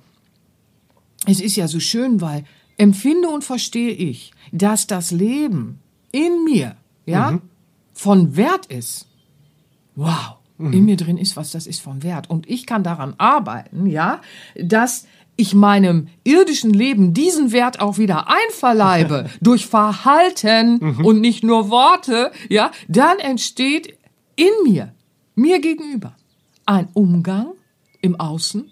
es 1.25 1.39
ist 1.39 1.55
ja 1.55 1.69
so 1.69 1.79
schön, 1.79 2.19
weil 2.19 2.43
empfinde 2.75 3.29
und 3.29 3.45
verstehe 3.45 3.91
ich, 3.93 4.33
dass 4.51 4.85
das 4.85 5.11
Leben 5.11 5.79
in 6.11 6.43
mir, 6.43 6.75
ja, 7.05 7.31
mhm. 7.31 7.41
von 7.93 8.35
Wert 8.35 8.65
ist. 8.65 9.07
Wow 9.95 10.37
mhm. 10.57 10.73
in 10.73 10.85
mir 10.85 10.97
drin 10.97 11.17
ist, 11.17 11.35
was 11.35 11.51
das 11.51 11.67
ist 11.67 11.81
von 11.81 12.03
Wert. 12.03 12.29
Und 12.29 12.49
ich 12.49 12.65
kann 12.65 12.83
daran 12.83 13.13
arbeiten, 13.17 13.85
ja, 13.85 14.21
dass 14.55 15.05
ich 15.37 15.53
meinem 15.53 16.07
irdischen 16.23 16.73
Leben 16.73 17.13
diesen 17.13 17.51
Wert 17.51 17.79
auch 17.79 17.97
wieder 17.97 18.27
einverleibe 18.27 19.29
durch 19.41 19.67
Verhalten 19.67 20.79
mhm. 20.81 21.05
und 21.05 21.21
nicht 21.21 21.43
nur 21.43 21.69
Worte, 21.69 22.31
ja, 22.49 22.71
dann 22.87 23.19
entsteht 23.19 23.97
in 24.35 24.51
mir, 24.65 24.93
mir 25.35 25.59
gegenüber, 25.61 26.15
ein 26.65 26.89
Umgang 26.93 27.53
im 28.01 28.19
Außen 28.19 28.69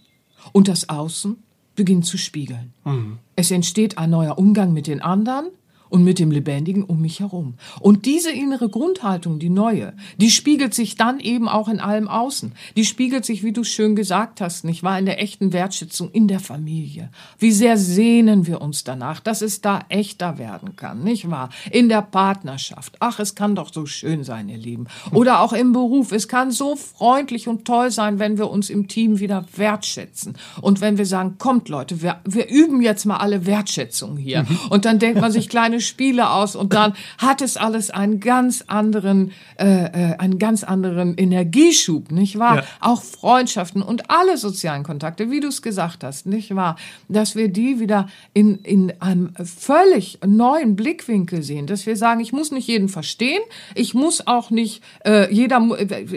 und 0.51 0.67
das 0.67 0.89
Außen 0.89 1.38
beginnt 1.75 2.05
zu 2.05 2.17
spiegeln. 2.17 2.73
Mhm. 2.83 3.19
Es 3.36 3.51
entsteht 3.51 3.97
ein 3.97 4.09
neuer 4.09 4.38
Umgang 4.38 4.73
mit 4.73 4.88
den 4.88 5.01
anderen, 5.01 5.47
und 5.95 6.03
mit 6.03 6.19
dem 6.19 6.29
Lebendigen 6.29 6.83
um 6.83 6.99
mich 6.99 7.21
herum. 7.21 7.53
Und 7.79 8.05
diese 8.05 8.29
innere 8.29 8.67
Grundhaltung, 8.67 9.39
die 9.39 9.49
neue, 9.49 9.93
die 10.17 10.29
spiegelt 10.29 10.73
sich 10.73 10.95
dann 10.95 11.21
eben 11.21 11.47
auch 11.47 11.69
in 11.69 11.79
allem 11.79 12.09
Außen. 12.09 12.51
Die 12.75 12.83
spiegelt 12.83 13.23
sich, 13.23 13.43
wie 13.43 13.53
du 13.53 13.63
schön 13.63 13.95
gesagt 13.95 14.41
hast, 14.41 14.65
nicht 14.65 14.83
wahr, 14.83 14.99
in 14.99 15.05
der 15.05 15.21
echten 15.21 15.53
Wertschätzung 15.53 16.11
in 16.11 16.27
der 16.27 16.41
Familie. 16.41 17.11
Wie 17.39 17.51
sehr 17.51 17.77
sehnen 17.77 18.45
wir 18.45 18.61
uns 18.61 18.83
danach, 18.83 19.21
dass 19.21 19.41
es 19.41 19.61
da 19.61 19.85
echter 19.87 20.37
werden 20.37 20.75
kann, 20.75 21.01
nicht 21.01 21.29
wahr? 21.29 21.49
In 21.71 21.87
der 21.87 22.01
Partnerschaft. 22.01 22.97
Ach, 22.99 23.19
es 23.19 23.35
kann 23.35 23.55
doch 23.55 23.71
so 23.71 23.85
schön 23.85 24.25
sein, 24.25 24.49
ihr 24.49 24.57
Lieben. 24.57 24.87
Oder 25.13 25.39
auch 25.39 25.53
im 25.53 25.71
Beruf. 25.71 26.11
Es 26.11 26.27
kann 26.27 26.51
so 26.51 26.75
freundlich 26.75 27.47
und 27.47 27.63
toll 27.63 27.89
sein, 27.89 28.19
wenn 28.19 28.37
wir 28.37 28.49
uns 28.49 28.69
im 28.69 28.89
Team 28.89 29.19
wieder 29.19 29.45
wertschätzen. 29.55 30.35
Und 30.59 30.81
wenn 30.81 30.97
wir 30.97 31.05
sagen, 31.05 31.35
kommt 31.37 31.69
Leute, 31.69 32.01
wir, 32.01 32.19
wir 32.25 32.49
üben 32.49 32.81
jetzt 32.81 33.05
mal 33.05 33.17
alle 33.17 33.45
Wertschätzung 33.45 34.17
hier. 34.17 34.43
Mhm. 34.43 34.59
Und 34.71 34.83
dann 34.83 34.99
denkt 34.99 35.21
man 35.21 35.31
sich, 35.31 35.47
kleine 35.55 35.75
kleine 35.75 35.81
Spiele 35.86 36.29
aus 36.29 36.55
und 36.55 36.73
dann 36.73 36.93
hat 37.17 37.41
es 37.41 37.57
alles 37.57 37.89
einen 37.89 38.19
ganz 38.19 38.63
anderen, 38.67 39.31
äh, 39.57 39.65
äh, 39.65 40.17
einen 40.17 40.39
ganz 40.39 40.63
anderen 40.63 41.15
Energieschub, 41.17 42.11
nicht 42.11 42.39
wahr? 42.39 42.57
Ja. 42.57 42.63
Auch 42.79 43.01
Freundschaften 43.01 43.81
und 43.81 44.09
alle 44.09 44.38
sozialen 44.38 44.83
Kontakte, 44.83 45.31
wie 45.31 45.39
du 45.39 45.47
es 45.47 45.61
gesagt 45.61 46.03
hast, 46.03 46.25
nicht 46.25 46.55
wahr? 46.55 46.75
Dass 47.07 47.36
wir 47.36 47.49
die 47.49 47.79
wieder 47.79 48.07
in, 48.33 48.59
in 48.59 48.93
einem 48.99 49.33
völlig 49.36 50.19
neuen 50.25 50.75
Blickwinkel 50.75 51.43
sehen, 51.43 51.67
dass 51.67 51.86
wir 51.86 51.95
sagen, 51.97 52.19
ich 52.19 52.33
muss 52.33 52.51
nicht 52.51 52.67
jeden 52.67 52.89
verstehen, 52.89 53.41
ich 53.73 53.93
muss 53.93 54.27
auch 54.27 54.49
nicht, 54.49 54.83
äh, 55.05 55.33
jeder, 55.33 55.59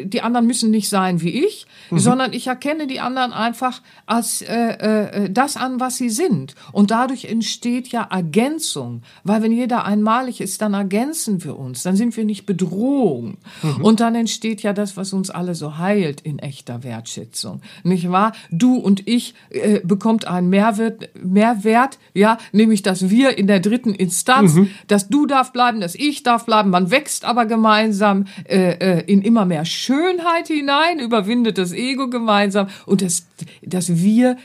die 0.05 0.23
anderen 0.23 0.47
müssen 0.47 0.71
nicht 0.71 0.89
sein 0.89 1.21
wie 1.21 1.45
ich, 1.45 1.67
mhm. 1.91 1.99
sondern 1.99 2.33
ich 2.33 2.47
erkenne 2.47 2.87
die 2.87 3.01
anderen 3.01 3.33
einfach 3.33 3.83
als 4.07 4.43
äh, 4.43 4.55
äh, 4.55 5.31
das 5.31 5.57
an, 5.57 5.81
was 5.81 5.97
sie 5.97 6.11
sind. 6.11 6.55
Und 6.73 6.91
dadurch 6.91 7.27
entsteht 7.27 7.89
ja 7.89 8.03
Ergänzung, 8.11 9.03
weil 9.25 9.43
wir 9.43 9.48
wenn 9.49 9.57
jeder 9.57 9.87
einmalig 9.87 10.43
ist, 10.43 10.61
dann 10.61 10.75
ergänzen 10.75 11.43
wir 11.43 11.59
uns, 11.59 11.83
dann 11.83 11.97
sind 11.97 12.15
wir 12.19 12.27
nicht 12.27 12.45
Bedrohung. 12.45 13.39
Mhm. 13.63 13.83
Und 13.83 14.01
dann 14.01 14.15
entsteht 14.15 14.63
ja 14.63 14.75
das, 14.75 14.99
was 14.99 15.15
uns 15.15 15.31
alle 15.31 15.55
so 15.55 15.79
heilt 15.79 16.21
in 16.21 16.39
echter 16.39 16.85
Wertschätzung. 16.85 17.63
Nicht 17.83 18.11
wahr? 18.11 18.33
Du 18.51 18.77
und 18.77 19.09
ich 19.09 19.35
äh, 19.49 19.81
bekommt 19.83 20.27
einen 20.27 20.51
Mehrwert, 20.51 21.09
Mehrwert, 21.15 21.99
ja, 22.13 22.37
nämlich 22.53 22.83
dass 22.83 23.09
wir 23.09 23.39
in 23.39 23.47
der 23.47 23.61
dritten 23.61 23.95
Instanz, 23.95 24.53
mhm. 24.53 24.69
dass 24.87 25.09
du 25.09 25.25
darf 25.25 25.51
bleiben, 25.53 25.81
dass 25.81 25.95
ich 25.95 26.23
darf 26.23 26.45
bleiben, 26.45 26.69
man 26.69 26.91
wächst 26.91 27.25
aber 27.25 27.47
gemeinsam 27.47 28.27
äh, 28.45 28.73
äh, 28.73 29.05
in 29.07 29.23
immer 29.23 29.47
mehr 29.47 29.65
Schönheit 29.65 30.49
hinein, 30.49 30.99
überwindet 30.99 31.57
das 31.57 31.73
Ego 31.73 32.11
gemeinsam 32.11 32.69
und 32.85 33.01
das, 33.01 33.27
dass 33.63 33.97
wir 33.97 34.37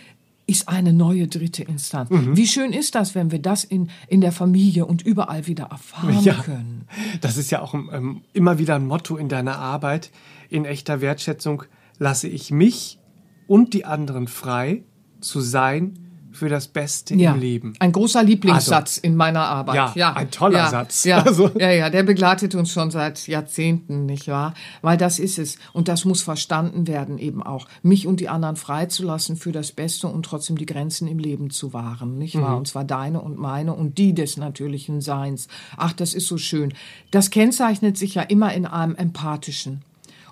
ist 0.45 0.67
eine 0.67 0.93
neue 0.93 1.27
dritte 1.27 1.63
Instanz. 1.63 2.09
Mhm. 2.09 2.35
Wie 2.35 2.47
schön 2.47 2.73
ist 2.73 2.95
das, 2.95 3.15
wenn 3.15 3.31
wir 3.31 3.39
das 3.39 3.63
in, 3.63 3.89
in 4.07 4.21
der 4.21 4.31
Familie 4.31 4.85
und 4.85 5.01
überall 5.01 5.47
wieder 5.47 5.65
erfahren 5.65 6.23
ja, 6.23 6.33
können? 6.35 6.85
Das 7.21 7.37
ist 7.37 7.49
ja 7.49 7.61
auch 7.61 7.73
ähm, 7.73 8.21
immer 8.33 8.57
wieder 8.57 8.75
ein 8.75 8.85
Motto 8.85 9.15
in 9.15 9.29
deiner 9.29 9.57
Arbeit. 9.57 10.11
In 10.49 10.65
echter 10.65 11.01
Wertschätzung 11.01 11.63
lasse 11.97 12.27
ich 12.27 12.51
mich 12.51 12.99
und 13.47 13.73
die 13.73 13.85
anderen 13.85 14.27
frei 14.27 14.83
zu 15.21 15.39
sein, 15.39 16.02
für 16.33 16.49
das 16.49 16.67
Beste 16.67 17.15
ja. 17.15 17.33
im 17.33 17.39
Leben. 17.39 17.73
Ein 17.79 17.91
großer 17.91 18.23
Lieblingssatz 18.23 18.97
also, 18.97 19.01
in 19.03 19.15
meiner 19.15 19.41
Arbeit. 19.41 19.75
Ja, 19.75 19.91
ja. 19.95 20.13
ein 20.13 20.31
toller 20.31 20.59
ja, 20.59 20.69
Satz. 20.69 21.03
Ja, 21.03 21.21
also. 21.21 21.49
ja, 21.59 21.71
ja, 21.71 21.89
der 21.89 22.03
begleitet 22.03 22.55
uns 22.55 22.71
schon 22.71 22.91
seit 22.91 23.27
Jahrzehnten, 23.27 24.05
nicht 24.05 24.27
wahr? 24.27 24.53
Weil 24.81 24.97
das 24.97 25.19
ist 25.19 25.39
es. 25.39 25.57
Und 25.73 25.87
das 25.87 26.05
muss 26.05 26.21
verstanden 26.21 26.87
werden 26.87 27.17
eben 27.17 27.41
auch. 27.41 27.67
Mich 27.81 28.07
und 28.07 28.19
die 28.19 28.29
anderen 28.29 28.55
freizulassen 28.55 29.35
für 29.35 29.51
das 29.51 29.71
Beste 29.71 30.07
und 30.07 30.23
trotzdem 30.23 30.57
die 30.57 30.65
Grenzen 30.65 31.07
im 31.07 31.19
Leben 31.19 31.49
zu 31.49 31.73
wahren, 31.73 32.17
nicht 32.17 32.39
wahr? 32.39 32.51
Mhm. 32.51 32.57
Und 32.57 32.67
zwar 32.67 32.83
deine 32.83 33.21
und 33.21 33.37
meine 33.37 33.73
und 33.73 33.97
die 33.97 34.13
des 34.13 34.37
natürlichen 34.37 35.01
Seins. 35.01 35.47
Ach, 35.77 35.93
das 35.93 36.13
ist 36.13 36.27
so 36.27 36.37
schön. 36.37 36.73
Das 37.11 37.29
kennzeichnet 37.29 37.97
sich 37.97 38.15
ja 38.15 38.23
immer 38.23 38.53
in 38.53 38.65
einem 38.65 38.95
empathischen 38.95 39.83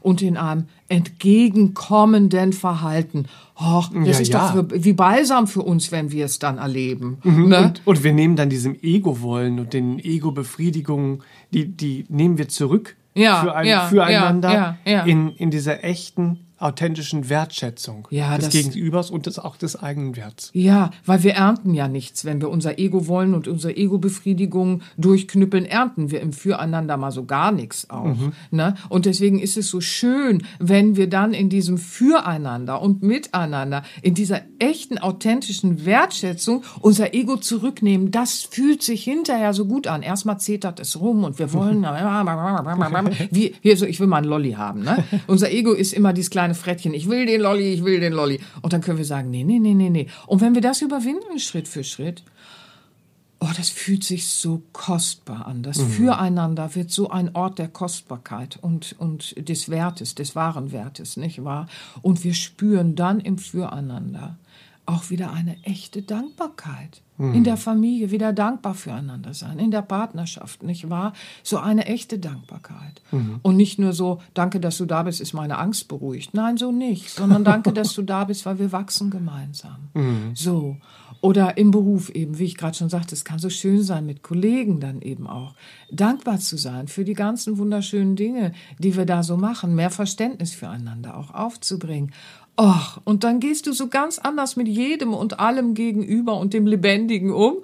und 0.02 0.22
in 0.22 0.38
einem 0.38 0.66
entgegenkommenden 0.90 2.54
Verhalten. 2.54 3.26
Och, 3.56 3.90
das 3.94 4.18
ja, 4.18 4.22
ist 4.22 4.34
ja. 4.34 4.54
doch 4.54 4.66
wie 4.72 4.94
Balsam 4.94 5.48
für 5.48 5.62
uns, 5.62 5.92
wenn 5.92 6.12
wir 6.12 6.26
es 6.26 6.40
dann 6.40 6.58
erleben. 6.58 7.20
Mhm. 7.24 7.50
Ne? 7.50 7.58
Und, 7.60 7.82
und, 7.86 8.04
wir 8.04 8.14
nehmen 8.14 8.36
dann 8.36 8.50
diesem 8.50 8.76
Ego-Wollen 8.82 9.60
und 9.60 9.74
den 9.74 10.00
Ego-Befriedigungen, 10.00 11.24
die, 11.54 11.66
die 11.68 12.06
nehmen 12.10 12.38
wir 12.38 12.50
zurück 12.50 12.96
ja, 13.14 13.42
für 13.42 13.56
ein, 13.56 13.68
ja, 13.68 13.88
füreinander 13.88 14.78
in, 15.06 15.30
in 15.30 15.52
dieser 15.52 15.84
echten 15.84 16.40
authentischen 16.62 17.30
Wertschätzung 17.30 18.08
Ja, 18.12 18.36
des 18.38 18.46
das- 18.46 18.54
Gegenübers 18.54 19.10
und 19.12 19.26
des, 19.26 19.40
auch 19.40 19.56
des 19.58 19.76
eigenen 19.76 20.16
Werts. 20.16 20.50
Ja, 20.54 20.92
weil 21.06 21.24
wir 21.24 21.34
ernten 21.34 21.74
ja 21.74 21.88
nichts. 21.88 22.26
Wenn 22.26 22.42
wir 22.42 22.50
unser 22.50 22.78
Ego 22.80 23.08
wollen 23.08 23.34
und 23.34 23.48
unsere 23.48 23.76
Ego-Befriedigung 23.76 24.82
durchknüppeln, 24.98 25.66
ernten 25.66 26.12
wir 26.12 26.22
im 26.22 26.34
Füreinander 26.34 26.98
mal 26.98 27.12
so 27.12 27.26
gar 27.26 27.52
nichts 27.52 27.90
auch. 27.90 28.16
Ne? 28.52 28.76
Und 28.90 29.06
deswegen 29.06 29.40
ist 29.40 29.58
es 29.58 29.70
so 29.70 29.82
schön, 29.82 30.44
wenn 30.60 30.96
wir 30.96 31.10
dann 31.10 31.34
in 31.34 31.50
diesem 31.50 31.78
Füreinander 31.78 32.82
und 32.82 33.02
Miteinander, 33.04 33.84
in 34.02 34.14
dieser 34.14 34.42
echten, 34.60 34.98
authentischen 34.98 35.86
Wertschätzung 35.86 36.64
unser 36.82 37.14
Ego 37.14 37.38
zurücknehmen. 37.38 38.12
Das 38.12 38.42
fühlt 38.42 38.84
sich 38.84 39.04
hinterher 39.04 39.54
so 39.54 39.66
gut 39.66 39.88
an. 39.88 40.02
Erstmal 40.04 40.40
zetert 40.40 40.80
es 40.80 41.00
rum 41.00 41.24
und 41.24 41.40
wir 41.40 41.54
wollen, 41.54 41.82
wie, 43.32 43.56
hier 43.62 43.78
so, 43.78 43.86
ich 43.86 44.00
will 44.00 44.08
mal 44.08 44.18
einen 44.18 44.28
Lolli 44.28 44.54
haben. 44.54 44.84
Ne? 44.84 45.04
Unser 45.28 45.52
Ego 45.52 45.72
ist 45.74 45.94
immer 45.94 46.14
dieses 46.14 46.30
kleine 46.30 46.51
Frettchen. 46.56 46.94
Ich 46.94 47.10
will 47.10 47.26
den 47.26 47.42
Lolli, 47.42 47.74
ich 47.74 47.84
will 47.84 48.00
den 48.00 48.14
Lolli. 48.14 48.40
Und 48.62 48.74
dann 48.74 48.82
können 48.82 48.98
wir 48.98 49.06
sagen, 49.06 49.30
nee, 49.30 49.44
nee, 49.44 49.60
nee, 49.60 49.74
nee, 49.74 49.90
nee. 49.90 50.08
Und 50.28 50.42
wenn 50.42 50.54
wir 50.54 50.62
das 50.62 50.82
überwinden, 50.82 51.40
Schritt 51.40 51.68
für 51.68 51.84
Schritt, 51.84 52.24
Oh, 53.44 53.50
das 53.58 53.70
fühlt 53.72 54.04
sich 54.04 54.28
so 54.28 54.62
kostbar 54.72 55.48
an. 55.48 55.64
Das 55.64 55.82
Füreinander 55.82 56.76
wird 56.76 56.92
so 56.92 57.10
ein 57.10 57.36
Ort 57.36 57.58
der 57.58 57.70
Kostbarkeit 57.70 58.60
und, 58.62 58.96
und 59.00 59.34
des 59.50 59.68
Wertes, 59.70 60.14
des 60.14 60.36
wahren 60.36 60.72
Wertes, 60.72 61.18
nicht 61.18 61.44
wahr? 61.44 61.66
Und 62.04 62.24
wir 62.24 62.36
spüren 62.36 62.96
dann 62.96 63.20
im 63.20 63.40
Füreinander 63.40 64.38
auch 64.86 65.10
wieder 65.10 65.32
eine 65.32 65.62
echte 65.64 66.02
Dankbarkeit. 66.02 67.02
In 67.22 67.44
der 67.44 67.58
Familie 67.58 68.10
wieder 68.10 68.34
dankbar 68.34 68.74
füreinander 68.74 69.36
sein, 69.36 69.60
in 69.60 69.70
der 69.70 69.84
Partnerschaft, 69.84 70.64
nicht 70.64 70.90
wahr? 70.90 71.14
So 71.44 71.60
eine 71.60 71.86
echte 71.86 72.18
Dankbarkeit. 72.18 73.04
Und 73.44 73.58
nicht 73.58 73.78
nur 73.78 73.94
so, 73.94 74.20
danke, 74.34 74.60
dass 74.60 74.80
du 74.80 74.88
da 74.88 75.04
bist, 75.04 75.22
ist 75.22 75.34
meine 75.34 75.60
Angst 75.60 75.88
beruhigt. 75.88 76.34
Nein, 76.34 76.58
so 76.58 76.72
nicht, 76.72 77.12
sondern 77.12 77.44
danke, 77.44 77.74
dass 77.74 77.94
du 77.94 78.02
da 78.02 78.24
bist, 78.24 78.48
weil 78.48 78.58
wir 78.58 78.72
wachsen 78.72 79.12
gemeinsam. 79.12 79.90
So. 80.34 80.78
Oder 81.22 81.58
im 81.58 81.70
Beruf 81.70 82.10
eben, 82.10 82.40
wie 82.40 82.46
ich 82.46 82.58
gerade 82.58 82.76
schon 82.76 82.90
sagte, 82.90 83.14
es 83.14 83.24
kann 83.24 83.38
so 83.38 83.52
schön 83.52 83.84
sein, 83.84 84.08
mit 84.08 84.24
Kollegen 84.24 84.80
dann 84.80 85.02
eben 85.02 85.28
auch 85.28 85.54
dankbar 85.92 86.40
zu 86.40 86.58
sein 86.58 86.88
für 86.88 87.06
die 87.06 87.14
ganzen 87.14 87.60
wunderschönen 87.60 88.16
Dinge, 88.16 88.54
die 88.80 88.96
wir 88.96 89.06
da 89.06 89.22
so 89.22 89.38
machen, 89.38 89.76
mehr 89.76 89.92
Verständnis 89.92 90.54
füreinander 90.54 91.16
auch 91.16 91.32
aufzubringen. 91.32 92.12
Och, 92.62 93.02
und 93.06 93.24
dann 93.24 93.40
gehst 93.40 93.66
du 93.66 93.74
so 93.74 93.88
ganz 93.88 94.20
anders 94.20 94.56
mit 94.56 94.68
jedem 94.68 95.16
und 95.16 95.40
allem 95.40 95.74
gegenüber 95.74 96.38
und 96.38 96.54
dem 96.54 96.68
Lebendigen 96.68 97.32
um. 97.32 97.56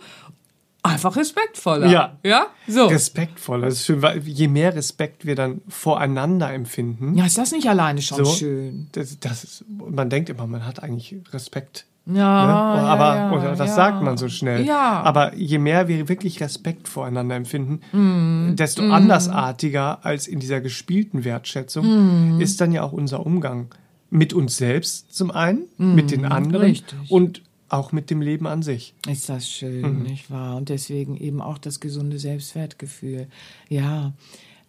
Einfach 0.82 1.16
respektvoller. 1.18 1.88
Ja. 1.88 2.18
Ja? 2.24 2.48
So. 2.68 2.86
Respektvoll. 2.88 3.62
Das 3.62 3.74
ist 3.76 3.86
schön, 3.86 4.02
weil 4.02 4.20
je 4.26 4.48
mehr 4.48 4.74
Respekt 4.76 5.26
wir 5.26 5.36
dann 5.36 5.62
voreinander 5.68 6.52
empfinden, 6.52 7.16
ja, 7.16 7.26
ist 7.26 7.38
das 7.38 7.52
nicht 7.52 7.68
alleine 7.70 8.02
schon 8.02 8.24
so, 8.24 8.32
schön? 8.32 8.88
Das, 8.94 9.20
das 9.20 9.44
ist, 9.44 9.66
man 9.68 10.10
denkt 10.10 10.30
immer, 10.30 10.48
man 10.48 10.66
hat 10.66 10.82
eigentlich 10.82 11.16
Respekt. 11.32 11.86
Ja, 12.06 12.14
Ne? 12.14 12.22
ja, 12.22 12.86
aber 12.88 13.16
ja, 13.18 13.32
oder 13.34 13.50
das 13.56 13.70
ja. 13.70 13.76
sagt 13.76 14.02
man 14.02 14.18
so 14.18 14.30
schnell. 14.30 14.66
Ja. 14.66 15.02
Aber 15.04 15.36
je 15.36 15.58
mehr 15.60 15.90
wir 15.90 16.08
wirklich 16.08 16.40
Respekt 16.40 16.88
voreinander 16.88 17.36
empfinden, 17.36 17.82
Mhm. 17.92 18.56
desto 18.56 18.82
andersartiger 18.90 20.06
als 20.06 20.26
in 20.28 20.40
dieser 20.40 20.62
gespielten 20.62 21.24
Wertschätzung 21.26 22.36
Mhm. 22.36 22.42
ist 22.42 22.62
dann 22.62 22.72
ja 22.72 22.82
auch 22.84 22.94
unser 22.94 23.26
Umgang 23.26 23.68
mit 24.10 24.34
uns 24.34 24.58
selbst 24.58 25.14
zum 25.14 25.32
einen, 25.32 25.66
mit 25.78 26.12
den 26.12 26.26
anderen 26.26 26.62
Mhm. 26.68 26.72
richtig. 26.72 27.12
und 27.12 27.42
auch 27.70 27.92
mit 27.92 28.10
dem 28.10 28.22
Leben 28.22 28.48
an 28.48 28.62
sich. 28.64 28.94
Ist 29.10 29.28
das 29.28 29.50
schön, 29.50 30.04
nicht 30.04 30.32
wahr? 30.32 30.56
Und 30.56 30.70
deswegen 30.70 31.18
eben 31.18 31.42
auch 31.42 31.58
das 31.58 31.82
gesunde 31.82 32.18
Selbstwertgefühl. 32.18 33.28
Ja, 33.68 34.14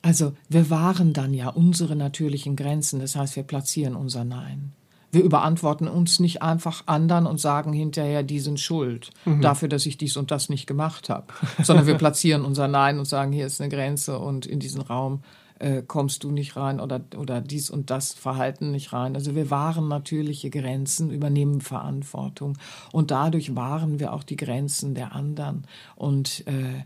also 0.03 0.32
wir 0.49 0.68
wahren 0.70 1.12
dann 1.12 1.32
ja 1.32 1.49
unsere 1.49 1.95
natürlichen 1.95 2.57
Grenzen. 2.57 2.99
Das 2.99 3.14
heißt, 3.14 3.36
wir 3.36 3.45
platzieren 3.45 3.95
unser 3.95 4.24
Nein. 4.24 4.72
Wir 5.12 5.22
überantworten 5.22 5.89
uns 5.89 6.20
nicht 6.20 6.43
einfach 6.43 6.82
anderen 6.86 7.26
und 7.26 7.41
sagen 7.41 7.72
hinterher, 7.72 8.22
die 8.22 8.41
sind 8.41 8.61
schuld 8.61 9.11
dafür, 9.41 9.68
dass 9.68 9.86
ich 9.86 9.97
dies 9.97 10.18
und 10.18 10.30
das 10.30 10.51
nicht 10.51 10.66
gemacht 10.66 11.09
habe, 11.09 11.28
sondern 11.62 11.86
wir 11.86 11.95
platzieren 11.99 12.45
unser 12.45 12.68
Nein 12.68 12.99
und 12.99 13.07
sagen, 13.07 13.32
hier 13.32 13.47
ist 13.47 13.61
eine 13.61 13.70
Grenze 13.70 14.18
und 14.18 14.45
in 14.45 14.59
diesen 14.61 14.82
Raum 14.82 15.20
äh, 15.59 15.82
kommst 15.82 16.24
du 16.24 16.30
nicht 16.30 16.56
rein 16.56 16.80
oder, 16.80 17.00
oder 17.16 17.40
dies 17.40 17.70
und 17.70 17.90
das 17.90 18.12
Verhalten 18.12 18.70
nicht 18.70 18.92
rein. 18.92 19.14
Also 19.14 19.34
wir 19.34 19.50
wahren 19.50 19.88
natürliche 19.88 20.50
Grenzen, 20.50 21.11
übernehmen 21.11 21.61
Verantwortung 21.61 22.59
und 22.92 23.11
dadurch 23.11 23.54
wahren 23.56 24.00
wir 24.00 24.12
auch 24.12 24.22
die 24.22 24.36
Grenzen 24.36 24.94
der 24.94 25.12
anderen 25.12 25.66
und 25.96 26.46
äh, 26.46 26.84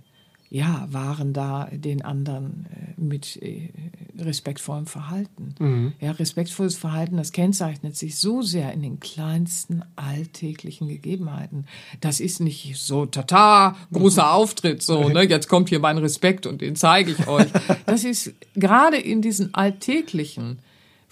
ja, 0.55 0.87
wahren 0.91 1.33
da 1.33 1.67
den 1.73 2.03
anderen 2.03 2.67
äh, 2.71 3.01
mit 3.01 3.41
äh, 3.41 3.71
respektvollem 4.19 4.85
Verhalten. 4.85 5.95
Ja, 5.99 6.11
respektvolles 6.11 6.77
Verhalten, 6.77 7.17
das 7.17 7.33
kennzeichnet 7.33 7.97
sich 7.97 8.19
so 8.19 8.43
sehr 8.43 8.71
in 8.75 8.83
den 8.83 9.01
kleinsten 9.01 9.83
alltäglichen 9.97 10.89
Gegebenheiten. 10.89 11.65
Das 12.01 12.21
ist 12.21 12.41
nicht 12.41 12.77
so, 12.77 13.07
tata, 13.07 13.77
großer 13.93 14.31
Auftritt, 14.31 14.83
so, 14.83 15.09
ne, 15.09 15.23
jetzt 15.29 15.49
kommt 15.49 15.71
hier 15.71 15.81
mein 15.81 15.97
Respekt 15.97 16.47
und 16.47 16.61
den 16.61 16.77
zeige 16.77 17.13
ich 17.13 17.27
euch. 17.27 17.47
Das 17.87 18.05
ist 18.05 18.35
gerade 18.55 18.99
in 18.99 19.23
diesen 19.23 19.55
alltäglichen 19.55 20.59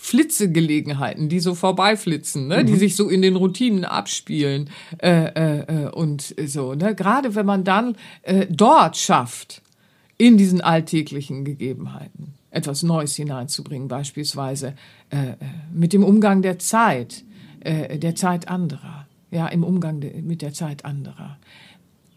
Flitzegelegenheiten, 0.03 1.29
die 1.29 1.41
so 1.41 1.55
vorbeiflitzen, 1.55 2.49
ne? 2.49 2.65
die 2.65 2.77
sich 2.77 2.97
so 2.97 3.11
in 3.11 3.21
den 3.21 3.37
Routinen 3.37 3.85
abspielen 3.85 4.71
äh, 4.99 5.27
äh, 5.27 5.85
äh, 5.85 5.91
und 5.91 6.35
so. 6.47 6.75
Ne? 6.75 6.95
Gerade 6.95 7.35
wenn 7.35 7.45
man 7.45 7.65
dann 7.65 7.97
äh, 8.23 8.47
dort 8.49 8.97
schafft, 8.97 9.61
in 10.17 10.39
diesen 10.39 10.63
alltäglichen 10.63 11.45
Gegebenheiten 11.45 12.35
etwas 12.51 12.83
Neues 12.83 13.15
hineinzubringen, 13.15 13.89
beispielsweise 13.89 14.75
äh, 15.11 15.33
äh, 15.33 15.35
mit 15.73 15.93
dem 15.93 16.03
Umgang 16.03 16.41
der 16.41 16.59
Zeit, 16.59 17.23
äh, 17.61 17.99
der 17.99 18.15
Zeit 18.15 18.49
anderer, 18.49 19.07
ja, 19.31 19.49
im 19.49 19.63
Umgang 19.63 20.01
de, 20.01 20.23
mit 20.23 20.41
der 20.41 20.55
Zeit 20.55 20.87
anderer. 20.87 21.39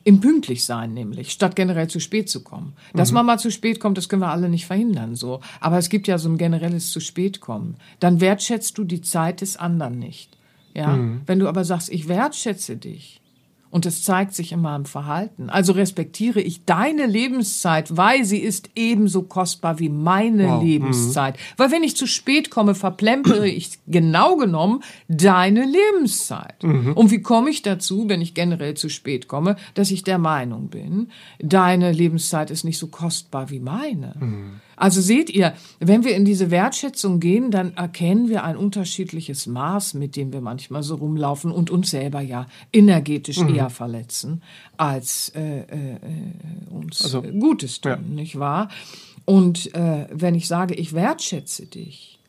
Im 0.06 0.20
pünktlich 0.20 0.66
sein 0.66 0.94
nämlich, 0.94 1.32
statt 1.32 1.56
generell 1.56 1.88
zu 1.88 2.00
spät 2.00 2.30
zu 2.30 2.44
kommen. 2.44 2.74
Dass 2.94 3.14
man 3.14 3.26
mal 3.26 3.40
zu 3.40 3.52
spät 3.52 3.80
kommt, 3.80 3.98
das 3.98 4.10
können 4.10 4.22
wir 4.22 4.32
alle 4.32 4.50
nicht 4.50 4.66
verhindern, 4.66 5.16
so. 5.16 5.40
Aber 5.62 5.78
es 5.78 5.88
gibt 5.90 6.08
ja 6.08 6.18
so 6.18 6.28
ein 6.28 6.38
generelles 6.38 6.92
zu 6.92 7.00
spät 7.00 7.40
kommen. 7.40 7.78
Dann 8.00 8.20
wertschätzt 8.20 8.78
du 8.78 8.84
die 8.84 9.02
Zeit 9.02 9.40
des 9.40 9.56
anderen 9.56 10.00
nicht. 10.00 10.38
Ja. 10.74 11.00
Wenn 11.26 11.40
du 11.40 11.48
aber 11.48 11.64
sagst, 11.64 11.90
ich 11.90 12.08
wertschätze 12.08 12.76
dich. 12.76 13.22
Und 13.74 13.86
das 13.86 14.04
zeigt 14.04 14.36
sich 14.36 14.52
in 14.52 14.62
meinem 14.62 14.86
Verhalten. 14.86 15.50
Also 15.50 15.74
respektiere 15.74 16.40
ich 16.40 16.64
deine 16.64 17.08
Lebenszeit, 17.08 17.98
weil 17.98 18.24
sie 18.24 18.38
ist 18.38 18.70
ebenso 18.76 19.24
kostbar 19.24 19.80
wie 19.80 19.90
meine 19.90 20.48
Wow. 20.48 20.64
Lebenszeit. 20.64 21.38
Weil 21.58 21.72
wenn 21.72 21.82
ich 21.82 21.98
zu 21.98 22.06
spät 22.06 22.52
komme, 22.52 22.76
verplempere 22.76 23.48
ich 23.48 23.80
genau 23.88 24.36
genommen 24.36 24.84
deine 25.08 25.66
Lebenszeit. 25.66 26.64
Und 26.64 27.10
wie 27.10 27.24
komme 27.24 27.50
ich 27.50 27.64
dazu, 27.64 28.08
wenn 28.08 28.22
ich 28.22 28.36
generell 28.36 28.76
zu 28.76 28.90
spät 28.90 29.28
komme, 29.28 29.56
dass 29.74 29.90
ich 29.90 30.04
der 30.04 30.20
Meinung 30.20 30.68
bin, 30.68 31.08
deine 31.40 31.92
Lebenszeit 31.92 32.52
ist 32.52 32.66
nicht 32.66 32.78
so 32.78 32.90
kostbar 32.90 33.50
wie 33.50 33.60
meine. 33.60 34.60
Also 34.76 35.02
seht 35.02 35.30
ihr, 35.30 35.54
wenn 35.80 36.04
wir 36.04 36.16
in 36.16 36.26
diese 36.26 36.52
Wertschätzung 36.52 37.20
gehen, 37.20 37.52
dann 37.52 37.74
erkennen 37.76 38.30
wir 38.30 38.44
ein 38.44 38.58
unterschiedliches 38.58 39.48
Maß, 39.48 39.94
mit 39.94 40.16
dem 40.16 40.34
wir 40.34 40.42
manchmal 40.42 40.84
so 40.84 40.96
rumlaufen 40.96 41.52
und 41.52 41.70
uns 41.70 41.92
selber 41.92 42.22
ja 42.22 42.48
energetisch 42.72 43.38
eher 43.38 43.70
verletzen, 43.70 44.42
als 44.78 45.30
äh, 45.36 45.60
äh, 45.60 45.98
uns 46.70 47.04
Also, 47.04 47.22
Gutes 47.22 47.82
tun, 47.82 47.92
ja. 47.92 47.98
nicht 47.98 48.40
wahr? 48.40 48.70
Und 49.26 49.74
äh, 49.74 50.08
wenn 50.12 50.36
ich 50.36 50.48
sage, 50.48 50.74
ich 50.74 50.94
wertschätze 50.94 51.66
dich, 51.66 52.20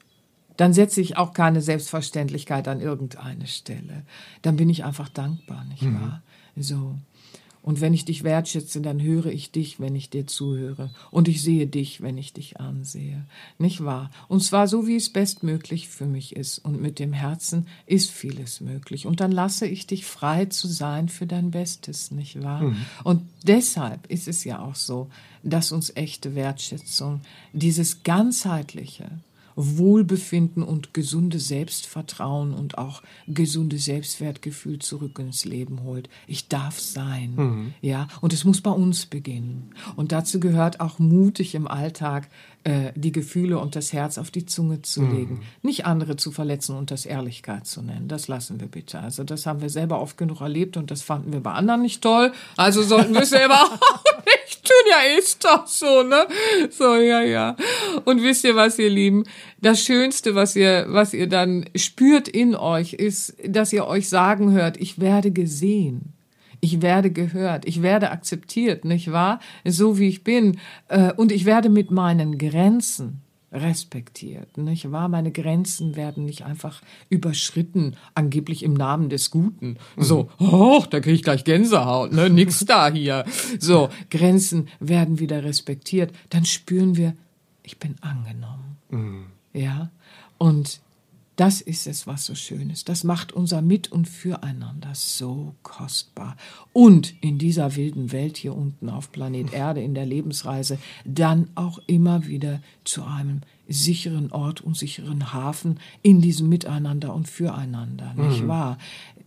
dann 0.57 0.72
setze 0.72 1.01
ich 1.01 1.16
auch 1.16 1.32
keine 1.32 1.61
Selbstverständlichkeit 1.61 2.68
an 2.68 2.80
irgendeine 2.80 3.47
Stelle. 3.47 4.05
Dann 4.42 4.57
bin 4.57 4.70
ich 4.70 4.84
einfach 4.84 5.09
dankbar, 5.09 5.64
nicht 5.64 5.84
wahr? 5.84 6.22
So. 6.57 6.95
Und 7.64 7.80
wenn 7.80 7.94
ich 7.94 8.04
dich 8.04 8.24
wertschätze, 8.24 8.82
dann 8.82 9.02
höre 9.02 9.26
ich 9.26 9.50
dich, 9.50 9.80
wenn 9.80 9.96
ich 9.96 10.10
dir 10.10 10.26
zuhöre. 10.26 10.90
Und 11.10 11.28
ich 11.28 11.42
sehe 11.42 11.66
dich, 11.66 12.02
wenn 12.02 12.18
ich 12.18 12.34
dich 12.34 12.60
ansehe. 12.60 13.24
Nicht 13.58 13.82
wahr? 13.82 14.10
Und 14.28 14.42
zwar 14.42 14.68
so, 14.68 14.86
wie 14.86 14.96
es 14.96 15.10
bestmöglich 15.10 15.88
für 15.88 16.04
mich 16.04 16.36
ist. 16.36 16.58
Und 16.58 16.82
mit 16.82 16.98
dem 16.98 17.14
Herzen 17.14 17.66
ist 17.86 18.10
vieles 18.10 18.60
möglich. 18.60 19.06
Und 19.06 19.20
dann 19.20 19.32
lasse 19.32 19.66
ich 19.66 19.86
dich 19.86 20.04
frei 20.04 20.44
zu 20.44 20.68
sein 20.68 21.08
für 21.08 21.26
dein 21.26 21.52
Bestes, 21.52 22.10
nicht 22.10 22.42
wahr? 22.42 22.74
Und 23.02 23.22
deshalb 23.44 24.10
ist 24.10 24.28
es 24.28 24.44
ja 24.44 24.60
auch 24.60 24.74
so, 24.74 25.08
dass 25.42 25.72
uns 25.72 25.90
echte 25.96 26.34
Wertschätzung, 26.34 27.22
dieses 27.54 28.02
ganzheitliche, 28.02 29.10
Wohlbefinden 29.57 30.62
und 30.62 30.94
gesunde 30.94 31.38
Selbstvertrauen 31.38 32.55
und 32.55 32.78
auch 32.78 33.02
gesunde 33.26 33.78
Selbstwertgefühl 33.78 34.78
zurück 34.78 35.18
ins 35.18 35.44
Leben 35.44 35.82
holt. 35.82 36.09
Ich 36.26 36.48
darf 36.48 36.80
sein, 36.80 37.74
ja, 37.80 38.09
und 38.20 38.32
es 38.32 38.44
muss 38.44 38.61
bei 38.61 38.70
uns 38.70 39.07
beginnen. 39.07 39.70
Und 39.96 40.12
dazu 40.12 40.40
gehört 40.40 40.80
auch 40.80 40.98
mutig 40.98 41.55
im 41.55 41.68
Alltag 41.68 42.28
äh, 42.64 42.92
die 42.94 43.12
Gefühle 43.12 43.59
und 43.59 43.76
das 43.76 43.92
Herz 43.92 44.16
auf 44.16 44.30
die 44.30 44.46
Zunge 44.46 44.80
zu 44.82 45.05
legen, 45.05 45.42
nicht 45.62 45.84
andere 45.84 46.16
zu 46.16 46.32
verletzen 46.32 46.74
und 46.74 46.90
das 46.90 47.05
Ehrlichkeit 47.05 47.66
zu 47.66 47.82
nennen. 47.82 48.09
Das 48.09 48.26
lassen 48.26 48.59
wir 48.59 48.68
bitte. 48.68 49.00
Also 49.00 49.22
das 49.22 49.44
haben 49.44 49.61
wir 49.61 49.68
selber 49.68 50.00
oft 50.00 50.16
genug 50.16 50.40
erlebt 50.40 50.76
und 50.76 50.90
das 50.90 51.02
fanden 51.02 51.32
wir 51.32 51.40
bei 51.40 51.52
anderen 51.52 51.82
nicht 51.82 52.02
toll. 52.02 52.32
Also 52.57 52.82
sollten 52.82 53.12
wir 53.12 53.22
es 53.22 53.30
selber 53.30 53.55
auch 53.62 54.24
nicht 54.24 54.43
ja, 54.90 55.18
ist 55.18 55.44
doch 55.44 55.66
so, 55.66 56.02
ne? 56.02 56.26
So, 56.70 56.96
ja, 56.96 57.22
ja. 57.22 57.56
Und 58.04 58.22
wisst 58.22 58.44
ihr 58.44 58.56
was, 58.56 58.78
ihr 58.78 58.90
Lieben? 58.90 59.24
Das 59.60 59.82
Schönste, 59.82 60.34
was 60.34 60.56
ihr, 60.56 60.86
was 60.88 61.14
ihr 61.14 61.28
dann 61.28 61.64
spürt 61.74 62.28
in 62.28 62.54
euch, 62.54 62.92
ist, 62.92 63.36
dass 63.46 63.72
ihr 63.72 63.86
euch 63.86 64.08
sagen 64.08 64.52
hört, 64.52 64.76
ich 64.76 65.00
werde 65.00 65.30
gesehen. 65.30 66.12
Ich 66.60 66.80
werde 66.80 67.10
gehört, 67.10 67.66
ich 67.66 67.82
werde 67.82 68.10
akzeptiert, 68.10 68.86
nicht 68.86 69.12
wahr? 69.12 69.40
So 69.66 69.98
wie 69.98 70.08
ich 70.08 70.24
bin. 70.24 70.58
Äh, 70.88 71.12
und 71.12 71.30
ich 71.30 71.44
werde 71.44 71.68
mit 71.68 71.90
meinen 71.90 72.38
Grenzen 72.38 73.23
respektiert, 73.55 74.59
nicht 74.59 74.90
wahr? 74.90 75.09
Meine 75.09 75.30
Grenzen 75.30 75.96
werden 75.96 76.24
nicht 76.24 76.44
einfach 76.44 76.82
überschritten, 77.09 77.94
angeblich 78.14 78.64
im 78.64 78.74
Namen 78.74 79.09
des 79.09 79.30
Guten. 79.30 79.78
So, 79.96 80.28
oh, 80.38 80.84
da 80.90 81.00
kriege 81.00 81.14
ich 81.14 81.22
gleich 81.22 81.44
Gänsehaut, 81.44 82.12
ne? 82.12 82.28
Nix 82.28 82.64
da 82.64 82.90
hier. 82.90 83.24
So, 83.61 83.88
Grenzen 84.11 84.68
werden 84.80 85.20
wieder 85.20 85.44
respektiert. 85.44 86.12
Dann 86.30 86.44
spüren 86.44 86.96
wir, 86.96 87.14
ich 87.62 87.78
bin 87.78 87.94
angenommen. 88.00 88.76
Mhm. 88.90 89.26
Ja? 89.52 89.90
Und 90.36 90.80
das 91.37 91.61
ist 91.61 91.87
es, 91.87 92.07
was 92.07 92.26
so 92.26 92.35
schön 92.35 92.70
ist. 92.70 92.89
Das 92.89 93.05
macht 93.05 93.32
unser 93.32 93.61
Mit- 93.61 93.91
und 93.91 94.09
Füreinander 94.09 94.91
so 94.95 95.55
kostbar. 95.62 96.37
Und 96.72 97.14
in 97.22 97.39
dieser 97.39 97.76
wilden 97.76 98.12
Welt 98.12 98.37
hier 98.37 98.55
unten 98.55 98.89
auf 98.89 99.11
Planet 99.11 99.53
Erde, 99.53 99.82
in 99.82 99.95
der 99.95 100.07
Lebensreise, 100.07 100.78
dann 101.05 101.49
auch 101.55 101.80
immer 101.87 102.26
wieder 102.26 102.61
zu 102.85 103.05
einem 103.05 103.41
sicheren 103.68 104.30
Ort 104.30 104.61
und 104.61 104.76
sicheren 104.76 105.32
Hafen 105.32 105.80
in 106.03 106.20
diesem 106.20 106.49
Miteinander 106.49 107.14
und 107.14 107.28
Füreinander, 107.28 108.14
nicht 108.14 108.43
mhm. 108.43 108.49
wahr? 108.49 108.78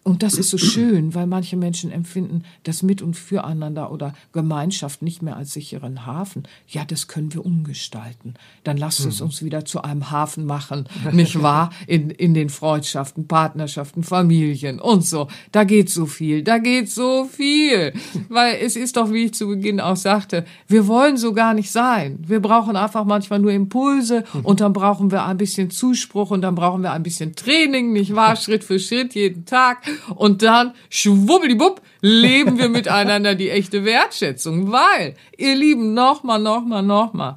Und 0.07 0.23
das 0.23 0.35
ist 0.35 0.51
so 0.51 0.57
schön, 0.57 1.13
weil 1.15 1.27
manche 1.27 1.57
Menschen 1.57 1.91
empfinden 1.91 2.45
das 2.63 2.81
Mit- 2.81 3.01
und 3.01 3.17
Füreinander 3.17 3.91
oder 3.91 4.13
Gemeinschaft 4.31 5.01
nicht 5.01 5.21
mehr 5.21 5.35
als 5.35 5.51
sicheren 5.51 6.05
Hafen. 6.05 6.43
Ja, 6.69 6.85
das 6.85 7.09
können 7.09 7.33
wir 7.33 7.45
umgestalten. 7.45 8.35
Dann 8.63 8.77
lasst 8.77 9.05
es 9.05 9.19
hm. 9.19 9.25
uns 9.25 9.43
wieder 9.43 9.65
zu 9.65 9.81
einem 9.81 10.09
Hafen 10.09 10.45
machen, 10.45 10.87
nicht 11.11 11.41
wahr? 11.43 11.71
In, 11.87 12.09
in 12.09 12.33
den 12.33 12.47
Freundschaften, 12.47 13.27
Partnerschaften, 13.27 14.01
Familien 14.01 14.79
und 14.79 15.03
so. 15.03 15.27
Da 15.51 15.65
geht 15.65 15.89
so 15.89 16.05
viel, 16.05 16.41
da 16.41 16.57
geht 16.59 16.89
so 16.89 17.25
viel. 17.25 17.91
Weil 18.29 18.59
es 18.61 18.77
ist 18.77 18.95
doch, 18.95 19.11
wie 19.11 19.25
ich 19.25 19.33
zu 19.33 19.49
Beginn 19.49 19.81
auch 19.81 19.97
sagte, 19.97 20.45
wir 20.69 20.87
wollen 20.87 21.17
so 21.17 21.33
gar 21.33 21.53
nicht 21.53 21.69
sein. 21.69 22.19
Wir 22.25 22.39
brauchen 22.39 22.77
einfach 22.77 23.03
manchmal 23.03 23.39
nur 23.39 23.51
Impulse 23.51 24.23
hm. 24.31 24.45
und 24.45 24.61
dann 24.61 24.71
brauchen 24.71 25.11
wir 25.11 25.25
ein 25.25 25.37
bisschen 25.37 25.69
Zuspruch 25.69 26.31
und 26.31 26.43
dann 26.43 26.55
brauchen 26.55 26.81
wir 26.81 26.93
ein 26.93 27.03
bisschen 27.03 27.35
Training, 27.35 27.91
nicht 27.91 28.15
wahr? 28.15 28.35
Schritt 28.37 28.63
für 28.63 28.79
Schritt, 28.79 29.13
jeden 29.13 29.43
Tag. 29.43 29.79
Und 30.15 30.41
dann, 30.41 30.73
schwubbelibub, 30.89 31.81
leben 32.01 32.57
wir 32.57 32.69
miteinander 32.69 33.35
die 33.35 33.49
echte 33.49 33.85
Wertschätzung. 33.85 34.71
Weil, 34.71 35.15
ihr 35.37 35.55
Lieben, 35.55 35.93
nochmal, 35.93 36.39
nochmal, 36.39 36.83
nochmal, 36.83 37.35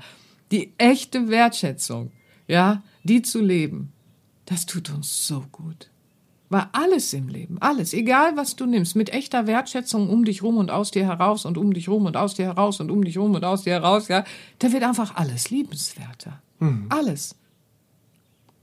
die 0.50 0.72
echte 0.78 1.28
Wertschätzung, 1.28 2.11
ja, 2.48 2.82
die 3.04 3.22
zu 3.22 3.40
leben, 3.40 3.92
das 4.46 4.66
tut 4.66 4.90
uns 4.90 5.26
so 5.26 5.44
gut. 5.52 5.88
Weil 6.48 6.66
alles 6.72 7.12
im 7.12 7.28
Leben, 7.28 7.58
alles, 7.61 7.94
egal 7.94 8.36
was 8.36 8.56
du 8.56 8.66
nimmst, 8.66 8.96
mit 8.96 9.11
echter 9.11 9.46
Wertschätzung 9.46 10.11
um 10.11 10.24
dich 10.24 10.42
rum 10.42 10.56
und 10.56 10.72
aus 10.72 10.90
dir 10.90 11.06
heraus 11.06 11.44
und 11.44 11.56
um 11.56 11.72
dich 11.72 11.88
rum 11.88 12.06
und 12.06 12.16
aus 12.16 12.34
dir 12.34 12.46
heraus 12.46 12.80
und 12.80 12.90
um 12.90 13.04
dich 13.04 13.18
rum 13.18 13.36
und 13.36 13.44
aus 13.44 13.62
dir 13.62 13.74
heraus, 13.74 14.08
ja, 14.08 14.24
da 14.58 14.72
wird 14.72 14.82
einfach 14.82 15.14
alles 15.14 15.50
liebenswerter. 15.50 16.42
Mhm. 16.58 16.86
Alles. 16.88 17.36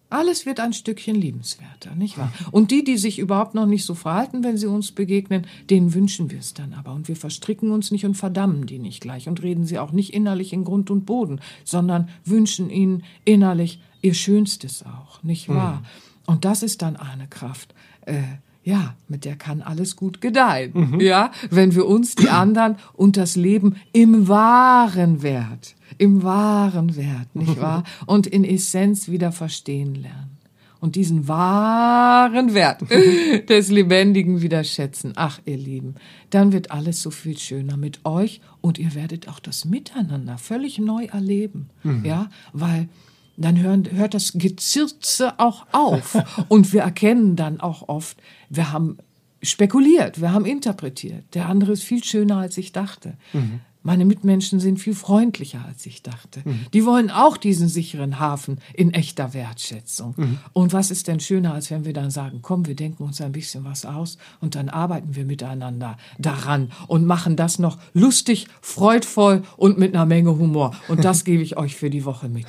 Alles 0.09 0.45
wird 0.45 0.61
ein 0.61 0.71
Stückchen 0.71 1.15
liebenswerter, 1.15 1.93
nicht 1.95 2.17
wahr? 2.17 2.31
Und 2.51 2.71
die, 2.71 2.83
die 2.83 2.97
sich 2.97 3.19
überhaupt 3.19 3.55
noch 3.55 3.65
nicht 3.65 3.83
so 3.83 3.93
verhalten, 3.93 4.43
wenn 4.43 4.57
sie 4.57 4.67
uns 4.67 4.93
begegnen, 4.93 5.47
denen 5.69 5.93
wünschen 5.93 6.31
wir 6.31 6.39
es 6.39 6.53
dann 6.53 6.73
aber. 6.73 6.93
Und 6.93 7.09
wir 7.09 7.17
verstricken 7.17 7.71
uns 7.71 7.91
nicht 7.91 8.05
und 8.05 8.15
verdammen 8.15 8.65
die 8.65 8.79
nicht 8.79 9.01
gleich 9.01 9.27
und 9.27 9.43
reden 9.43 9.65
sie 9.65 9.79
auch 9.79 9.91
nicht 9.91 10.13
innerlich 10.13 10.53
in 10.53 10.63
Grund 10.63 10.89
und 10.89 11.05
Boden, 11.05 11.41
sondern 11.65 12.07
wünschen 12.23 12.69
ihnen 12.69 13.03
innerlich 13.25 13.81
ihr 14.01 14.13
Schönstes 14.13 14.85
auch, 14.85 15.21
nicht 15.23 15.49
wahr? 15.49 15.81
Mhm. 15.81 16.33
Und 16.33 16.45
das 16.45 16.63
ist 16.63 16.81
dann 16.81 16.95
eine 16.95 17.27
Kraft. 17.27 17.73
Äh, 18.05 18.21
ja, 18.67 18.95
mit 19.07 19.23
der 19.23 19.37
kann 19.37 19.61
alles 19.61 19.95
gut 19.95 20.19
gedeihen. 20.19 20.71
Mhm. 20.73 20.99
Ja, 20.99 21.31
wenn 21.49 21.73
wir 21.73 21.85
uns, 21.85 22.15
die 22.15 22.29
anderen 22.29 22.75
und 22.93 23.15
das 23.15 23.35
Leben 23.35 23.77
im 23.93 24.27
wahren 24.27 25.23
Wert 25.23 25.77
im 25.97 26.23
wahren 26.23 26.95
Wert, 26.95 27.35
nicht 27.35 27.59
wahr? 27.61 27.83
Und 28.05 28.27
in 28.27 28.43
Essenz 28.43 29.09
wieder 29.09 29.31
verstehen 29.31 29.95
lernen. 29.95 30.37
Und 30.79 30.95
diesen 30.95 31.27
wahren 31.27 32.53
Wert 32.53 32.83
des 33.49 33.69
Lebendigen 33.69 34.41
wieder 34.41 34.63
schätzen. 34.63 35.13
Ach, 35.15 35.39
ihr 35.45 35.57
Lieben, 35.57 35.95
dann 36.29 36.51
wird 36.51 36.69
alles 36.69 37.01
so 37.01 37.09
viel 37.09 37.37
schöner 37.37 37.77
mit 37.77 38.05
euch 38.05 38.41
und 38.61 38.77
ihr 38.77 38.93
werdet 38.93 39.27
auch 39.27 39.39
das 39.39 39.65
Miteinander 39.65 40.37
völlig 40.37 40.77
neu 40.77 41.05
erleben. 41.05 41.69
Mhm. 41.83 42.05
Ja, 42.05 42.29
weil 42.53 42.89
dann 43.37 43.59
hören, 43.59 43.87
hört 43.91 44.13
das 44.13 44.33
Gezirze 44.33 45.39
auch 45.39 45.65
auf. 45.71 46.17
und 46.47 46.73
wir 46.73 46.81
erkennen 46.81 47.35
dann 47.35 47.59
auch 47.59 47.87
oft, 47.87 48.17
wir 48.49 48.71
haben 48.71 48.97
spekuliert, 49.41 50.19
wir 50.19 50.33
haben 50.33 50.45
interpretiert. 50.45 51.23
Der 51.35 51.47
andere 51.47 51.73
ist 51.73 51.83
viel 51.83 52.03
schöner, 52.03 52.37
als 52.37 52.57
ich 52.57 52.71
dachte. 52.71 53.13
Mhm. 53.33 53.61
Meine 53.87 54.03
Mitmenschen 54.03 54.59
sind 54.59 54.81
viel 54.81 54.93
freundlicher, 54.93 55.63
als 55.65 55.85
ich 55.85 56.03
dachte. 56.03 56.41
Mhm. 56.43 56.65
Die 56.73 56.85
wollen 56.85 57.09
auch 57.09 57.37
diesen 57.37 57.69
sicheren 57.69 58.19
Hafen 58.19 58.59
in 58.73 58.93
echter 58.93 59.33
Wertschätzung. 59.33 60.13
Mhm. 60.17 60.39
Und 60.51 60.73
was 60.73 60.91
ist 60.91 61.07
denn 61.07 61.21
schöner, 61.21 61.53
als 61.53 61.71
wenn 61.71 61.85
wir 61.85 61.93
dann 61.93 62.11
sagen, 62.11 62.39
komm, 62.41 62.67
wir 62.67 62.75
denken 62.75 63.03
uns 63.03 63.21
ein 63.21 63.31
bisschen 63.31 63.63
was 63.63 63.85
aus 63.85 64.17
und 64.41 64.55
dann 64.55 64.67
arbeiten 64.67 65.15
wir 65.15 65.23
miteinander 65.23 65.97
daran 66.19 66.73
und 66.87 67.05
machen 67.05 67.37
das 67.37 67.59
noch 67.59 67.77
lustig, 67.93 68.47
freudvoll 68.59 69.43
und 69.55 69.77
mit 69.77 69.95
einer 69.95 70.05
Menge 70.05 70.37
Humor. 70.37 70.75
Und 70.89 71.05
das 71.05 71.23
gebe 71.23 71.41
ich 71.41 71.55
euch 71.55 71.77
für 71.77 71.89
die 71.89 72.03
Woche 72.03 72.27
mit. 72.27 72.47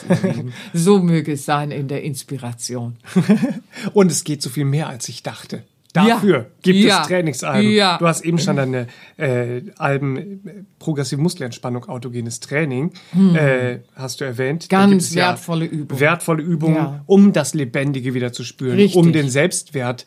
so 0.72 0.99
möge 0.99 1.34
es 1.34 1.45
sein 1.45 1.70
in 1.70 1.86
der 1.86 2.03
Inspiration. 2.03 2.97
und 3.93 4.11
es 4.11 4.24
geht 4.24 4.43
so 4.43 4.51
viel 4.51 4.64
mehr, 4.64 4.89
als 4.89 5.09
ich 5.09 5.22
dachte. 5.22 5.62
Dafür 5.93 6.36
ja. 6.36 6.47
gibt 6.61 6.78
ja. 6.80 7.01
es 7.01 7.09
Trainingsalben. 7.09 7.70
Ja. 7.70 7.99
Du 7.99 8.07
hast 8.07 8.20
eben 8.20 8.39
schon 8.39 8.57
deine 8.57 8.89
äh, 9.16 9.62
Alben 9.78 10.66
Progressive 10.78 11.20
Muskelentspannung, 11.20 11.89
autogenes 11.89 12.41
Training, 12.41 12.93
hm. 13.12 13.34
äh, 13.34 13.80
hast 13.95 14.20
du 14.20 14.24
erwähnt. 14.24 14.68
Ganz 14.68 15.14
wertvolle 15.14 15.64
Übungen. 15.64 16.01
Wertvolle 16.01 16.43
Übungen, 16.43 17.01
um 17.07 17.32
das 17.32 17.55
Lebendige 17.55 18.12
wieder 18.12 18.32
zu 18.32 18.45
spüren, 18.45 18.76
Richtig. 18.76 18.97
um 18.97 19.12
den 19.12 19.30
Selbstwert 19.30 20.05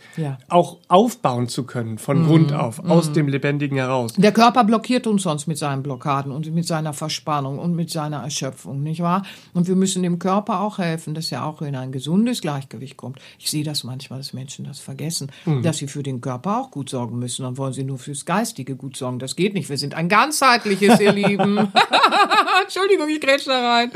auch 0.50 0.78
aufbauen 0.88 1.48
zu 1.48 1.64
können, 1.64 1.98
von 1.98 2.20
hm. 2.20 2.28
Grund 2.28 2.54
auf, 2.54 2.78
hm. 2.78 2.92
aus 2.92 3.12
dem 3.12 3.28
Lebendigen 3.28 3.78
heraus. 3.78 4.14
Der 4.14 4.32
Körper 4.32 4.64
blockiert 4.64 5.08
uns 5.08 5.24
sonst 5.24 5.48
mit 5.48 5.58
seinen 5.58 5.82
Blockaden 5.82 6.32
und 6.32 6.54
mit 6.54 6.68
seiner 6.68 6.94
Verspannung 6.94 7.58
und 7.58 7.76
mit 7.76 7.90
seiner 7.90 8.18
Erschöpfung, 8.18 8.84
nicht 8.84 9.02
wahr? 9.02 9.24
Und 9.54 9.68
wir 9.68 9.76
müssen 9.76 10.04
dem 10.04 10.20
Körper 10.20 10.62
auch 10.62 10.78
helfen, 10.78 11.16
dass 11.16 11.32
er 11.32 11.46
auch 11.46 11.62
in 11.62 11.76
ein 11.76 11.92
gesundes 11.92 12.42
Gleichgewicht 12.42 12.98
kommt. 12.98 13.20
Ich 13.40 13.50
sehe 13.50 13.64
das 13.64 13.84
manchmal, 13.84 14.20
dass 14.20 14.34
Menschen 14.34 14.66
das 14.66 14.80
vergessen, 14.80 15.32
mhm. 15.46 15.64
Dass 15.72 15.78
sie 15.78 15.88
für 15.88 16.04
den 16.04 16.20
Körper 16.20 16.60
auch 16.60 16.70
gut 16.70 16.90
sorgen 16.90 17.18
müssen. 17.18 17.44
Dann 17.44 17.58
wollen 17.58 17.72
sie 17.72 17.86
nur 17.86 17.98
fürs 17.98 18.26
Geistige 18.26 18.76
gut 18.76 18.98
sorgen. 18.98 19.20
Das 19.20 19.38
geht 19.38 19.54
nicht. 19.54 19.70
Wir 19.70 19.78
sind 19.78 19.94
ein 19.94 20.10
ganzheitliches, 20.10 21.00
ihr 21.00 21.14
Lieben. 21.14 21.58
Entschuldigung, 22.62 23.08
ich 23.08 23.22
grätsch 23.22 23.48
da 23.48 23.76
rein. 23.76 23.90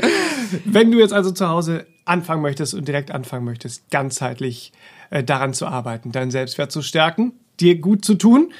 Wenn 0.64 0.90
du 0.90 0.98
jetzt 0.98 1.12
also 1.12 1.32
zu 1.32 1.46
Hause 1.50 1.86
anfangen 2.06 2.40
möchtest 2.40 2.72
und 2.72 2.88
direkt 2.88 3.10
anfangen 3.10 3.44
möchtest, 3.44 3.90
ganzheitlich 3.90 4.72
äh, 5.10 5.22
daran 5.22 5.52
zu 5.52 5.66
arbeiten, 5.66 6.12
deinen 6.12 6.30
Selbstwert 6.30 6.72
zu 6.72 6.80
stärken, 6.80 7.34
dir 7.60 7.78
gut 7.78 8.06
zu 8.06 8.14
tun, 8.14 8.54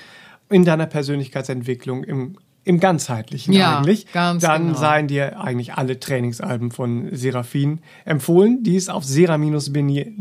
in 0.51 0.67
deiner 0.67 0.85
Persönlichkeitsentwicklung, 0.85 2.05
im 2.05 2.37
im 2.67 2.81
ganzheitlichen 2.81 3.55
ja, 3.55 3.79
eigentlich, 3.79 4.13
ganz 4.13 4.43
dann 4.43 4.67
genau. 4.67 4.79
seien 4.79 5.07
dir 5.07 5.41
eigentlich 5.41 5.75
alle 5.75 6.01
Trainingsalben 6.01 6.73
von 6.73 7.09
Seraphin 7.13 7.79
empfohlen, 8.05 8.65
die 8.65 8.75
es 8.75 8.89
auf 8.89 9.05
sera-bini.de 9.05 10.13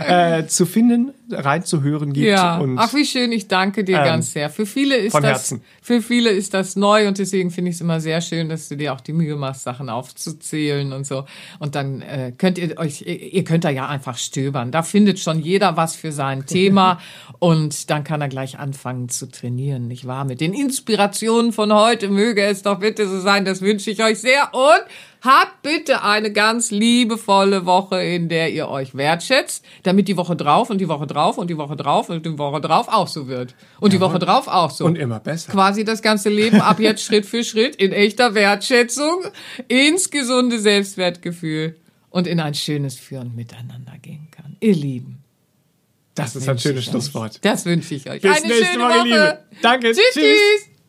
äh, 0.00 0.46
zu 0.46 0.66
finden, 0.66 1.12
reinzuhören 1.30 2.12
gibt. 2.12 2.26
Ja. 2.26 2.58
Und, 2.58 2.78
Ach, 2.78 2.94
wie 2.94 3.04
schön, 3.04 3.32
ich 3.32 3.48
danke 3.48 3.82
dir 3.82 3.98
ähm, 3.98 4.04
ganz 4.04 4.32
sehr. 4.32 4.50
Für 4.50 4.66
viele 4.66 4.96
ist 4.96 5.14
das, 5.14 5.22
Herzen. 5.24 5.62
für 5.82 6.02
viele 6.02 6.30
ist 6.30 6.54
das 6.54 6.76
neu 6.76 7.08
und 7.08 7.18
deswegen 7.18 7.50
finde 7.50 7.70
ich 7.70 7.76
es 7.76 7.80
immer 7.80 8.00
sehr 8.00 8.20
schön, 8.20 8.48
dass 8.48 8.68
du 8.68 8.76
dir 8.76 8.94
auch 8.94 9.00
die 9.00 9.12
Mühe 9.12 9.36
machst, 9.36 9.64
Sachen 9.64 9.88
aufzuzählen 9.88 10.92
und 10.92 11.06
so. 11.06 11.24
Und 11.58 11.74
dann 11.74 12.02
äh, 12.02 12.32
könnt 12.36 12.58
ihr 12.58 12.78
euch, 12.78 13.02
ihr 13.02 13.44
könnt 13.44 13.64
da 13.64 13.70
ja 13.70 13.88
einfach 13.88 14.16
stöbern. 14.16 14.70
Da 14.70 14.82
findet 14.82 15.18
schon 15.18 15.40
jeder 15.40 15.76
was 15.76 15.96
für 15.96 16.12
sein 16.12 16.46
Thema 16.46 17.00
und 17.38 17.90
dann 17.90 18.04
kann 18.04 18.20
er 18.20 18.28
gleich 18.28 18.58
anfangen 18.58 19.08
zu 19.08 19.26
trainieren, 19.28 19.88
nicht 19.88 20.06
wahr? 20.06 20.20
wahr 20.20 20.24
mit 20.26 20.40
den 20.40 20.52
Inspirationen 20.52 21.52
von 21.52 21.72
heute. 21.72 22.08
Möge 22.08 22.42
es 22.42 22.62
doch 22.62 22.80
bitte 22.80 23.08
so 23.08 23.20
sein, 23.20 23.44
das 23.44 23.62
wünsche 23.62 23.90
ich 23.90 24.02
euch 24.02 24.18
sehr. 24.18 24.50
Und 24.52 24.84
habt 25.22 25.62
bitte 25.62 26.02
eine 26.02 26.32
ganz 26.32 26.70
liebevolle 26.70 27.66
Woche, 27.66 28.02
in 28.02 28.28
der 28.28 28.52
ihr 28.52 28.68
euch 28.68 28.94
wertschätzt, 28.94 29.64
damit 29.82 30.08
die 30.08 30.16
Woche 30.16 30.36
drauf 30.36 30.70
und 30.70 30.78
die 30.78 30.88
Woche 30.88 31.06
drauf 31.06 31.38
und 31.38 31.48
die 31.48 31.56
Woche 31.56 31.76
drauf 31.76 32.08
und 32.08 32.24
die 32.24 32.38
Woche 32.38 32.60
drauf 32.60 32.88
auch 32.88 33.08
so 33.08 33.28
wird. 33.28 33.54
Und 33.80 33.92
ja, 33.92 33.98
die 33.98 34.04
Woche 34.04 34.18
drauf 34.18 34.48
auch 34.48 34.70
so. 34.70 34.84
Und 34.84 34.96
immer 34.96 35.20
besser. 35.20 35.52
Quasi 35.52 35.84
das 35.84 36.02
ganze 36.02 36.28
Leben 36.28 36.60
ab 36.60 36.80
jetzt 36.80 37.04
Schritt 37.04 37.26
für 37.26 37.44
Schritt 37.44 37.76
in 37.76 37.92
echter 37.92 38.34
Wertschätzung, 38.34 39.24
ins 39.68 40.10
gesunde 40.10 40.58
Selbstwertgefühl 40.58 41.76
und 42.10 42.26
in 42.26 42.40
ein 42.40 42.54
schönes 42.54 42.96
Führen 42.96 43.34
miteinander 43.34 43.98
gehen 44.02 44.28
kann. 44.30 44.56
Ihr 44.60 44.74
Lieben. 44.74 45.18
Das, 46.14 46.32
das 46.32 46.42
ist 46.42 46.48
ein 46.48 46.58
schönes 46.58 46.84
Schlusswort. 46.84 47.38
Das 47.44 47.64
wünsche 47.64 47.94
ich 47.94 48.10
euch. 48.10 48.20
Bis 48.20 48.36
Eine 48.36 48.48
nächste 48.48 48.78
Woche, 48.78 48.98
Woche, 48.98 49.04
Liebe. 49.04 49.38
Danke. 49.62 49.92
Tschüss. 49.92 50.12
tschüss. 50.12 50.69